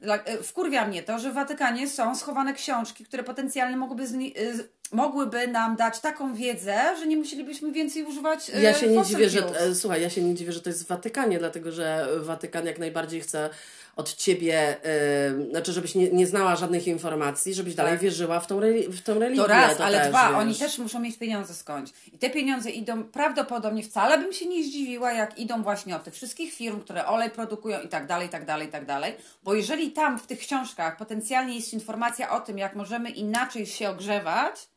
Dla- 0.00 0.24
e, 0.24 0.42
Wkurwia 0.42 0.86
mnie 0.88 1.02
to, 1.02 1.18
że 1.18 1.30
w 1.30 1.34
Watykanie 1.34 1.88
są 1.88 2.14
schowane 2.16 2.54
książki, 2.54 3.04
które 3.04 3.22
potencjalnie 3.22 3.76
mogłyby, 3.76 4.06
zni- 4.06 4.34
z- 4.54 4.68
mogłyby 4.92 5.48
nam 5.48 5.76
dać 5.76 6.00
taką 6.00 6.34
wiedzę, 6.34 6.80
że 6.98 7.06
nie 7.06 7.16
musielibyśmy 7.16 7.72
więcej 7.72 8.04
używać 8.04 8.50
e, 8.50 8.62
Ja 8.62 8.74
się 8.74 8.86
nie 8.88 9.02
dziwię, 9.04 9.30
że. 9.30 9.60
e, 9.60 9.74
Słuchaj, 9.74 10.02
ja 10.02 10.10
się 10.10 10.22
nie 10.22 10.34
dziwię, 10.34 10.52
że 10.52 10.60
to 10.60 10.70
jest 10.70 10.84
w 10.84 10.88
Watykanie, 10.88 11.38
dlatego 11.38 11.72
że 11.72 12.06
Watykan 12.20 12.66
jak 12.66 12.78
najbardziej 12.78 13.20
chce 13.20 13.50
od 13.98 14.14
ciebie, 14.14 14.76
e, 14.84 15.50
znaczy, 15.50 15.72
żebyś 15.72 15.94
nie, 15.94 16.10
nie 16.10 16.26
znała 16.26 16.56
żadnych 16.56 16.86
informacji, 16.86 17.54
żebyś 17.54 17.74
dalej 17.74 17.98
wierzyła 17.98 18.40
w 18.40 18.46
tą, 18.46 18.60
w 18.88 19.02
tą 19.02 19.18
religię. 19.18 19.42
Tak. 19.44 19.50
To 19.50 19.68
raz, 19.68 19.80
ale 19.80 19.98
też, 19.98 20.08
dwa, 20.08 20.28
wiesz. 20.28 20.38
oni 20.38 20.54
też 20.54 20.78
muszą 20.78 21.00
mieć 21.00 21.18
pieniądze 21.18 21.54
skądś. 21.54 21.92
I 22.12 22.18
te 22.18 22.30
pieniądze 22.30 22.70
idą, 22.70 23.04
prawdopodobnie 23.04 23.82
wcale 23.82 24.18
bym 24.18 24.32
się 24.32 24.46
nie 24.46 24.64
zdziwiła, 24.64 25.12
jak 25.12 25.38
idą 25.38 25.62
właśnie 25.62 25.96
od 25.96 26.04
tych 26.04 26.14
wszystkich 26.14 26.54
firm, 26.54 26.80
które 26.80 27.06
olej 27.06 27.30
produkują 27.30 27.80
i 27.80 27.88
tak 27.88 28.06
dalej, 28.06 28.26
i 28.26 28.30
tak 28.30 28.44
dalej, 28.44 28.68
i 28.68 28.70
tak 28.70 28.86
dalej. 28.86 29.14
Bo 29.42 29.54
jeżeli 29.54 29.90
tam 29.90 30.18
w 30.18 30.26
tych 30.26 30.38
książkach 30.38 30.96
potencjalnie 30.96 31.56
jest 31.56 31.72
informacja 31.72 32.30
o 32.30 32.40
tym, 32.40 32.58
jak 32.58 32.76
możemy 32.76 33.10
inaczej 33.10 33.66
się 33.66 33.90
ogrzewać, 33.90 34.68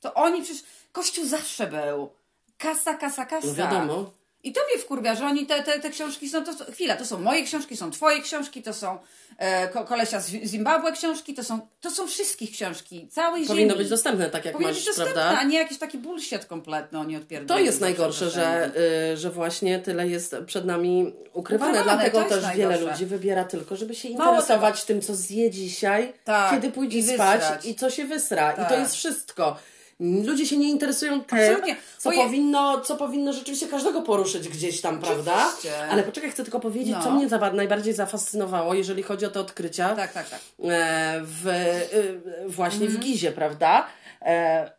to 0.00 0.14
oni 0.14 0.42
przecież, 0.42 0.62
Kościół 0.92 1.24
zawsze 1.24 1.66
był. 1.66 2.10
Kasa, 2.58 2.94
kasa, 2.94 3.26
kasa. 3.26 3.46
No 3.46 3.54
wiadomo. 3.54 4.10
I 4.46 4.52
to 4.52 4.60
mnie 4.70 4.82
wkurwia, 4.82 5.14
że 5.14 5.24
oni 5.26 5.46
te, 5.46 5.62
te, 5.62 5.80
te 5.80 5.90
książki 5.90 6.28
są, 6.28 6.44
to, 6.44 6.52
chwila, 6.72 6.96
to 6.96 7.04
są 7.04 7.18
moje 7.20 7.42
książki, 7.42 7.76
są 7.76 7.90
twoje 7.90 8.20
książki, 8.22 8.62
to 8.62 8.74
są 8.74 8.98
e, 9.38 9.68
ko, 9.68 9.84
kolesia 9.84 10.20
z 10.20 10.30
Zimbabwe 10.30 10.92
książki, 10.92 11.34
to 11.34 11.44
są, 11.44 11.60
to 11.80 11.90
są 11.90 12.06
wszystkich 12.06 12.50
książki, 12.50 13.08
całej 13.10 13.46
Powinno 13.46 13.68
ziemi. 13.70 13.78
być 13.78 13.88
dostępne, 13.90 14.30
tak 14.30 14.44
jak 14.44 14.52
Powinno 14.52 14.70
masz, 14.70 14.76
być 14.78 14.86
dostępne, 14.86 15.14
prawda? 15.14 15.38
a 15.38 15.44
nie 15.44 15.58
jakiś 15.58 15.78
taki 15.78 15.98
bullshit 15.98 16.44
kompletny 16.44 16.98
oni 16.98 17.16
odpierdolą. 17.16 17.58
To 17.60 17.64
jest 17.64 17.80
najgorsze, 17.80 18.30
że, 18.30 18.70
y, 19.12 19.16
że 19.16 19.30
właśnie 19.30 19.78
tyle 19.78 20.08
jest 20.08 20.36
przed 20.46 20.64
nami 20.64 21.12
ukrywane. 21.32 21.72
Ukrywane, 21.72 21.96
Dlatego 22.10 22.22
też 22.28 22.44
wiele 22.56 22.68
najgorsze. 22.68 22.92
ludzi 22.92 23.06
wybiera 23.06 23.44
tylko, 23.44 23.76
żeby 23.76 23.94
się 23.94 24.08
interesować 24.08 24.84
tym, 24.84 25.02
co 25.02 25.14
zje 25.14 25.50
dzisiaj, 25.50 26.12
Tak, 26.24 26.50
kiedy 26.50 26.70
pójdzie 26.70 27.02
spać 27.14 27.42
i 27.64 27.74
co 27.74 27.90
się 27.90 28.04
wysra. 28.04 28.52
I 28.52 28.56
to 28.56 28.62
Tak. 28.62 28.78
jest 28.78 28.94
wszystko. 28.94 29.56
Ludzie 30.00 30.46
się 30.46 30.56
nie 30.56 30.70
interesują 30.70 31.24
tym, 31.24 31.38
Absolutnie. 31.38 31.76
co 31.98 32.10
powinno, 32.12 32.80
co 32.80 32.96
powinno 32.96 33.32
rzeczywiście 33.32 33.66
każdego 33.68 34.02
poruszyć 34.02 34.48
gdzieś 34.48 34.80
tam, 34.80 34.98
prawda? 35.00 35.46
Oczywiście. 35.46 35.88
Ale 35.90 36.02
poczekaj, 36.02 36.30
chcę 36.30 36.42
tylko 36.42 36.60
powiedzieć, 36.60 36.94
No. 36.94 37.02
co 37.02 37.10
mnie 37.10 37.28
za- 37.28 37.52
najbardziej 37.52 37.94
zafascynowało, 37.94 38.74
jeżeli 38.74 39.02
chodzi 39.02 39.26
o 39.26 39.30
te 39.30 39.40
odkrycia 39.40 39.96
Tak, 39.96 40.12
tak, 40.12 40.28
tak. 40.30 40.40
e, 40.64 41.20
w, 41.24 41.46
y, 41.46 42.48
właśnie 42.48 42.86
Mhm. 42.86 43.02
w 43.02 43.04
Gizie, 43.04 43.32
prawda? 43.32 43.86
E, 44.22 44.76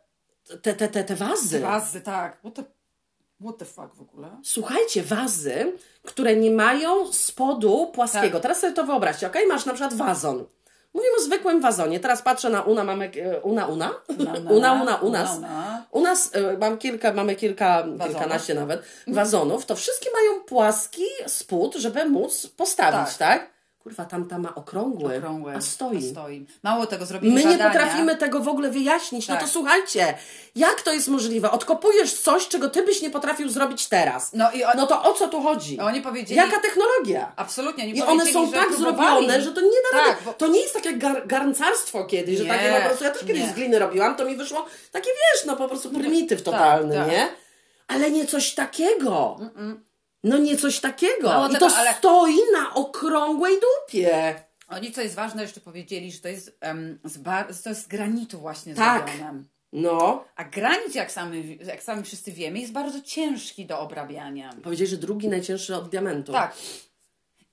Te, 0.62 0.74
te, 0.74 0.88
te, 0.88 1.04
te 1.04 1.16
wazy. 1.16 1.60
Wazy, 1.60 2.00
tak. 2.00 2.38
What 2.40 2.54
the, 2.54 2.62
what 3.42 3.58
the 3.58 3.64
fuck 3.64 3.94
w 3.94 4.00
ogóle? 4.00 4.28
Słuchajcie, 4.44 5.02
wazy, 5.02 5.72
które 6.02 6.36
nie 6.36 6.50
mają 6.50 7.12
spodu 7.12 7.86
płaskiego. 7.94 8.32
Tak. 8.32 8.42
Teraz 8.42 8.60
sobie 8.60 8.72
to 8.72 8.84
wyobraźcie, 8.84 9.26
ok? 9.26 9.36
Masz 9.48 9.66
na 9.66 9.72
przykład 9.74 9.94
wazon. 9.94 10.44
Mówimy 10.94 11.16
o 11.18 11.20
zwykłym 11.20 11.60
wazonie. 11.60 12.00
Teraz 12.00 12.22
patrzę 12.22 12.50
na 12.50 12.62
Una, 12.62 12.84
mamy... 12.84 13.10
e, 13.16 13.40
Una, 13.40 13.66
Una? 13.66 13.94
Una, 14.18 14.32
Una, 14.50 14.72
Una, 14.82 14.96
u 14.96 15.10
nas. 15.10 15.30
U 15.90 16.00
nas 16.00 16.30
e, 16.34 16.58
mam 16.58 16.78
kilka, 16.78 17.12
mamy 17.12 17.36
kilka, 17.36 17.84
kilkanaście 18.06 18.54
nawet 18.54 18.82
wazonów. 19.06 19.66
To 19.66 19.76
wszystkie 19.76 20.10
mają 20.12 20.40
płaski 20.40 21.04
spód, 21.26 21.74
żeby 21.74 22.04
móc 22.04 22.46
postawić, 22.46 23.16
tak? 23.16 23.50
Kurwa, 23.88 24.04
tamta 24.04 24.38
ma 24.38 24.54
okrągły, 24.54 25.16
Okrągły. 25.18 25.54
a 25.56 25.60
stoi. 25.60 25.98
A 25.98 26.10
stoi. 26.10 26.46
Mało 26.62 26.86
tego, 26.86 27.06
zrobili 27.06 27.34
My 27.34 27.44
nie 27.44 27.58
potrafimy 27.58 28.16
tego 28.16 28.40
w 28.40 28.48
ogóle 28.48 28.70
wyjaśnić. 28.70 29.28
No 29.28 29.34
Tak. 29.34 29.44
to 29.44 29.50
słuchajcie, 29.50 30.14
jak 30.56 30.82
to 30.82 30.92
jest 30.92 31.08
możliwe? 31.08 31.50
Odkopujesz 31.50 32.14
coś, 32.14 32.48
czego 32.48 32.68
ty 32.70 32.82
byś 32.82 33.02
nie 33.02 33.10
potrafił 33.10 33.48
zrobić 33.48 33.86
teraz. 33.86 34.30
No 34.34 34.50
i 34.52 34.64
on- 34.64 34.72
no 34.76 34.86
to 34.86 35.02
o 35.02 35.14
co 35.14 35.28
tu 35.28 35.42
chodzi? 35.42 35.80
Oni 35.80 36.00
powiedzieli- 36.02 36.36
Jaka 36.36 36.60
technologia? 36.60 37.32
Absolutnie, 37.36 37.84
oni 37.84 37.96
I 37.98 38.02
one 38.02 38.26
są 38.26 38.46
że 38.46 38.52
tak 38.52 38.68
próbowali. 38.68 38.96
zrobione, 39.26 39.40
że 39.42 39.52
to 39.52 39.60
nie 39.60 39.68
da 39.92 39.98
Tak, 39.98 40.22
bo- 40.24 40.32
To 40.32 40.46
nie 40.46 40.60
jest 40.60 40.74
takie 40.74 40.92
gar 40.92 41.26
garncarstwo 41.26 42.04
kiedyś, 42.04 42.38
że 42.38 42.44
Nie, 42.44 42.50
takie 42.50 42.72
po 42.80 42.86
prostu, 42.88 43.04
ja 43.04 43.10
też 43.10 43.20
kiedyś 43.24 43.42
nie. 43.42 43.48
z 43.48 43.52
gliny 43.52 43.78
robiłam, 43.78 44.16
to 44.16 44.24
mi 44.24 44.36
wyszło 44.36 44.66
takie, 44.92 45.10
wiesz, 45.10 45.44
no 45.46 45.56
po 45.56 45.68
prostu 45.68 45.90
prymityw 45.90 46.42
totalny, 46.42 46.94
tak. 46.96 47.08
nie? 47.10 47.28
Ale 47.88 48.10
nie 48.10 48.26
coś 48.26 48.54
takiego. 48.54 49.36
No 50.24 50.38
nie 50.38 50.56
coś 50.56 50.80
takiego. 50.80 51.28
Mało 51.28 51.48
I 51.48 51.52
tego, 51.52 51.68
to 51.68 51.76
ale- 51.76 51.94
stoi 51.94 52.36
na 52.52 52.74
okrągłej 52.74 53.54
dupie. 53.54 54.34
Oni, 54.68 54.92
co 54.92 55.00
jest 55.00 55.14
ważne, 55.14 55.42
jeszcze 55.42 55.60
powiedzieli, 55.60 56.12
że 56.12 56.18
to 56.18 56.28
jest, 56.28 56.56
em, 56.60 56.98
z 57.04 57.18
bar- 57.18 57.46
to 57.64 57.68
jest 57.68 57.84
z 57.84 57.86
granitu 57.88 58.38
właśnie 58.38 58.74
Tak. 58.74 59.08
zrobione. 59.10 59.42
No. 59.72 60.24
A 60.36 60.44
granit, 60.44 60.94
jak 60.94 61.12
sami, 61.12 61.58
jak 61.66 61.82
sami 61.82 62.02
wszyscy 62.02 62.32
wiemy, 62.32 62.58
jest 62.58 62.72
bardzo 62.72 63.00
ciężki 63.02 63.66
do 63.66 63.80
obrabiania. 63.80 64.50
Powiedzieli, 64.62 64.90
że 64.90 64.96
drugi 64.96 65.28
najcięższy 65.28 65.76
od 65.76 65.88
diamentu. 65.88 66.32
Tak. 66.32 66.54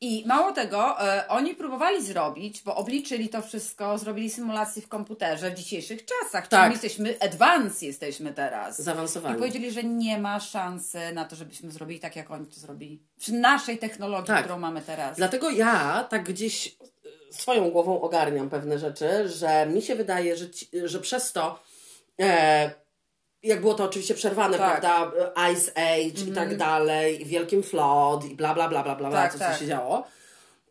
I 0.01 0.23
mało 0.27 0.51
tego, 0.51 1.01
e, 1.01 1.27
oni 1.27 1.55
próbowali 1.55 2.03
zrobić, 2.03 2.61
bo 2.63 2.75
obliczyli 2.75 3.29
to 3.29 3.41
wszystko, 3.41 3.97
zrobili 3.97 4.29
symulacje 4.29 4.81
w 4.81 4.87
komputerze 4.87 5.51
w 5.51 5.53
dzisiejszych 5.53 6.05
czasach. 6.05 6.47
Tak. 6.47 6.49
Czyli 6.49 6.63
my 6.63 6.71
jesteśmy, 6.73 7.17
advance 7.19 7.85
jesteśmy 7.85 8.33
teraz. 8.33 8.81
Zaawansowani. 8.81 9.35
I 9.35 9.39
powiedzieli, 9.39 9.71
że 9.71 9.83
nie 9.83 10.17
ma 10.19 10.39
szansy 10.39 10.99
na 11.13 11.25
to, 11.25 11.35
żebyśmy 11.35 11.71
zrobili 11.71 11.99
tak, 11.99 12.15
jak 12.15 12.31
oni 12.31 12.47
to 12.47 12.59
zrobili. 12.59 13.01
Przy 13.19 13.33
naszej 13.33 13.77
technologii, 13.77 14.27
Tak. 14.27 14.39
którą 14.43 14.59
mamy 14.59 14.81
teraz. 14.81 15.17
Dlatego 15.17 15.49
ja 15.49 16.07
tak 16.09 16.23
gdzieś 16.23 16.67
e, 16.67 17.33
swoją 17.33 17.69
głową 17.69 18.01
ogarniam 18.01 18.49
pewne 18.49 18.79
rzeczy, 18.79 19.29
że 19.29 19.65
mi 19.65 19.81
się 19.81 19.95
wydaje, 19.95 20.37
że, 20.37 20.49
ci, 20.49 20.69
że 20.83 20.99
przez 20.99 21.31
to, 21.31 21.59
e, 22.21 22.84
jak 23.45 23.61
było 23.61 23.73
to 23.73 23.83
oczywiście 23.83 24.13
przerwane, 24.13 24.57
Tak. 24.57 24.81
prawda, 24.81 25.11
Ice 25.53 25.71
Age 25.77 26.25
i 26.27 26.31
tak 26.31 26.57
dalej, 26.57 27.21
i 27.21 27.25
Wielkim 27.25 27.63
Flood 27.63 28.25
i 28.25 28.35
bla, 28.35 28.53
bla, 28.53 28.69
bla, 28.69 28.83
bla, 28.83 28.95
bla, 28.95 29.11
Tak, 29.11 29.33
co, 29.33 29.39
tak. 29.39 29.53
co 29.53 29.59
się 29.59 29.67
działo, 29.67 30.03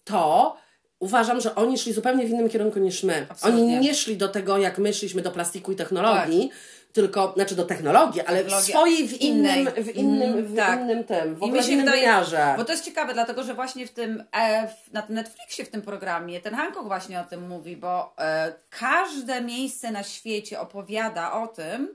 to 0.04 0.56
uważam, 0.98 1.40
że 1.40 1.54
oni 1.54 1.78
szli 1.78 1.92
zupełnie 1.92 2.26
w 2.26 2.30
innym 2.30 2.48
kierunku 2.48 2.78
niż 2.78 3.02
my. 3.02 3.26
Absolutnie. 3.28 3.62
Oni 3.62 3.78
nie 3.80 3.94
szli 3.94 4.16
do 4.16 4.28
tego, 4.28 4.58
jak 4.58 4.78
my 4.78 4.94
szliśmy 4.94 5.22
do 5.22 5.30
plastiku 5.30 5.72
i 5.72 5.76
technologii, 5.76 6.50
tylko, 6.92 7.32
znaczy 7.37 7.54
do 7.54 7.64
technologii, 7.64 8.20
ale 8.20 8.38
w 8.38 8.42
Technologia 8.42 8.74
swojej, 8.74 9.08
w 9.08 9.20
innym, 9.20 9.58
innej. 9.58 9.84
w 9.84 9.96
innym, 9.96 10.28
Mhm, 10.28 10.46
w 10.46 10.56
tak. 10.56 10.80
innym 10.80 11.04
tym, 11.04 11.34
w 11.34 11.38
I 11.38 11.44
ogóle 11.44 11.52
mi 11.60 11.62
w 11.62 11.66
się 11.66 11.72
innym 11.72 11.84
wydaje, 11.87 12.00
wymiarze. 12.02 12.54
bo 12.56 12.64
to 12.64 12.72
jest 12.72 12.84
ciekawe, 12.84 13.14
dlatego 13.14 13.42
że 13.42 13.54
właśnie 13.54 13.87
w 13.87 13.90
tym, 13.90 14.24
e, 14.37 14.68
na 14.92 15.02
tym 15.02 15.14
Netflixie, 15.14 15.64
w 15.64 15.68
tym 15.70 15.82
programie, 15.82 16.40
ten 16.40 16.54
Hancock 16.54 16.87
właśnie 16.87 17.20
o 17.20 17.24
tym 17.24 17.48
mówi, 17.48 17.76
bo 17.76 18.14
e, 18.18 18.52
każde 18.70 19.40
miejsce 19.40 19.90
na 19.90 20.02
świecie 20.02 20.60
opowiada 20.60 21.32
o 21.32 21.46
tym, 21.46 21.88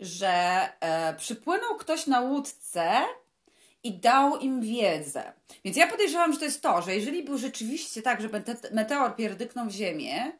że 0.00 0.28
e, 0.80 1.14
przypłynął 1.14 1.76
ktoś 1.76 2.06
na 2.06 2.20
łódce 2.20 2.90
i 3.82 3.92
dał 3.92 4.38
im 4.38 4.60
wiedzę. 4.60 5.32
Więc 5.64 5.76
ja 5.76 5.86
podejrzewam, 5.86 6.32
że 6.32 6.38
to 6.38 6.44
jest 6.44 6.62
to, 6.62 6.82
że 6.82 6.94
jeżeli 6.94 7.22
był 7.22 7.38
rzeczywiście 7.38 8.02
tak, 8.02 8.20
że 8.22 8.28
mete- 8.28 8.72
meteor 8.74 9.16
pierdyknął 9.16 9.66
w 9.66 9.70
ziemię 9.70 10.32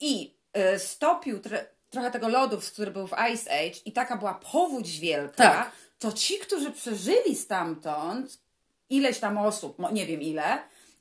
i 0.00 0.34
e, 0.52 0.78
stopił 0.78 1.40
trochę 1.90 2.10
tego 2.10 2.28
lodu, 2.28 2.58
który 2.72 2.90
był 2.90 3.06
w 3.06 3.14
Ice 3.34 3.50
Age 3.50 3.78
i 3.84 3.92
taka 3.92 4.16
była 4.16 4.34
powódź 4.34 4.98
wielka, 4.98 5.36
Tak. 5.36 5.72
to 5.98 6.12
ci, 6.12 6.38
którzy 6.38 6.70
przeżyli 6.70 7.36
stamtąd, 7.36 8.38
ileś 8.90 9.18
tam 9.18 9.38
osób, 9.38 9.76
nie 9.92 10.06
wiem 10.06 10.22
ile, 10.22 10.58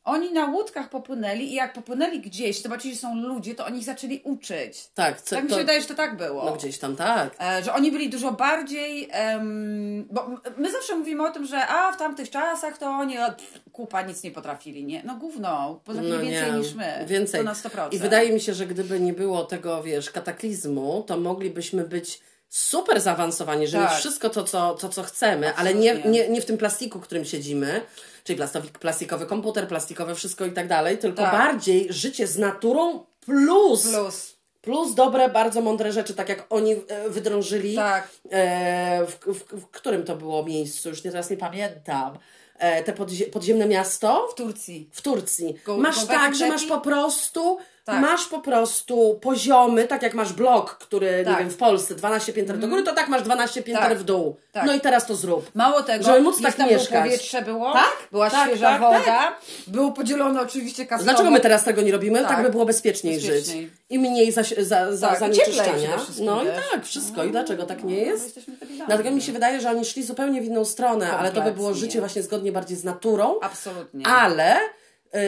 oni 0.09 0.31
na 0.33 0.45
łódkach 0.45 0.89
popłynęli 0.89 1.43
i 1.43 1.53
jak 1.53 1.73
popłynęli 1.73 2.19
gdzieś, 2.19 2.61
zobaczyli, 2.61 2.93
że 2.93 2.99
są 2.99 3.15
ludzie, 3.15 3.55
to 3.55 3.65
oni 3.65 3.79
ich 3.79 3.85
zaczęli 3.85 4.21
uczyć. 4.23 4.87
Tak, 4.95 5.21
co, 5.21 5.35
Tak 5.35 5.43
mi 5.43 5.49
to, 5.49 5.55
się 5.55 5.61
wydaje, 5.61 5.81
że 5.81 5.87
to 5.87 5.93
tak 5.95 6.17
było. 6.17 6.45
No 6.45 6.51
gdzieś 6.55 6.77
tam 6.79 6.95
tak. 6.95 7.35
E, 7.41 7.63
że 7.63 7.73
oni 7.73 7.91
byli 7.91 8.09
dużo 8.09 8.31
bardziej. 8.31 9.09
em, 9.11 10.07
bo 10.11 10.27
my 10.57 10.71
zawsze 10.71 10.95
mówimy 10.95 11.27
o 11.27 11.31
tym, 11.31 11.45
że 11.45 11.67
a 11.67 11.91
w 11.91 11.97
tamtych 11.97 12.29
czasach 12.29 12.77
to 12.77 12.85
oni 12.89 13.15
pff, 13.15 13.59
kupa 13.71 14.01
nic 14.01 14.23
nie 14.23 14.31
potrafili, 14.31 14.85
nie? 14.85 15.01
No 15.05 15.15
gówno, 15.15 15.81
potrafili 15.85 16.13
No 16.13 16.19
więcej 16.21 16.51
nie, 16.51 16.57
niż 16.59 16.73
my. 16.73 17.05
Więcej. 17.07 17.39
To 17.39 17.45
na 17.45 17.53
100%. 17.53 17.87
I 17.93 17.97
wydaje 17.99 18.31
mi 18.31 18.41
się, 18.41 18.53
że 18.53 18.65
gdyby 18.65 18.99
nie 18.99 19.13
było 19.13 19.43
tego, 19.43 19.83
wiesz, 19.83 20.09
kataklizmu, 20.11 21.03
to 21.07 21.17
moglibyśmy 21.17 21.83
być 21.83 22.19
super 22.49 23.01
zaawansowani, 23.01 23.67
że 23.67 23.77
Tak. 23.77 23.89
mieć 23.91 23.99
wszystko 23.99 24.29
to, 24.29 24.43
co, 24.43 24.73
to, 24.73 24.89
co 24.89 25.03
chcemy, 25.03 25.55
ale 25.55 25.73
nie, 25.73 25.91
Absolutnie. 25.91 26.21
nie, 26.21 26.29
nie 26.29 26.41
w 26.41 26.45
tym 26.45 26.57
plastiku, 26.57 26.99
którym 26.99 27.25
siedzimy, 27.25 27.81
czyli 28.29 28.37
plastowik, 28.37 28.79
plastikowy 28.79 29.25
komputer, 29.25 29.67
plastikowe 29.67 30.15
wszystko 30.15 30.45
i 30.45 30.51
tak 30.51 30.67
dalej, 30.67 30.97
tylko 30.97 31.21
Tak. 31.21 31.31
bardziej 31.31 31.87
życie 31.93 32.27
z 32.27 32.37
naturą 32.37 33.05
plus, 33.25 33.83
plus. 33.91 34.35
Plus. 34.61 34.95
dobre, 34.95 35.29
bardzo 35.29 35.61
mądre 35.61 35.91
rzeczy, 35.91 36.13
tak 36.13 36.29
jak 36.29 36.45
oni 36.49 36.71
e, 36.87 37.09
wydrążyli. 37.09 37.75
Tak. 37.75 38.07
E, 38.31 39.05
w, 39.05 39.19
w, 39.25 39.61
w 39.61 39.67
którym 39.67 40.03
to 40.03 40.15
było 40.15 40.43
miejscu? 40.43 40.89
Już 40.89 41.03
nie, 41.03 41.11
teraz 41.11 41.29
nie 41.29 41.37
pamiętam. 41.37 42.17
E, 42.59 42.83
te 42.83 42.93
podzie, 42.93 43.25
podziemne 43.25 43.65
miasto 43.65 44.27
W 44.31 44.35
Turcji. 44.35 44.89
w 44.93 45.01
Turcji. 45.01 45.55
Go- 45.65 45.77
masz 45.77 46.01
go 46.01 46.07
tak, 46.07 46.35
że 46.35 46.47
masz 46.47 46.65
po 46.65 46.81
prostu 46.81 47.57
tak. 47.91 48.01
masz 48.01 48.27
po 48.27 48.39
prostu 48.39 49.19
poziomy, 49.21 49.87
tak 49.87 50.01
jak 50.03 50.13
masz 50.13 50.33
blok, 50.33 50.77
który, 50.77 51.23
Tak. 51.25 51.33
nie 51.33 51.39
wiem, 51.39 51.49
w 51.49 51.57
Polsce 51.57 51.95
12 51.95 52.33
pięter 52.33 52.57
do 52.57 52.67
góry, 52.67 52.83
to 52.83 52.93
tak 52.93 53.07
masz 53.07 53.21
12 53.21 53.63
pięter 53.63 53.83
Tak. 53.89 53.97
w 53.97 54.03
dół. 54.03 54.35
Tak. 54.51 54.65
No 54.65 54.73
i 54.73 54.81
teraz 54.81 55.05
to 55.05 55.15
zrób. 55.15 55.55
Mało 55.55 55.83
tego, 55.83 56.03
Żeby 56.05 56.21
móc 56.21 56.33
jest 56.33 56.43
tak 56.45 56.55
tam 56.55 56.69
mieszkać. 56.69 57.03
powietrze 57.03 57.41
było, 57.41 57.73
Tak, 57.73 57.91
była 58.11 58.29
tak, 58.29 58.47
świeża 58.49 58.69
tak, 58.69 58.81
woda, 58.81 59.35
było 59.67 59.91
podzielone 59.91 60.41
oczywiście 60.41 60.85
kastowo. 60.85 61.11
Dlaczego 61.11 61.31
my 61.31 61.39
teraz 61.39 61.63
tego 61.63 61.81
nie 61.81 61.91
robimy? 61.91 62.19
Tak, 62.19 62.27
Tak. 62.29 62.43
by 62.43 62.49
było 62.49 62.65
bezpieczniej, 62.65 63.15
Bezpieczniej. 63.15 63.61
żyć. 63.63 63.71
I 63.89 63.99
mniej 63.99 64.31
za, 64.31 64.41
za, 64.57 64.95
za, 64.95 65.07
Tak, 65.09 65.19
zanieczyszczenia. 65.19 65.89
No 66.21 66.43
i 66.43 66.45
tak, 66.45 66.85
wszystko. 66.85 67.23
I 67.23 67.31
dlaczego 67.31 67.63
tak 67.65 67.83
nie 67.83 67.95
No, 67.95 68.01
jest? 68.05 68.39
Dlatego 68.87 69.11
mi 69.11 69.21
się 69.21 69.31
wydaje, 69.31 69.61
że 69.61 69.69
oni 69.69 69.85
szli 69.85 70.03
zupełnie 70.03 70.41
w 70.41 70.45
inną 70.45 70.65
stronę, 70.65 71.11
ale 71.17 71.29
to 71.31 71.35
by 71.41 71.51
było 71.51 71.53
Kompletnie. 71.67 71.79
życie 71.87 71.99
właśnie 71.99 72.23
zgodnie 72.23 72.51
bardziej 72.51 72.77
z 72.77 72.83
naturą. 72.83 73.35
Absolutnie. 73.41 74.07
ale 74.07 74.57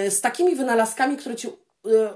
y, 0.07 0.11
z 0.11 0.21
takimi 0.21 0.55
wynalazkami, 0.55 1.17
które 1.17 1.35
ci 1.35 1.49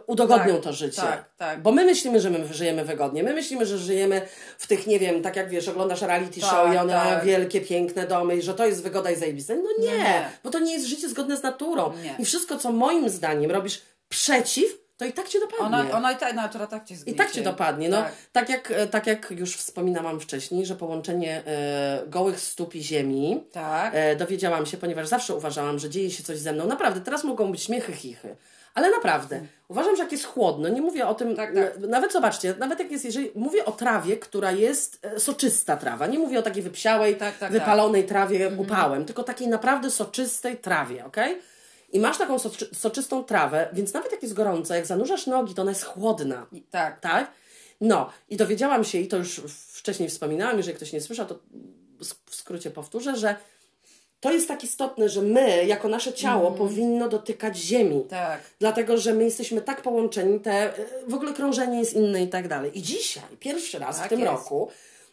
udogodnią 0.08 0.54
Tak, 0.54 0.64
to 0.64 0.74
życie. 0.74 1.02
tak, 1.02 1.30
tak. 1.38 1.62
Bo 1.62 1.72
my 1.72 1.86
myślimy, 1.86 2.20
że 2.20 2.30
my 2.30 2.54
żyjemy 2.54 2.86
wygodnie. 2.86 3.24
My 3.24 3.34
myślimy, 3.34 3.66
że 3.66 3.78
żyjemy 3.78 4.22
w 4.58 4.68
tych, 4.68 4.88
nie 4.88 5.00
wiem, 5.00 5.22
tak 5.22 5.36
jak 5.36 5.50
wiesz, 5.50 5.68
oglądasz 5.68 6.02
reality 6.02 6.42
Tak, 6.42 6.50
show 6.50 6.74
i 6.74 6.78
one 6.78 6.96
mają 6.96 7.16
tak. 7.16 7.26
wielkie, 7.26 7.62
piękne 7.62 8.08
domy 8.08 8.36
i 8.36 8.42
że 8.42 8.54
to 8.54 8.66
jest 8.66 8.84
wygoda 8.84 9.12
i 9.12 9.16
zajebiste. 9.16 9.56
No 9.56 9.70
nie, 9.80 9.98
nie. 9.98 10.30
bo 10.44 10.50
to 10.50 10.60
nie 10.60 10.74
jest 10.74 10.86
życie 10.86 11.10
zgodne 11.10 11.38
z 11.38 11.44
naturą. 11.44 11.94
Nie. 12.04 12.16
I 12.20 12.26
wszystko, 12.26 12.58
co 12.58 12.72
moim 12.72 13.10
zdaniem 13.10 13.52
robisz 13.52 13.82
przeciw, 14.10 14.86
to 14.98 15.06
i 15.06 15.14
tak 15.14 15.28
cię 15.28 15.40
dopadnie. 15.40 15.66
Ona, 15.66 15.92
ona 15.98 16.12
i 16.12 16.16
tak, 16.18 16.34
natura 16.34 16.68
tak 16.68 16.86
cię 16.86 16.94
I 16.94 16.98
zgniecie. 16.98 17.18
tak 17.18 17.32
cię 17.32 17.42
dopadnie. 17.42 17.90
No, 17.90 17.98
Tak. 18.02 18.12
tak. 18.32 18.50
jak, 18.50 18.74
tak 18.92 19.08
jak 19.08 19.32
już 19.32 19.56
wspominałam 19.56 20.20
wcześniej, 20.20 20.66
że 20.66 20.76
połączenie 20.76 21.44
e, 21.48 22.04
gołych 22.08 22.40
stóp 22.40 22.76
i 22.76 22.84
ziemi 22.84 23.44
Tak. 23.52 23.92
e, 23.96 24.16
dowiedziałam 24.16 24.66
się, 24.66 24.78
ponieważ 24.78 25.08
zawsze 25.08 25.36
uważałam, 25.36 25.80
że 25.80 25.90
dzieje 25.90 26.12
się 26.12 26.24
coś 26.24 26.38
ze 26.38 26.54
mną. 26.54 26.68
Naprawdę, 26.68 27.02
teraz 27.02 27.24
mogą 27.24 27.52
być 27.52 27.64
śmiechy, 27.64 27.94
chichy. 27.94 28.36
Ale 28.76 28.90
naprawdę, 28.92 29.42
uważam, 29.68 29.96
że 29.96 30.04
jak 30.04 30.12
jest 30.12 30.26
chłodno, 30.26 30.70
nie 30.70 30.82
mówię 30.82 31.08
o 31.08 31.16
tym, 31.16 31.36
Tak, 31.36 31.56
tak. 31.56 31.80
nawet 31.80 32.14
zobaczcie, 32.14 32.56
nawet 32.60 32.80
jak 32.80 32.92
jest, 32.92 33.06
jeżeli 33.06 33.32
mówię 33.36 33.66
o 33.66 33.72
trawie, 33.72 34.18
która 34.18 34.52
jest 34.52 35.00
e, 35.02 35.20
soczysta 35.20 35.78
trawa, 35.78 36.08
nie 36.08 36.20
mówię 36.20 36.40
o 36.40 36.42
takiej 36.42 36.64
wypsiałej, 36.64 37.16
Tak, 37.16 37.38
tak, 37.38 37.52
wypalonej 37.52 38.06
trawie 38.06 38.52
upałem, 38.58 39.06
tylko 39.06 39.24
takiej 39.24 39.48
naprawdę 39.48 39.92
soczystej 39.92 40.58
trawie, 40.58 41.06
okej? 41.06 41.40
I 41.94 42.00
masz 42.00 42.18
taką 42.18 42.40
soczy, 42.40 42.70
soczystą 42.74 43.24
trawę, 43.24 43.70
więc 43.74 43.94
nawet 43.94 44.12
jak 44.12 44.24
jest 44.24 44.34
gorąco, 44.36 44.76
jak 44.76 44.86
zanurzasz 44.86 45.28
nogi, 45.28 45.54
to 45.54 45.62
ona 45.62 45.72
jest 45.72 45.84
chłodna 45.84 46.46
Tak. 46.72 47.00
tak? 47.00 47.32
No 47.82 48.10
i 48.30 48.38
dowiedziałam 48.38 48.84
się, 48.84 48.98
i 49.00 49.08
to 49.08 49.18
już 49.18 49.42
wcześniej 49.74 50.10
wspominałam, 50.10 50.58
jeżeli 50.58 50.76
ktoś 50.76 50.94
nie 50.94 51.02
słyszał, 51.02 51.26
to 51.26 51.40
w 52.30 52.36
skrócie 52.36 52.72
powtórzę, 52.72 53.16
że 53.16 53.36
to 54.20 54.32
jest 54.32 54.48
tak 54.48 54.64
istotne, 54.64 55.10
że 55.10 55.22
my, 55.22 55.66
jako 55.66 55.88
nasze 55.88 56.14
ciało, 56.14 56.52
powinno 56.52 57.10
dotykać 57.10 57.58
ziemi. 57.58 58.04
Tak. 58.10 58.42
Dlatego, 58.60 58.98
że 58.98 59.14
my 59.14 59.24
jesteśmy 59.24 59.62
tak 59.62 59.82
połączeni, 59.82 60.40
te, 60.40 60.74
w 61.08 61.14
ogóle 61.14 61.34
krążenie 61.34 61.80
jest 61.80 61.94
inne 61.94 62.24
i 62.24 62.28
tak 62.28 62.48
dalej. 62.48 62.78
I 62.78 62.82
dzisiaj, 62.82 63.24
pierwszy 63.40 63.80
raz 63.80 63.98
w 63.98 64.00
Tak 64.00 64.10
tym 64.10 64.20
jest. 64.20 64.32
roku, 64.32 64.70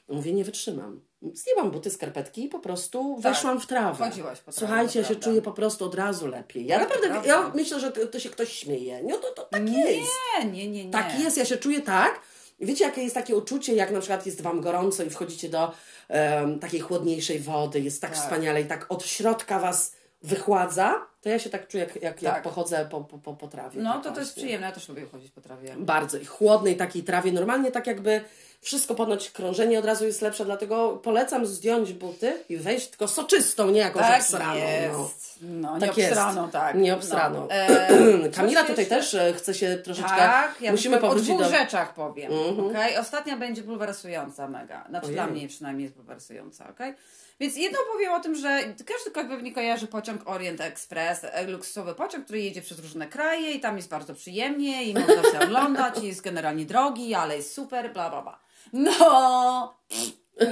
mówię, 0.09 0.33
nie 0.33 0.45
wytrzymam. 0.45 1.01
Zdjęłam 1.35 1.71
buty, 1.71 1.91
skarpetki 1.91 2.45
i 2.45 2.49
po 2.49 2.59
prostu 2.59 3.17
weszłam 3.17 3.61
w 3.61 3.67
trawę. 3.67 3.99
Tak. 4.05 4.15
Trawie, 4.15 4.37
Słuchajcie, 4.51 5.01
ja 5.01 5.07
się 5.07 5.17
czuję 5.17 5.43
po 5.43 5.53
prostu 5.53 5.85
od 5.85 5.95
razu 5.95 6.27
lepiej. 6.27 6.67
Ja 6.67 6.79
Tak, 6.79 6.89
naprawdę, 6.89 7.29
ja 7.29 7.53
myślę, 7.55 7.81
że 7.81 7.93
to, 7.93 8.07
to 8.07 8.19
się 8.21 8.31
ktoś 8.31 8.53
śmieje. 8.53 9.03
Nie, 9.03 9.15
to, 9.15 9.31
to 9.31 9.43
tak 9.43 9.69
jest. 9.69 10.11
Nie, 10.43 10.51
nie, 10.51 10.71
nie, 10.71 10.85
nie. 10.85 10.91
Tak 10.91 11.21
jest, 11.21 11.37
ja 11.37 11.45
się 11.45 11.57
czuję 11.57 11.81
tak. 11.81 12.21
Wiecie, 12.61 12.85
jakie 12.85 13.03
jest 13.03 13.15
takie 13.15 13.37
uczucie, 13.37 13.75
jak 13.75 13.91
na 13.91 14.01
przykład 14.01 14.27
jest 14.27 14.41
Wam 14.41 14.61
gorąco 14.61 15.03
i 15.03 15.11
wchodzicie 15.11 15.49
do 15.49 15.73
em, 16.13 16.59
takiej 16.59 16.81
chłodniejszej 16.81 17.39
wody, 17.39 17.81
jest 17.81 18.01
tak, 18.01 18.11
Tak. 18.11 18.21
wspaniale 18.21 18.61
i 18.61 18.65
tak 18.65 18.87
od 18.89 19.05
środka 19.07 19.59
Was 19.59 19.93
wychładza, 20.23 20.95
to 21.21 21.29
ja 21.29 21.39
się 21.39 21.51
tak 21.51 21.69
czuję, 21.69 21.85
jak, 21.85 22.03
jak, 22.03 22.23
jak 22.23 22.35
Tak. 22.35 22.43
pochodzę 22.43 22.87
po, 22.91 23.01
po, 23.01 23.35
po, 23.35 23.49
trawie. 23.49 23.83
No 23.83 23.93
tak 23.95 24.03
to 24.05 24.13
to 24.13 24.21
jest 24.21 24.37
przyjemne, 24.37 24.67
ja 24.67 24.73
też 24.73 24.89
lubię 24.89 25.07
chodzić 25.13 25.31
po 25.31 25.41
trawie. 25.41 25.75
Bardzo. 25.79 26.19
I 26.19 26.25
chłodnej 26.25 26.77
takiej 26.77 27.03
trawie, 27.03 27.33
normalnie 27.33 27.71
tak 27.71 27.87
jakby 27.87 28.21
wszystko 28.61 28.95
ponoć 28.95 29.31
krążenie 29.31 29.79
od 29.79 29.85
razu 29.85 30.05
jest 30.05 30.23
lepsze, 30.23 30.45
dlatego 30.45 30.97
polecam 31.03 31.47
zdjąć 31.47 31.93
buty 31.93 32.35
i 32.49 32.57
wejść 32.57 32.89
tylko 32.89 33.09
soczystą, 33.09 33.71
nie 33.71 33.81
jakąś 33.81 34.03
Tak 34.03 34.21
obsraną. 34.21 34.55
jest. 34.61 34.93
No. 34.93 35.11
No, 35.41 35.79
nie 35.79 35.87
Tak 35.87 35.99
jest. 35.99 36.13
obsraną, 36.13 36.51
tak. 36.51 36.75
Nie 36.77 36.95
obsraną. 36.95 37.41
No. 37.41 37.55
E, 37.55 38.29
Kamila 38.37 38.61
tutaj 38.65 38.77
jeszcze? 38.85 38.97
też 38.97 39.15
e, 39.15 39.33
chce 39.33 39.55
się 39.55 39.77
troszeczkę. 39.85 40.17
Tak, 40.17 40.55
ja 40.61 40.71
musimy 40.71 41.01
o 41.01 41.15
dwóch 41.15 41.39
do. 41.39 41.49
rzeczach 41.51 41.95
powiem. 41.95 42.33
okej? 42.71 42.97
Ostatnia 42.97 43.37
będzie 43.37 43.63
bulwersująca 43.63 44.49
mega. 44.49 44.85
Znaczy 44.89 45.07
Ojej. 45.07 45.17
dla 45.17 45.27
mnie 45.27 45.49
przynajmniej 45.49 45.83
jest 45.85 45.95
bulwersująca, 45.97 46.69
okej? 46.71 46.95
Więc 47.41 47.57
jedno 47.57 47.79
powiem 47.93 48.13
o 48.13 48.21
tym, 48.21 48.35
że 48.35 48.61
każdy 48.87 49.11
pewnie 49.29 49.53
kojarzy 49.55 49.87
pociąg 49.87 50.29
Orient 50.29 50.61
Express, 50.61 51.25
e, 51.25 51.47
luksusowy 51.47 51.95
pociąg, 51.95 52.25
który 52.25 52.41
jedzie 52.41 52.63
przez 52.63 52.79
różne 52.79 53.07
kraje 53.07 53.51
i 53.53 53.61
tam 53.61 53.77
jest 53.77 53.89
bardzo 53.89 54.15
przyjemnie 54.15 54.85
i 54.85 54.95
można 54.95 55.23
się 55.23 55.41
oglądać 55.47 55.99
i 56.03 56.07
jest 56.07 56.21
generalnie 56.23 56.65
drogi, 56.65 57.15
ale 57.15 57.37
jest 57.37 57.55
super, 57.55 57.93
bla 57.93 58.11
bla 58.11 58.23
bla. 58.23 58.39
No, 58.73 59.75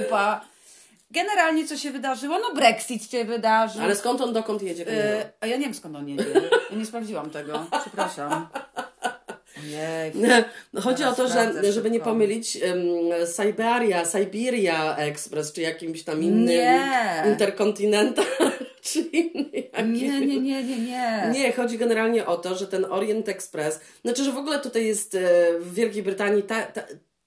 upa. 0.05 0.41
Generalnie 1.11 1.67
co 1.67 1.77
się 1.77 1.91
wydarzyło? 1.91 2.39
No 2.39 2.53
Brexit 2.53 3.11
się 3.11 3.25
wydarzył. 3.25 3.81
Ale 3.81 3.95
skąd 3.95 4.21
on 4.21 4.33
dokąd 4.33 4.61
jedzie? 4.61 4.87
E, 4.87 5.31
a 5.39 5.47
ja 5.47 5.57
nie 5.57 5.63
wiem 5.63 5.73
skąd 5.73 5.95
on 5.95 6.09
jedzie. 6.09 6.25
Ja 6.71 6.77
nie 6.77 6.85
sprawdziłam 6.85 7.29
tego. 7.29 7.65
Przepraszam. 7.81 8.47
Ojej. 9.63 10.11
No, 10.73 10.81
chodzi 10.81 11.03
o 11.03 11.13
to, 11.13 11.27
że 11.27 11.73
żeby 11.73 11.91
nie 11.91 11.99
pomylić 11.99 12.57
um, 12.67 12.81
Siberia, 13.35 14.05
Siberia 14.05 14.97
Express, 14.97 15.53
czy 15.53 15.61
jakimś 15.61 16.03
tam 16.03 16.23
innym 16.23 16.45
Nie. 16.45 17.23
Interkontynental, 17.27 18.25
czy 18.81 18.99
inny 18.99 19.49
jakiś. 19.53 20.01
Nie, 20.01 20.19
nie, 20.19 20.41
nie, 20.41 20.63
nie, 20.63 20.77
nie. 20.77 21.31
Nie, 21.33 21.53
chodzi 21.53 21.77
generalnie 21.77 22.25
o 22.25 22.37
to, 22.37 22.55
że 22.55 22.67
ten 22.67 22.85
Orient 22.85 23.29
Express, 23.29 23.79
znaczy, 24.05 24.23
że 24.23 24.31
w 24.31 24.37
ogóle 24.37 24.59
tutaj 24.59 24.85
jest 24.85 25.15
e, 25.15 25.19
w 25.59 25.73
Wielkiej 25.73 26.03
Brytanii 26.03 26.43
ta, 26.43 26.61
ta, 26.61 26.81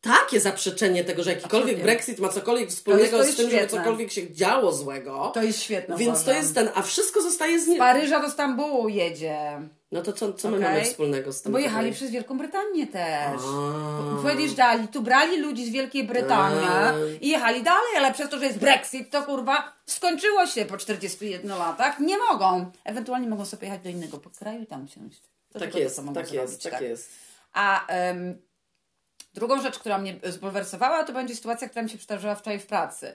takie 0.04 0.40
zaprzeczenie 0.40 1.04
tego, 1.04 1.22
że 1.22 1.30
jakikolwiek. 1.32 1.82
Brexit 1.82 2.18
ma 2.18 2.28
cokolwiek 2.28 2.70
wspólnego 2.70 3.10
To 3.18 3.24
jest- 3.24 3.28
to 3.28 3.32
z 3.32 3.36
tym, 3.36 3.44
jest 3.44 3.56
żeby 3.56 3.68
świetne. 3.68 3.78
cokolwiek 3.78 4.12
się 4.12 4.32
działo 4.32 4.72
złego. 4.72 5.30
To 5.34 5.42
jest 5.42 5.62
świetne. 5.62 5.96
Więc 5.96 6.18
to 6.18 6.22
uważam. 6.22 6.42
jest 6.42 6.54
ten, 6.54 6.68
a 6.74 6.82
wszystko 6.82 7.22
zostaje 7.22 7.60
z 7.60 7.64
Z 7.64 7.68
nim. 7.68 7.78
Paryża 7.78 8.20
do 8.20 8.30
Stambułu 8.30 8.88
jedzie. 8.88 9.38
No 9.92 10.02
to 10.02 10.12
co, 10.12 10.32
co 10.32 10.50
my 10.50 10.56
Okej. 10.56 10.68
mamy 10.68 10.84
wspólnego 10.84 11.32
z 11.32 11.42
tym? 11.42 11.52
bo 11.52 11.58
jechali 11.58 11.86
tutaj? 11.88 11.96
przez 11.96 12.10
Wielką 12.10 12.38
Brytanię 12.38 12.86
też. 12.86 13.40
Podjeżdżali, 14.22 14.88
tu 14.88 15.02
brali 15.02 15.36
ludzi 15.40 15.66
z 15.66 15.70
Wielkiej 15.70 16.04
Brytanii 16.04 16.66
A. 16.68 16.92
i 17.20 17.28
jechali 17.28 17.62
dalej, 17.62 17.96
ale 17.96 18.12
przez 18.14 18.30
to, 18.30 18.38
że 18.38 18.46
jest 18.46 18.58
Brexit, 18.58 19.10
to 19.10 19.22
kurwa 19.22 19.72
skończyło 19.86 20.46
się 20.46 20.64
po 20.64 20.76
41 20.76 21.58
latach. 21.58 21.98
Nie 22.00 22.18
mogą. 22.18 22.70
Ewentualnie 22.84 23.28
mogą 23.28 23.44
sobie 23.44 23.66
jechać 23.66 23.82
do 23.82 23.88
innego 23.88 24.20
kraju 24.38 24.62
i 24.62 24.66
tam 24.66 24.88
siąść. 24.88 25.20
To 25.52 25.58
Tak 25.60 25.74
jest, 25.74 25.96
to, 25.96 26.02
tak 26.14 26.32
jest, 26.32 26.62
zrobić, 26.62 26.62
tak 26.62 26.80
jest. 26.80 27.10
A 27.52 27.86
drugą 29.34 29.60
rzecz, 29.62 29.78
która 29.78 29.98
mnie 29.98 30.16
zbulwersowała, 30.24 31.04
to 31.04 31.12
będzie 31.12 31.36
sytuacja, 31.36 31.68
która 31.68 31.82
mi 31.82 31.90
się 31.90 31.98
przydarzyła 31.98 32.34
wczoraj 32.34 32.58
w 32.58 32.66
pracy. 32.66 33.14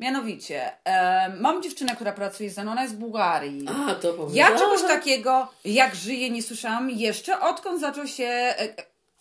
Mianowicie, 0.00 0.72
em, 0.84 1.40
mam 1.40 1.62
dziewczynę, 1.62 1.96
która 1.96 2.12
pracuje 2.12 2.50
ze 2.50 2.62
mną, 2.62 2.72
ona 2.72 2.82
jest 2.82 2.94
z 2.94 2.98
Bułgarii. 2.98 3.66
A, 3.88 3.94
to 3.94 4.12
powiem. 4.12 4.36
Ja 4.36 4.58
czegoś 4.58 4.82
takiego, 4.82 5.48
jak 5.64 5.94
żyję, 5.94 6.30
nie 6.30 6.42
słyszałam 6.42 6.90
jeszcze, 6.90 7.40
odkąd 7.40 7.80
zaczął 7.80 8.06
się, 8.06 8.24
e, 8.24 8.60
e, 8.60 8.74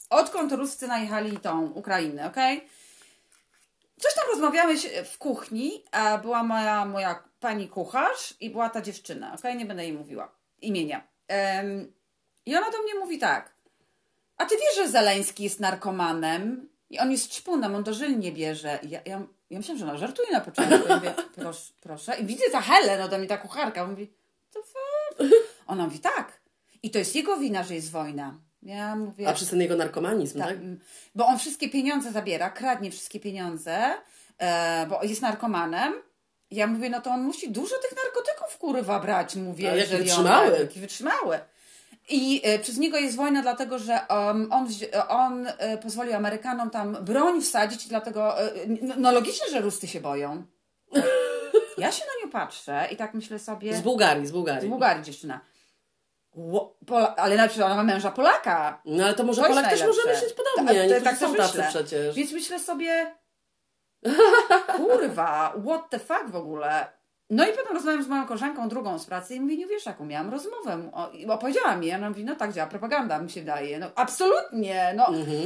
odkąd 0.09 0.51
Ruscy 0.51 0.87
najechali 0.87 1.39
tą 1.39 1.65
Ukrainę, 1.65 2.27
okej? 2.27 2.67
Coś 3.99 4.13
tam 4.15 4.23
rozmawiamy 4.31 4.75
w 5.05 5.17
kuchni, 5.17 5.83
a 5.91 6.17
była 6.17 6.43
moja, 6.43 6.85
moja 6.85 7.23
pani 7.39 7.67
kucharz 7.69 8.33
i 8.39 8.49
była 8.49 8.69
ta 8.69 8.81
dziewczyna, 8.81 9.35
okej? 9.39 9.57
Nie 9.57 9.65
będę 9.65 9.83
jej 9.83 9.93
mówiła 9.93 10.31
imienia. 10.61 11.01
Em, 11.27 11.93
I 12.45 12.55
ona 12.55 12.71
do 12.71 12.81
mnie 12.83 12.95
mówi 12.95 13.19
tak, 13.19 13.51
a 14.41 14.45
ty 14.45 14.55
wiesz, 14.55 14.75
że 14.75 14.91
Zeleński 14.91 15.43
jest 15.43 15.59
narkomanem 15.59 16.69
i 16.89 16.99
on 16.99 17.11
jest 17.11 17.29
czpunem, 17.29 17.75
on 17.75 17.83
dożylnie 17.83 18.31
bierze. 18.31 18.79
I 18.83 18.89
ja, 18.89 18.99
ja, 19.05 19.21
ja 19.49 19.57
myślałam, 19.57 19.79
że 19.79 19.85
ona 19.85 19.97
żartuje 19.97 20.31
na 20.31 20.41
początku. 20.41 20.87
Ja 20.89 20.95
mówię, 20.95 21.13
proszę, 21.35 21.73
proszę. 21.81 22.15
I 22.19 22.25
widzę 22.25 22.43
ta 22.51 22.61
Helen, 22.61 23.01
ode 23.01 23.17
mnie 23.17 23.27
ta 23.27 23.37
kucharka, 23.37 23.87
mówi, 23.87 24.13
to 24.53 24.59
fuck? 24.63 25.33
Ona 25.67 25.83
mówi, 25.83 25.99
tak. 25.99 26.41
I 26.83 26.91
to 26.91 26.99
jest 26.99 27.15
jego 27.15 27.37
wina, 27.37 27.63
że 27.63 27.75
jest 27.75 27.91
wojna. 27.91 28.35
Ja 28.63 28.95
mówię, 28.95 29.27
A 29.27 29.33
przez 29.33 29.49
ten 29.49 29.61
jego 29.61 29.75
narkomanizm, 29.75 30.39
tak? 30.39 30.47
tak, 30.47 30.57
bo 31.15 31.25
on 31.25 31.39
wszystkie 31.39 31.69
pieniądze 31.69 32.11
zabiera, 32.11 32.49
kradnie 32.49 32.91
wszystkie 32.91 33.19
pieniądze, 33.19 33.93
e, 34.37 34.85
bo 34.89 35.03
jest 35.03 35.21
narkomanem. 35.21 35.93
Ja 36.51 36.67
mówię, 36.67 36.89
no 36.89 37.01
to 37.01 37.09
on 37.11 37.21
musi 37.21 37.51
dużo 37.51 37.75
tych 37.77 37.97
narkotyków 38.03 38.57
kurwa 38.57 38.99
brać, 38.99 39.35
mówię. 39.35 39.71
A 39.71 39.75
jaki 39.75 39.81
jeżeli 39.89 40.03
wytrzymały. 40.03 40.53
On, 40.55 40.59
jaki 40.61 40.79
wytrzymały. 40.79 41.39
I 42.11 42.41
e, 42.43 42.59
przez 42.59 42.77
niego 42.77 42.97
jest 42.97 43.15
wojna, 43.15 43.41
dlatego 43.41 43.79
że 43.79 43.99
um, 44.09 44.51
on, 44.51 44.67
on 45.07 45.47
e, 45.57 45.77
pozwolił 45.77 46.15
Amerykanom 46.15 46.69
tam 46.69 46.97
broń 47.01 47.41
wsadzić, 47.41 47.87
dlatego, 47.87 48.41
e, 48.41 48.51
no, 48.81 48.93
no 48.97 49.11
logicznie, 49.11 49.47
że 49.51 49.61
Rusty 49.61 49.87
się 49.87 50.01
boją. 50.01 50.43
Ja 51.77 51.91
się 51.91 52.03
na 52.05 52.25
nią 52.25 52.31
patrzę 52.31 52.87
i 52.91 52.95
tak 52.95 53.13
myślę 53.13 53.39
sobie... 53.39 53.75
Z 53.75 53.81
Bułgarii, 53.81 54.25
z 54.25 54.29
Z 54.29 54.31
Bułgarii. 54.31 54.69
Bułgarii 54.69 55.03
dziewczyna. 55.03 55.39
Pola, 56.85 57.15
ale 57.15 57.37
na 57.37 57.47
przykład 57.47 57.71
ona 57.71 57.75
ma 57.75 57.83
męża 57.83 58.11
Polaka. 58.11 58.81
No 58.85 59.03
ale 59.03 59.13
to 59.13 59.23
może 59.23 59.41
To 59.41 59.47
Polak 59.47 59.69
też 59.69 59.83
może 59.83 60.01
myśleć 60.07 60.33
podobnie. 60.33 60.89
Ta- 60.89 61.01
tak 61.01 61.17
są 61.17 61.27
też 61.27 61.37
tacy 61.37 61.57
myślę. 61.57 61.69
przecież. 61.69 62.15
Więc 62.15 62.31
myślę 62.31 62.59
sobie, 62.59 63.15
kurwa, 64.77 65.53
what 65.65 65.89
the 65.89 65.99
fuck 65.99 66.25
w 66.27 66.35
ogóle. 66.35 67.00
No 67.31 67.47
i 67.47 67.51
potem 67.51 67.73
rozmawiam 67.73 68.03
z 68.03 68.07
moją 68.07 68.25
koleżanką, 68.25 68.69
drugą 68.69 68.99
z 68.99 69.05
pracy 69.05 69.35
i 69.35 69.39
mówi, 69.39 69.57
nie 69.57 69.67
wiesz 69.67 69.85
jaką 69.85 70.05
miałam 70.05 70.29
rozmowę. 70.29 70.89
O, 70.93 71.09
i 71.09 71.25
opowiedziała 71.25 71.75
mi, 71.75 71.93
ona 71.93 72.09
mówi, 72.09 72.25
no 72.25 72.35
tak 72.35 72.53
działa 72.53 72.69
propaganda, 72.69 73.19
mi 73.19 73.29
się 73.29 73.41
daje. 73.41 73.79
No 73.79 73.87
absolutnie, 73.95 74.93
no 74.97 75.03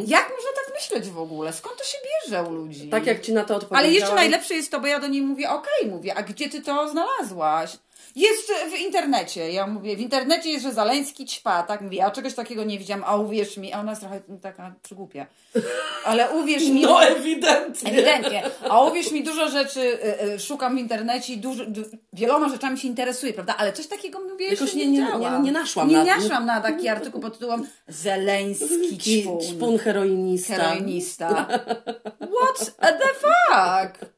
jak 0.08 0.30
można 0.30 0.50
tak 0.56 0.76
myśleć 0.76 1.10
w 1.10 1.20
ogóle? 1.20 1.54
Skąd 1.54 1.78
to 1.78 1.84
się 1.84 1.98
bierze 2.06 2.44
u 2.44 2.54
ludzi? 2.54 2.90
Tak 2.90 3.06
jak 3.06 3.22
ci 3.22 3.34
na 3.34 3.44
to 3.44 3.56
odpowiedziałam. 3.56 3.86
Ale 3.86 3.94
jeszcze 3.94 4.16
najlepsze 4.16 4.54
jest 4.54 4.72
to, 4.72 4.80
bo 4.80 4.88
ja 4.88 5.00
do 5.00 5.08
niej 5.08 5.22
mówię, 5.22 5.50
okej, 5.50 5.92
mówię, 5.92 6.16
a 6.16 6.24
gdzie 6.24 6.50
ty 6.50 6.62
to 6.62 6.90
znalazłaś? 6.90 7.78
Jest 8.16 8.52
w 8.72 8.80
internecie. 8.80 9.52
Ja 9.52 9.68
mówię, 9.68 9.96
w 9.96 10.00
internecie 10.00 10.50
jest, 10.50 10.64
że 10.64 10.74
Zaleński 10.74 11.26
ćpa, 11.26 11.64
tak? 11.64 11.82
Mówię, 11.82 12.06
a 12.06 12.12
czegoś 12.12 12.34
takiego 12.34 12.64
nie 12.64 12.80
widziałam, 12.80 13.04
a 13.08 13.16
uwierz 13.16 13.58
mi, 13.58 13.74
a 13.74 13.80
ona 13.80 13.92
jest 13.92 14.02
trochę 14.02 14.22
taka 14.42 14.74
przygłupia. 14.84 15.26
Ale 16.06 16.30
uwierz 16.32 16.64
mi... 16.70 16.82
No 16.82 17.04
ewidentnie. 17.04 17.92
Ewidentnie. 17.92 18.44
A 18.70 18.82
uwierz 18.84 19.12
mi, 19.12 19.24
dużo 19.24 19.50
rzeczy 19.50 19.80
y, 19.82 20.34
y, 20.34 20.40
szukam 20.40 20.76
w 20.76 20.80
internecie 20.80 21.34
i 21.34 21.38
dużo, 21.38 21.66
du, 21.66 21.82
wieloma 22.14 22.50
rzeczami 22.50 22.78
się 22.78 22.88
interesuję, 22.88 23.34
prawda? 23.34 23.56
Ale 23.58 23.74
coś 23.74 23.88
takiego 23.88 24.20
mówię, 24.20 24.48
Jakoś 24.50 24.74
nie- 24.74 24.86
nie, 24.88 25.00
nie- 25.00 25.20
nie- 25.20 25.40
nie 25.42 25.52
naszłam 25.52 25.88
Nie 25.90 25.98
na- 25.98 26.04
naszłam 26.18 26.46
na 26.46 26.62
taki 26.62 26.88
artykuł 26.88 27.22
pod 27.22 27.34
tytułem 27.34 27.68
Zeleński 27.88 28.98
Ki- 28.98 29.22
ćpun. 29.24 29.42
Szpun 29.42 29.78
heroinista. 29.78 30.56
Heroinista. 30.56 31.48
What 32.20 32.76
the 32.80 33.08
fuck? 33.22 34.15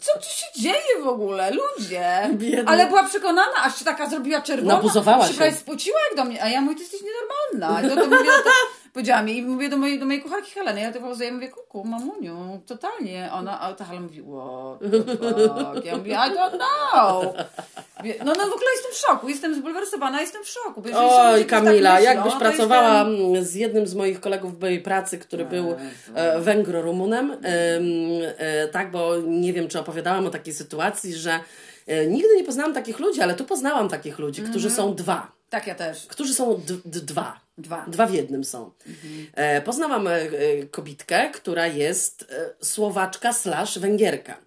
Co 0.00 0.18
tu 0.18 0.28
się 0.28 0.62
dzieje 0.62 1.02
w 1.02 1.06
ogóle? 1.06 1.50
Ludzie! 1.50 2.30
Biedna. 2.32 2.72
Ale 2.72 2.86
była 2.86 3.02
przekonana, 3.02 3.54
aż 3.64 3.78
się 3.78 3.84
taka 3.84 4.08
zrobiła 4.10 4.40
czerwona. 4.40 4.74
Nabuzowała 4.74 5.26
się. 5.26 5.32
się. 5.32 5.38
prawie 5.38 5.56
spociła 5.56 5.98
jak 6.08 6.16
do 6.16 6.24
mnie. 6.24 6.42
A 6.42 6.48
ja 6.48 6.60
mówię, 6.60 6.76
ty 6.76 6.82
jesteś 6.82 7.00
nienormalna. 7.02 7.82
I 7.82 7.90
to, 7.90 7.96
to 7.96 8.16
mówię, 8.16 8.30
to, 8.44 8.50
powiedziałam 8.92 9.28
jej 9.28 9.38
i 9.38 9.42
mówię 9.42 9.68
do 9.68 9.76
mojej, 9.76 9.98
do 9.98 10.06
mojej 10.06 10.22
kucharki 10.22 10.50
Heleny. 10.50 10.80
Ja 10.80 10.92
to 10.92 11.00
pokazuję, 11.00 11.32
mówię, 11.32 11.48
kuku, 11.48 11.84
mamuniu, 11.84 12.60
totalnie. 12.66 13.30
Ona, 13.32 13.60
a 13.60 13.72
ta 13.72 13.84
Helena 13.84 14.06
mówi, 14.06 14.22
what 14.22 14.78
fuck? 15.74 15.84
Ja 15.84 15.96
mówię, 15.96 16.12
I 16.12 16.16
don't 16.36 16.56
know. 16.58 17.34
No, 18.24 18.24
no 18.24 18.34
w 18.34 18.52
ogóle 18.52 18.70
jestem 18.76 18.92
w 18.92 18.96
szoku. 18.96 19.28
Jestem 19.28 19.54
zbulwersowana, 19.54 20.20
jestem 20.20 20.44
w 20.44 20.48
szoku. 20.48 20.82
Oj, 20.94 21.34
którzy 21.34 21.44
Kamila, 21.44 21.90
tak 21.90 22.00
myślą, 22.00 22.14
jakbyś 22.14 22.32
to 22.32 22.38
pracowała 22.38 23.08
Jestem... 23.08 23.44
z 23.44 23.54
jednym 23.54 23.86
z 23.86 23.94
moich 23.94 24.20
kolegów 24.20 24.54
w 24.54 24.58
byłej 24.58 24.80
pracy, 24.82 25.18
który 25.18 25.44
był 25.44 25.76
e, 26.14 26.40
Węgro-Rumunem, 26.40 27.30
em, 27.32 27.38
e, 28.38 28.68
tak, 28.68 28.90
bo 28.90 29.16
nie 29.26 29.52
wiem, 29.52 29.68
czy 29.68 29.80
opowiadałam 29.80 30.26
o 30.26 30.30
takiej 30.30 30.54
sytuacji, 30.54 31.14
że 31.14 31.40
nigdy 32.08 32.36
nie 32.36 32.44
poznałam 32.44 32.74
takich 32.74 32.98
ludzi, 32.98 33.20
ale 33.20 33.34
tu 33.34 33.44
poznałam 33.44 33.88
takich 33.88 34.18
ludzi, 34.18 34.42
którzy 34.42 34.70
są 34.70 34.94
dwa. 34.94 35.32
Tak, 35.50 35.66
ja 35.66 35.74
też. 35.74 36.06
Którzy 36.06 36.34
są 36.34 36.54
d- 36.66 36.74
d- 36.84 37.00
dwa. 37.00 37.47
Dwa. 37.58 37.84
Dwa 37.88 38.06
w 38.06 38.14
jednym 38.14 38.44
są. 38.44 38.70
E, 39.34 39.62
poznałam 39.62 40.06
e, 40.06 40.20
kobitkę, 40.70 41.30
która 41.30 41.66
jest 41.66 42.26
e, 42.30 42.64
Słowaczka 42.64 43.32
slash 43.32 43.78
Węgierka. 43.78 44.38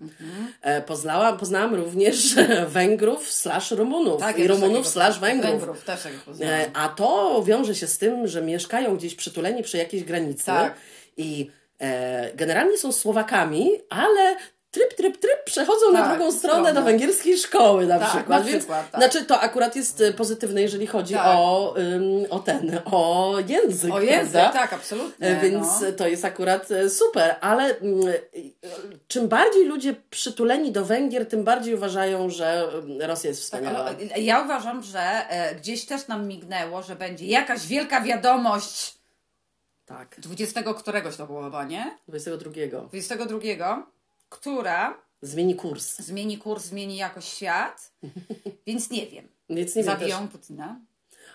E, 0.62 0.82
poznałam, 0.82 1.38
poznałam 1.38 1.76
również 1.76 2.36
Węgrów 2.68 3.32
slash 3.32 3.72
Rumunów 3.72 4.20
Tak, 4.20 4.39
i 4.39 4.47
Rumunów 4.47 4.88
slash. 4.88 5.20
Węgrów. 5.20 5.51
Węgrów 5.51 5.84
też 5.84 6.05
jak 6.05 6.14
poznałam. 6.14 6.59
A 6.74 6.89
to 6.89 7.43
wiąże 7.43 7.76
się 7.76 7.88
z 7.88 7.97
tym, 7.97 8.28
że 8.28 8.41
mieszkają 8.41 8.97
gdzieś 8.97 9.16
przytuleni 9.16 9.64
przy 9.64 9.78
jakiejś 9.78 10.03
granicy 10.03 10.45
Tak. 10.45 10.76
i 11.18 11.51
generalnie 12.36 12.78
są 12.78 12.91
Słowakami, 12.91 13.70
ale 13.89 14.36
tryp, 14.72 14.93
tryb, 14.93 15.17
tryb 15.17 15.43
przechodzą 15.45 15.91
na 15.93 15.99
Tak, 16.01 16.09
drugą 16.17 16.32
stronę 16.32 16.53
stronę. 16.55 16.74
do 16.74 16.82
węgierskiej 16.82 17.38
szkoły 17.38 17.86
na 17.88 17.99
Tak, 17.99 18.09
przykład. 18.09 18.39
na 18.39 18.45
Więc, 18.45 18.57
przykład, 18.57 18.91
tak. 18.91 19.01
Znaczy 19.01 19.26
to 19.26 19.39
akurat 19.39 19.76
jest 19.76 20.01
e, 20.01 20.13
pozytywne, 20.13 20.61
jeżeli 20.61 20.88
chodzi 20.88 21.13
Tak. 21.13 21.26
o, 21.28 21.76
ym, 21.78 22.26
o 22.30 22.39
ten, 22.39 22.80
o 22.86 23.34
język, 23.47 23.93
O 23.93 23.99
język, 24.01 24.32
prawda? 24.32 24.59
tak, 24.59 24.74
absolutnie. 24.74 25.28
E, 25.28 25.41
Więc 25.41 25.67
no. 25.82 25.91
to 25.97 26.07
jest 26.07 26.26
akurat 26.26 26.72
e, 26.72 26.89
super, 26.89 27.36
ale 27.41 27.76
czym 29.07 29.28
bardziej 29.28 29.65
ludzie 29.65 29.95
przytuleni 30.09 30.72
do 30.72 30.86
Węgier, 30.86 31.26
tym 31.28 31.43
bardziej 31.43 31.76
uważają, 31.76 32.30
że 32.30 32.67
Rosja 32.99 33.28
jest 33.28 33.41
wspaniała. 33.41 33.80
Ale 33.80 33.95
ja 34.22 34.41
uważam, 34.43 34.84
że 34.84 35.01
gdzieś 35.57 35.86
też 35.86 36.07
nam 36.07 36.28
mignęło, 36.28 36.82
że 36.84 36.95
będzie 36.95 37.26
jakaś 37.26 37.67
wielka 37.67 38.01
wiadomość 38.01 38.93
Tak, 39.86 40.15
20 40.19 40.63
któregoś 40.74 41.15
to 41.15 41.26
było 41.28 41.43
chyba, 41.43 41.63
nie? 41.63 41.97
22. 42.07 42.51
22, 42.88 43.84
która 44.32 44.97
Zmieni 45.21 45.55
kurs. 45.55 45.99
zmieni 45.99 46.38
kurs, 46.38 46.65
zmieni 46.65 46.97
jakoś 46.97 47.25
świat, 47.25 47.91
więc 48.67 48.89
nie 48.89 49.07
wiem. 49.07 49.27
Więc 49.49 49.75
nie 49.75 49.84
wiem 49.84 49.91
też, 49.97 50.09
Zabiją 50.11 50.27
Putina. 50.27 50.79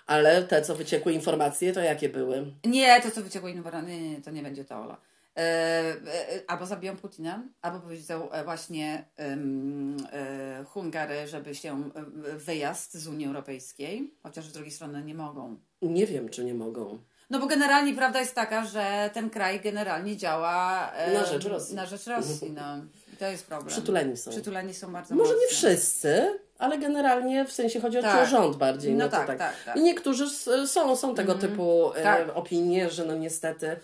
ale 0.07 0.43
te, 0.43 0.63
co 0.63 0.75
wyciekły 0.77 1.13
informacje, 1.13 1.73
to 1.73 1.81
jakie 1.81 2.09
były? 2.09 2.53
Nie, 2.65 3.01
to 3.03 3.11
co 3.11 3.23
wyciekło 3.23 3.49
innowacja, 3.49 3.81
nie, 3.81 4.01
nie, 4.03 4.11
nie, 4.11 4.23
to 4.23 4.31
nie 4.31 4.43
będzie 4.43 4.65
to, 4.65 4.77
Ola. 4.77 5.01
E, 5.37 5.41
e, 5.41 6.41
albo 6.47 6.67
zabiją 6.67 6.97
Putina, 6.97 7.43
albo 7.63 7.81
powiedzą 7.81 8.31
e, 8.31 8.45
właśnie 8.45 9.05
em, 9.17 9.97
e, 10.13 10.65
Hungary, 10.65 11.29
żeby 11.29 11.55
się 11.55 11.91
wyjazd 12.37 12.95
z 12.95 13.07
Unii 13.07 13.27
Europejskiej, 13.27 14.15
chociaż 14.23 14.45
z 14.45 14.53
drugiej 14.53 14.73
strony 14.73 15.05
nie 15.05 15.15
mogą. 15.15 15.57
Nie 15.83 16.07
wiem, 16.07 16.29
czy 16.29 16.45
nie 16.45 16.55
mogą. 16.55 16.99
No 17.31 17.39
bo 17.39 17.47
generalnie 17.47 17.95
prawda 17.95 18.21
jest 18.21 18.35
taka, 18.35 18.65
że 18.65 19.11
ten 19.13 19.31
kraj 19.31 19.61
generalnie 19.61 20.17
działa 20.17 20.91
e, 20.93 21.15
Na 21.15 21.25
rzecz 21.25 21.45
Rosji. 21.45 21.75
Na 21.75 21.87
rzecz 21.87 22.07
Rosji, 22.07 22.51
no. 22.51 22.77
I 23.15 23.17
to 23.17 23.27
jest 23.27 23.47
problem. 23.47 23.69
Przytuleni 23.69 24.17
są. 24.17 24.31
Przytuleni 24.31 24.75
są 24.75 24.93
bardzo 24.93 25.15
Może 25.15 25.35
nie 25.35 25.49
wszyscy, 25.49 26.39
ale 26.59 26.79
generalnie 26.79 27.45
w 27.45 27.53
sensie 27.53 27.81
chodzi 27.81 27.99
o 27.99 28.03
Tak. 28.03 28.29
rząd 28.29 28.57
bardziej. 28.57 28.95
No 28.95 29.05
to 29.05 29.11
tak, 29.11 29.39
tak, 29.39 29.65
tak. 29.65 29.77
I 29.77 29.81
niektórzy 29.81 30.31
są, 30.67 30.97
są 30.97 31.15
tego 31.15 31.35
typu 31.35 31.93
e, 31.95 32.03
Tak. 32.03 32.29
opinie, 32.35 32.91
że 32.91 33.05
no 33.05 33.15
niestety 33.15 33.77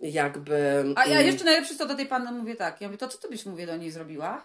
jakby... 0.00 0.84
A 0.96 1.06
ja 1.06 1.14
mm, 1.14 1.26
jeszcze 1.26 1.44
najlepsze 1.44 1.74
to 1.74 1.86
do 1.86 1.94
tej 1.94 2.06
panny 2.06 2.32
mówię 2.32 2.56
tak. 2.56 2.80
Ja 2.80 2.88
mówię, 2.88 2.98
to 2.98 3.08
co 3.08 3.18
ty 3.18 3.28
byś 3.28 3.46
mówię 3.46 3.66
do 3.66 3.76
niej 3.76 3.90
zrobiła? 3.90 4.44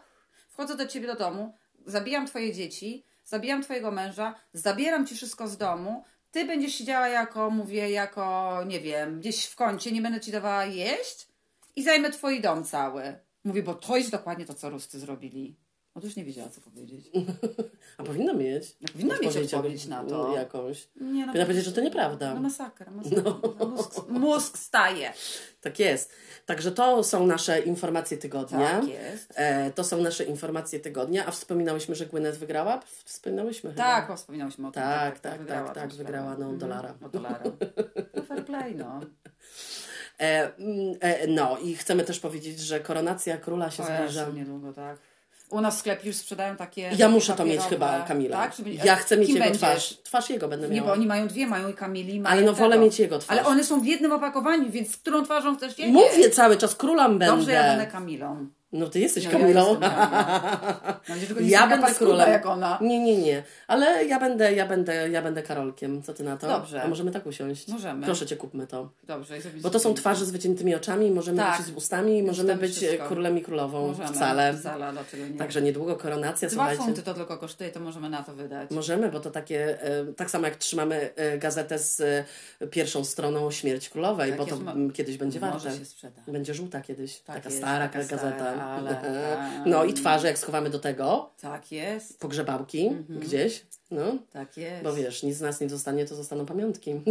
Wchodzę 0.49 0.75
do 0.75 0.87
ciebie 0.87 1.07
do 1.07 1.15
domu, 1.15 1.53
zabijam 1.85 2.27
twoje 2.27 2.53
dzieci, 2.53 3.03
zabijam 3.25 3.63
twojego 3.63 3.91
męża, 3.91 4.35
zabieram 4.53 5.07
ci 5.07 5.15
wszystko 5.15 5.47
z 5.47 5.57
domu, 5.57 6.03
ty 6.31 6.45
będziesz 6.45 6.73
siedziała 6.73 7.07
jako, 7.07 7.49
mówię, 7.49 7.89
jako, 7.89 8.57
nie 8.67 8.79
wiem, 8.79 9.19
gdzieś 9.19 9.45
w 9.45 9.55
kącie, 9.55 9.91
nie 9.91 10.01
będę 10.01 10.19
ci 10.19 10.31
dawała 10.31 10.65
jeść 10.65 11.27
i 11.75 11.83
zajmę 11.83 12.11
twój 12.11 12.41
dom 12.41 12.63
cały. 12.63 13.19
Mówię, 13.43 13.63
bo 13.63 13.73
to 13.73 13.97
jest 13.97 14.11
dokładnie 14.11 14.45
to, 14.45 14.53
co 14.53 14.69
Ruscy 14.69 14.99
zrobili. 14.99 15.55
Otóż 15.97 16.15
nie 16.15 16.25
wiedziała, 16.25 16.49
co 16.49 16.61
powiedzieć. 16.61 17.11
A 17.97 18.03
powinna 18.03 18.33
mieć. 18.33 18.75
powinna 18.93 19.19
mieć 19.19 19.37
Odpowiedź 19.37 19.85
na 19.85 20.03
to. 20.03 20.35
Jakąś. 20.35 20.87
Nie, 21.01 21.21
no, 21.21 21.27
Powinna 21.27 21.45
powiedzieć, 21.45 21.65
że 21.65 21.71
to 21.71 21.81
nieprawda. 21.81 22.33
No 22.33 22.39
masakra, 22.41 22.91
masakra. 22.91 23.33
Mózg, 23.67 24.09
mózg 24.09 24.57
staje. 24.57 25.13
Tak 25.61 25.79
jest. 25.79 26.13
Także 26.45 26.71
to 26.71 27.03
są 27.03 27.27
nasze 27.27 27.59
informacje 27.59 28.17
tygodnia. 28.17 28.79
Tak 28.81 28.87
jest. 28.89 29.33
E, 29.35 29.71
to 29.71 29.83
są 29.83 30.01
nasze 30.01 30.23
informacje 30.23 30.79
tygodnia. 30.79 31.25
A 31.25 31.31
wspominałyśmy, 31.31 31.95
że 31.95 32.05
Gwyneth 32.05 32.37
wygrała? 32.39 32.79
Wspominałyśmy 33.05 33.69
chyba. 33.69 33.83
Tak, 33.83 34.17
wspominałyśmy 34.17 34.67
o 34.67 34.71
tym. 34.71 34.83
Tak, 34.83 35.19
tak, 35.19 35.45
tak, 35.45 35.73
tak, 35.73 35.91
tą 35.91 35.97
wygrała, 35.97 36.33
sprawę. 36.33 36.43
no, 36.43 36.51
Mhm, 36.51 36.57
dolara. 36.59 36.93
O 37.05 37.09
dolara. 37.09 37.43
No 38.15 38.23
fair 38.23 38.45
play, 38.45 38.75
no. 38.75 38.99
E, 40.19 40.55
mm, 40.57 40.95
e, 40.99 41.27
no 41.27 41.57
i 41.57 41.75
chcemy 41.75 42.03
też 42.03 42.19
powiedzieć, 42.19 42.59
że 42.59 42.79
koronacja 42.79 43.37
króla 43.37 43.71
się 43.71 43.83
O 43.83 43.85
zbliża. 43.85 44.21
Jezu, 44.21 44.33
niedługo, 44.33 44.73
tak. 44.73 44.97
U 45.49 45.61
nas 45.61 45.75
w 45.75 45.79
sklepie 45.79 46.07
już 46.07 46.15
sprzedają 46.15 46.55
takie 46.55 46.91
Ja 46.97 47.09
muszę 47.09 47.33
to 47.33 47.45
mieć 47.45 47.61
chyba, 47.61 48.01
Kamila. 48.01 48.37
Tak? 48.37 48.55
Żeby- 48.55 48.73
Ja 48.73 48.95
chcę 48.95 49.17
mieć 49.17 49.29
jego 49.29 49.39
będziesz? 49.43 49.59
twarz. 49.61 49.97
Twarz 50.03 50.29
jego 50.29 50.47
będę 50.47 50.69
Nie, 50.69 50.75
miała. 50.75 50.87
bo 50.87 50.93
oni 50.93 51.05
mają 51.07 51.27
dwie, 51.27 51.47
mają 51.47 51.69
i 51.69 51.73
Kamili, 51.73 52.19
mają 52.19 52.33
Ale 52.35 52.45
no 52.45 52.53
wolę 52.53 52.71
tego. 52.75 52.85
mieć 52.85 52.99
jego 52.99 53.19
twarz. 53.19 53.37
Ale 53.37 53.47
one 53.47 53.63
są 53.63 53.81
w 53.81 53.85
jednym 53.85 54.11
opakowaniu, 54.11 54.71
więc 54.71 54.91
z 54.91 54.97
którą 54.97 55.23
twarzą 55.23 55.57
chcesz 55.57 55.75
siedzieć? 55.75 55.93
Mówię 55.93 56.29
cały 56.29 56.57
czas, 56.57 56.75
królem 56.75 57.19
będę. 57.19 57.35
Dobrze, 57.35 57.51
ja 57.51 57.63
będę 57.63 57.87
Kamilą. 57.87 58.47
No 58.71 58.87
ty 58.87 58.99
jesteś 58.99 59.25
No, 59.25 59.31
Kamilą. 59.31 59.79
Ja, 59.79 61.15
jestem 61.15 61.47
Ja 61.49 61.67
będę 61.77 61.93
królem. 61.93 62.29
jak 62.31 62.45
ona. 62.45 62.77
Nie, 62.81 62.99
nie, 62.99 63.17
nie. 63.17 63.43
Ale 63.67 64.05
ja 64.05 64.19
będę, 64.19 64.53
ja 64.53 64.65
będę, 64.67 65.09
ja 65.09 65.21
będę 65.21 65.43
Karolkiem. 65.43 66.03
Co 66.03 66.13
ty 66.13 66.23
na 66.23 66.37
to? 66.37 66.47
Dobrze. 66.47 66.83
A 66.83 66.87
możemy 66.87 67.11
tak 67.11 67.25
usiąść? 67.25 67.67
Możemy. 67.67 68.05
Proszę 68.05 68.25
cię, 68.25 68.35
kupmy 68.37 68.67
to. 68.67 68.89
Dobrze, 69.03 69.37
Bo 69.61 69.69
to 69.69 69.79
są 69.79 69.93
twarze 69.93 70.25
z 70.25 70.31
wyciętymi 70.31 70.75
oczami, 70.75 71.11
możemy 71.11 71.37
Tak. 71.37 71.57
być 71.57 71.67
z 71.67 71.71
ustami, 71.71 72.23
możemy 72.23 72.55
być 72.55 72.75
wszystko. 72.75 73.05
królem 73.07 73.37
i 73.37 73.41
królową. 73.41 73.87
Możemy. 73.87 74.09
Wcale. 74.09 74.53
Wcale, 74.53 74.91
dlaczego 74.91 75.27
nie? 75.27 75.37
Także 75.37 75.61
niedługo 75.61 75.95
koronacja, 75.95 76.47
Dwa 76.49 76.55
słuchajcie. 76.55 76.83
funty 76.83 77.01
to 77.03 77.13
tylko 77.13 77.37
kosztuje, 77.37 77.69
to 77.69 77.79
możemy 77.79 78.09
na 78.09 78.23
to 78.23 78.33
wydać. 78.33 78.71
Możemy, 78.71 79.11
bo 79.11 79.19
to 79.19 79.31
takie, 79.31 79.81
e, 79.83 80.05
tak 80.13 80.29
samo 80.31 80.45
jak 80.47 80.55
trzymamy 80.55 81.09
e, 81.15 81.37
gazetę 81.37 81.79
z 81.79 82.01
e, 82.61 82.67
pierwszą 82.67 83.03
stroną 83.03 83.51
Śmierć 83.51 83.89
Królowej, 83.89 84.29
Tak 84.29 84.37
bo 84.39 84.45
to 84.45 84.51
jest, 84.55 84.95
kiedyś 84.95 85.17
będzie 85.17 85.39
Może 85.39 85.51
warte. 85.59 85.79
się 85.79 85.85
sprzeda. 85.85 86.21
Będzie 86.27 86.53
żółta 86.53 86.81
kiedyś, 86.81 87.19
Tak 87.19 87.35
taka 87.35 87.49
jest, 87.49 87.57
stara 87.61 87.87
taka 87.87 87.99
gazeta. 87.99 88.35
stara, 88.35 88.56
ale- 88.63 88.95
tak. 88.95 89.65
No 89.65 89.83
i 89.83 89.93
twarze, 89.93 90.27
jak 90.27 90.37
schowamy 90.37 90.69
do 90.69 90.79
tego, 90.79 91.29
Tak 91.41 91.71
jest, 91.71 92.19
pogrzebałki 92.19 92.89
gdzieś, 93.09 93.65
no, 93.91 94.03
tak 94.33 94.57
jest. 94.57 94.83
bo 94.83 94.93
wiesz, 94.93 95.23
nic 95.23 95.37
z 95.37 95.41
nas 95.41 95.61
nie 95.61 95.69
zostanie, 95.69 96.05
to 96.05 96.15
zostaną 96.15 96.45
pamiątki. 96.45 97.01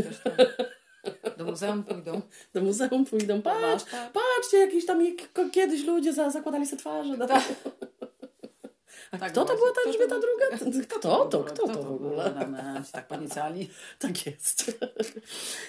Do 1.36 1.44
muzeum 1.44 1.84
pójdą. 1.84 2.20
Do 2.54 2.60
muzeum 2.60 3.04
pójdą, 3.04 3.42
patrz, 3.42 3.84
tak. 3.84 4.12
patrzcie, 4.12 4.58
jakieś 4.58 4.86
tam 4.86 5.16
kiedyś 5.52 5.84
ludzie 5.84 6.12
za, 6.12 6.30
zakładali 6.30 6.66
sobie 6.66 6.80
twarze. 6.80 7.16
No. 7.16 7.26
A 9.10 9.18
Tak 9.18 9.32
kto 9.32 9.44
to 9.44 9.56
była 9.56 9.68
ta 9.68 9.74
Kto 9.74 9.82
to 9.82 9.88
Elżbieta 9.88 10.14
druga? 10.20 10.86
Kto 10.88 11.24
to? 11.26 11.44
Kto 11.44 11.66
to 11.68 11.82
w 11.82 11.92
ogóle? 11.92 12.34
No, 12.50 12.62
no, 12.74 12.84
się 12.84 12.92
tak 12.92 13.06
panicali. 13.06 13.70
Tak 13.98 14.26
jest. 14.26 14.78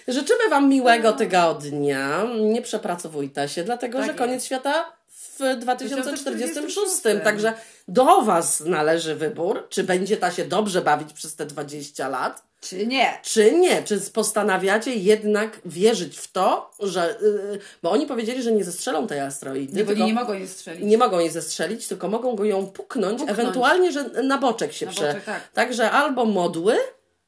Życzymy 0.08 0.50
Wam 0.50 0.70
miłego 0.70 1.14
tygodnia. 1.14 2.24
Nie 2.40 2.62
przepracowujcie 2.62 3.48
się, 3.50 3.64
dlatego 3.64 3.98
Tak 3.98 4.08
że 4.08 4.14
koniec 4.14 4.46
świata 4.46 4.97
w 5.40 5.60
2046. 5.60 6.24
2046. 6.24 7.24
Także 7.24 7.54
do 7.88 8.22
Was 8.22 8.60
należy 8.60 9.16
wybór, 9.16 9.68
czy 9.70 9.84
będzie 9.84 10.18
ta 10.18 10.32
się 10.32 10.46
dobrze 10.46 10.82
bawić 10.82 11.14
przez 11.14 11.36
te 11.36 11.46
20 11.46 12.08
lat, 12.10 12.44
Czy 12.62 12.88
nie? 12.88 13.20
czy 13.24 13.52
nie. 13.52 13.84
Czy 13.84 14.00
postanawiacie 14.02 14.94
jednak 14.96 15.62
wierzyć 15.66 16.18
w 16.18 16.32
to, 16.32 16.72
że. 16.80 17.16
Yy, 17.22 17.60
bo 17.84 17.92
oni 17.92 18.06
powiedzieli, 18.06 18.44
że 18.44 18.52
nie 18.52 18.64
zestrzelą 18.64 19.08
tej 19.08 19.20
asteroidy. 19.20 19.74
Nie, 19.78 19.84
bo 19.84 19.94
nie 19.94 20.14
mogą 20.14 20.34
jej 20.34 20.48
strzelić. 20.48 20.84
nie 20.84 20.98
mogą 20.98 21.20
jej 21.20 21.30
zestrzelić, 21.30 21.88
tylko 21.88 22.08
mogą 22.08 22.36
go 22.36 22.46
ją 22.46 22.68
puknąć, 22.68 23.18
Puknąć. 23.20 23.40
ewentualnie, 23.40 23.92
że 23.92 24.04
na 24.04 24.38
boczek 24.38 24.74
się 24.74 24.86
Na 24.86 24.92
prze... 24.92 25.08
boczek, 25.08 25.24
tak. 25.24 25.48
Także 25.54 25.92
albo 25.92 26.26
modły, 26.26 26.78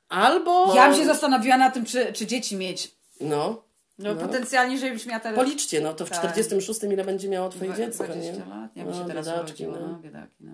albo... 0.10 0.76
Ja 0.76 0.90
bym 0.90 1.00
się 1.00 1.06
zastanowiła 1.06 1.58
na 1.58 1.72
tym, 1.72 1.86
czy, 1.86 2.14
czy 2.14 2.26
dzieci 2.28 2.56
mieć. 2.56 2.92
No, 3.22 3.64
No, 4.00 4.16
potencjalnie, 4.16 4.78
żebyś 4.78 5.06
miała 5.06 5.20
teraz... 5.20 5.40
policzcie, 5.40 5.82
no 5.82 5.94
to 5.94 6.06
w 6.06 6.10
Tak. 6.10 6.20
46 6.20 6.84
ile 6.84 7.04
będzie 7.04 7.30
miało 7.30 7.50
twoje 7.50 7.72
dwa- 7.72 7.78
dziecko, 7.78 8.04
20 8.04 8.34
nie? 8.34 8.40
lat? 8.40 8.76
Ja 8.76 8.84
bym 8.86 8.94
się 8.94 9.00
No, 9.00 9.06
teraz 9.08 9.28
urodziła, 9.28 9.80
no. 9.80 9.88
no, 9.88 10.00
biedaki, 10.00 10.36
no. 10.40 10.54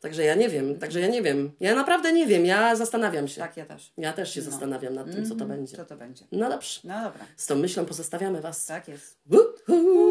Także 0.00 0.24
ja 0.24 0.34
nie 0.34 0.48
wiem, 0.48 0.78
także 0.78 1.00
ja 1.00 1.08
nie 1.08 1.22
wiem. 1.22 1.50
Ja 1.60 1.74
naprawdę 1.74 2.12
nie 2.12 2.26
wiem, 2.26 2.46
ja 2.46 2.76
zastanawiam 2.76 3.28
się. 3.28 3.40
Tak, 3.40 3.56
ja 3.56 3.66
też. 3.66 3.92
Ja 3.96 4.12
też 4.12 4.34
się 4.34 4.42
zastanawiam 4.42 4.94
nad 4.94 5.12
tym, 5.12 5.26
co 5.26 5.34
to 5.34 5.44
będzie. 5.46 5.76
Co 5.76 5.84
to 5.84 5.96
będzie? 5.96 6.24
No 6.32 6.48
dobrze. 6.50 6.80
No 6.84 6.94
dobra, 7.04 7.24
Z 7.36 7.46
tą 7.46 7.56
myślą 7.56 7.84
pozostawiamy 7.86 8.40
Was. 8.40 8.66
tak 8.66 8.88
jest. 8.88 9.18
Uhu. 9.30 10.07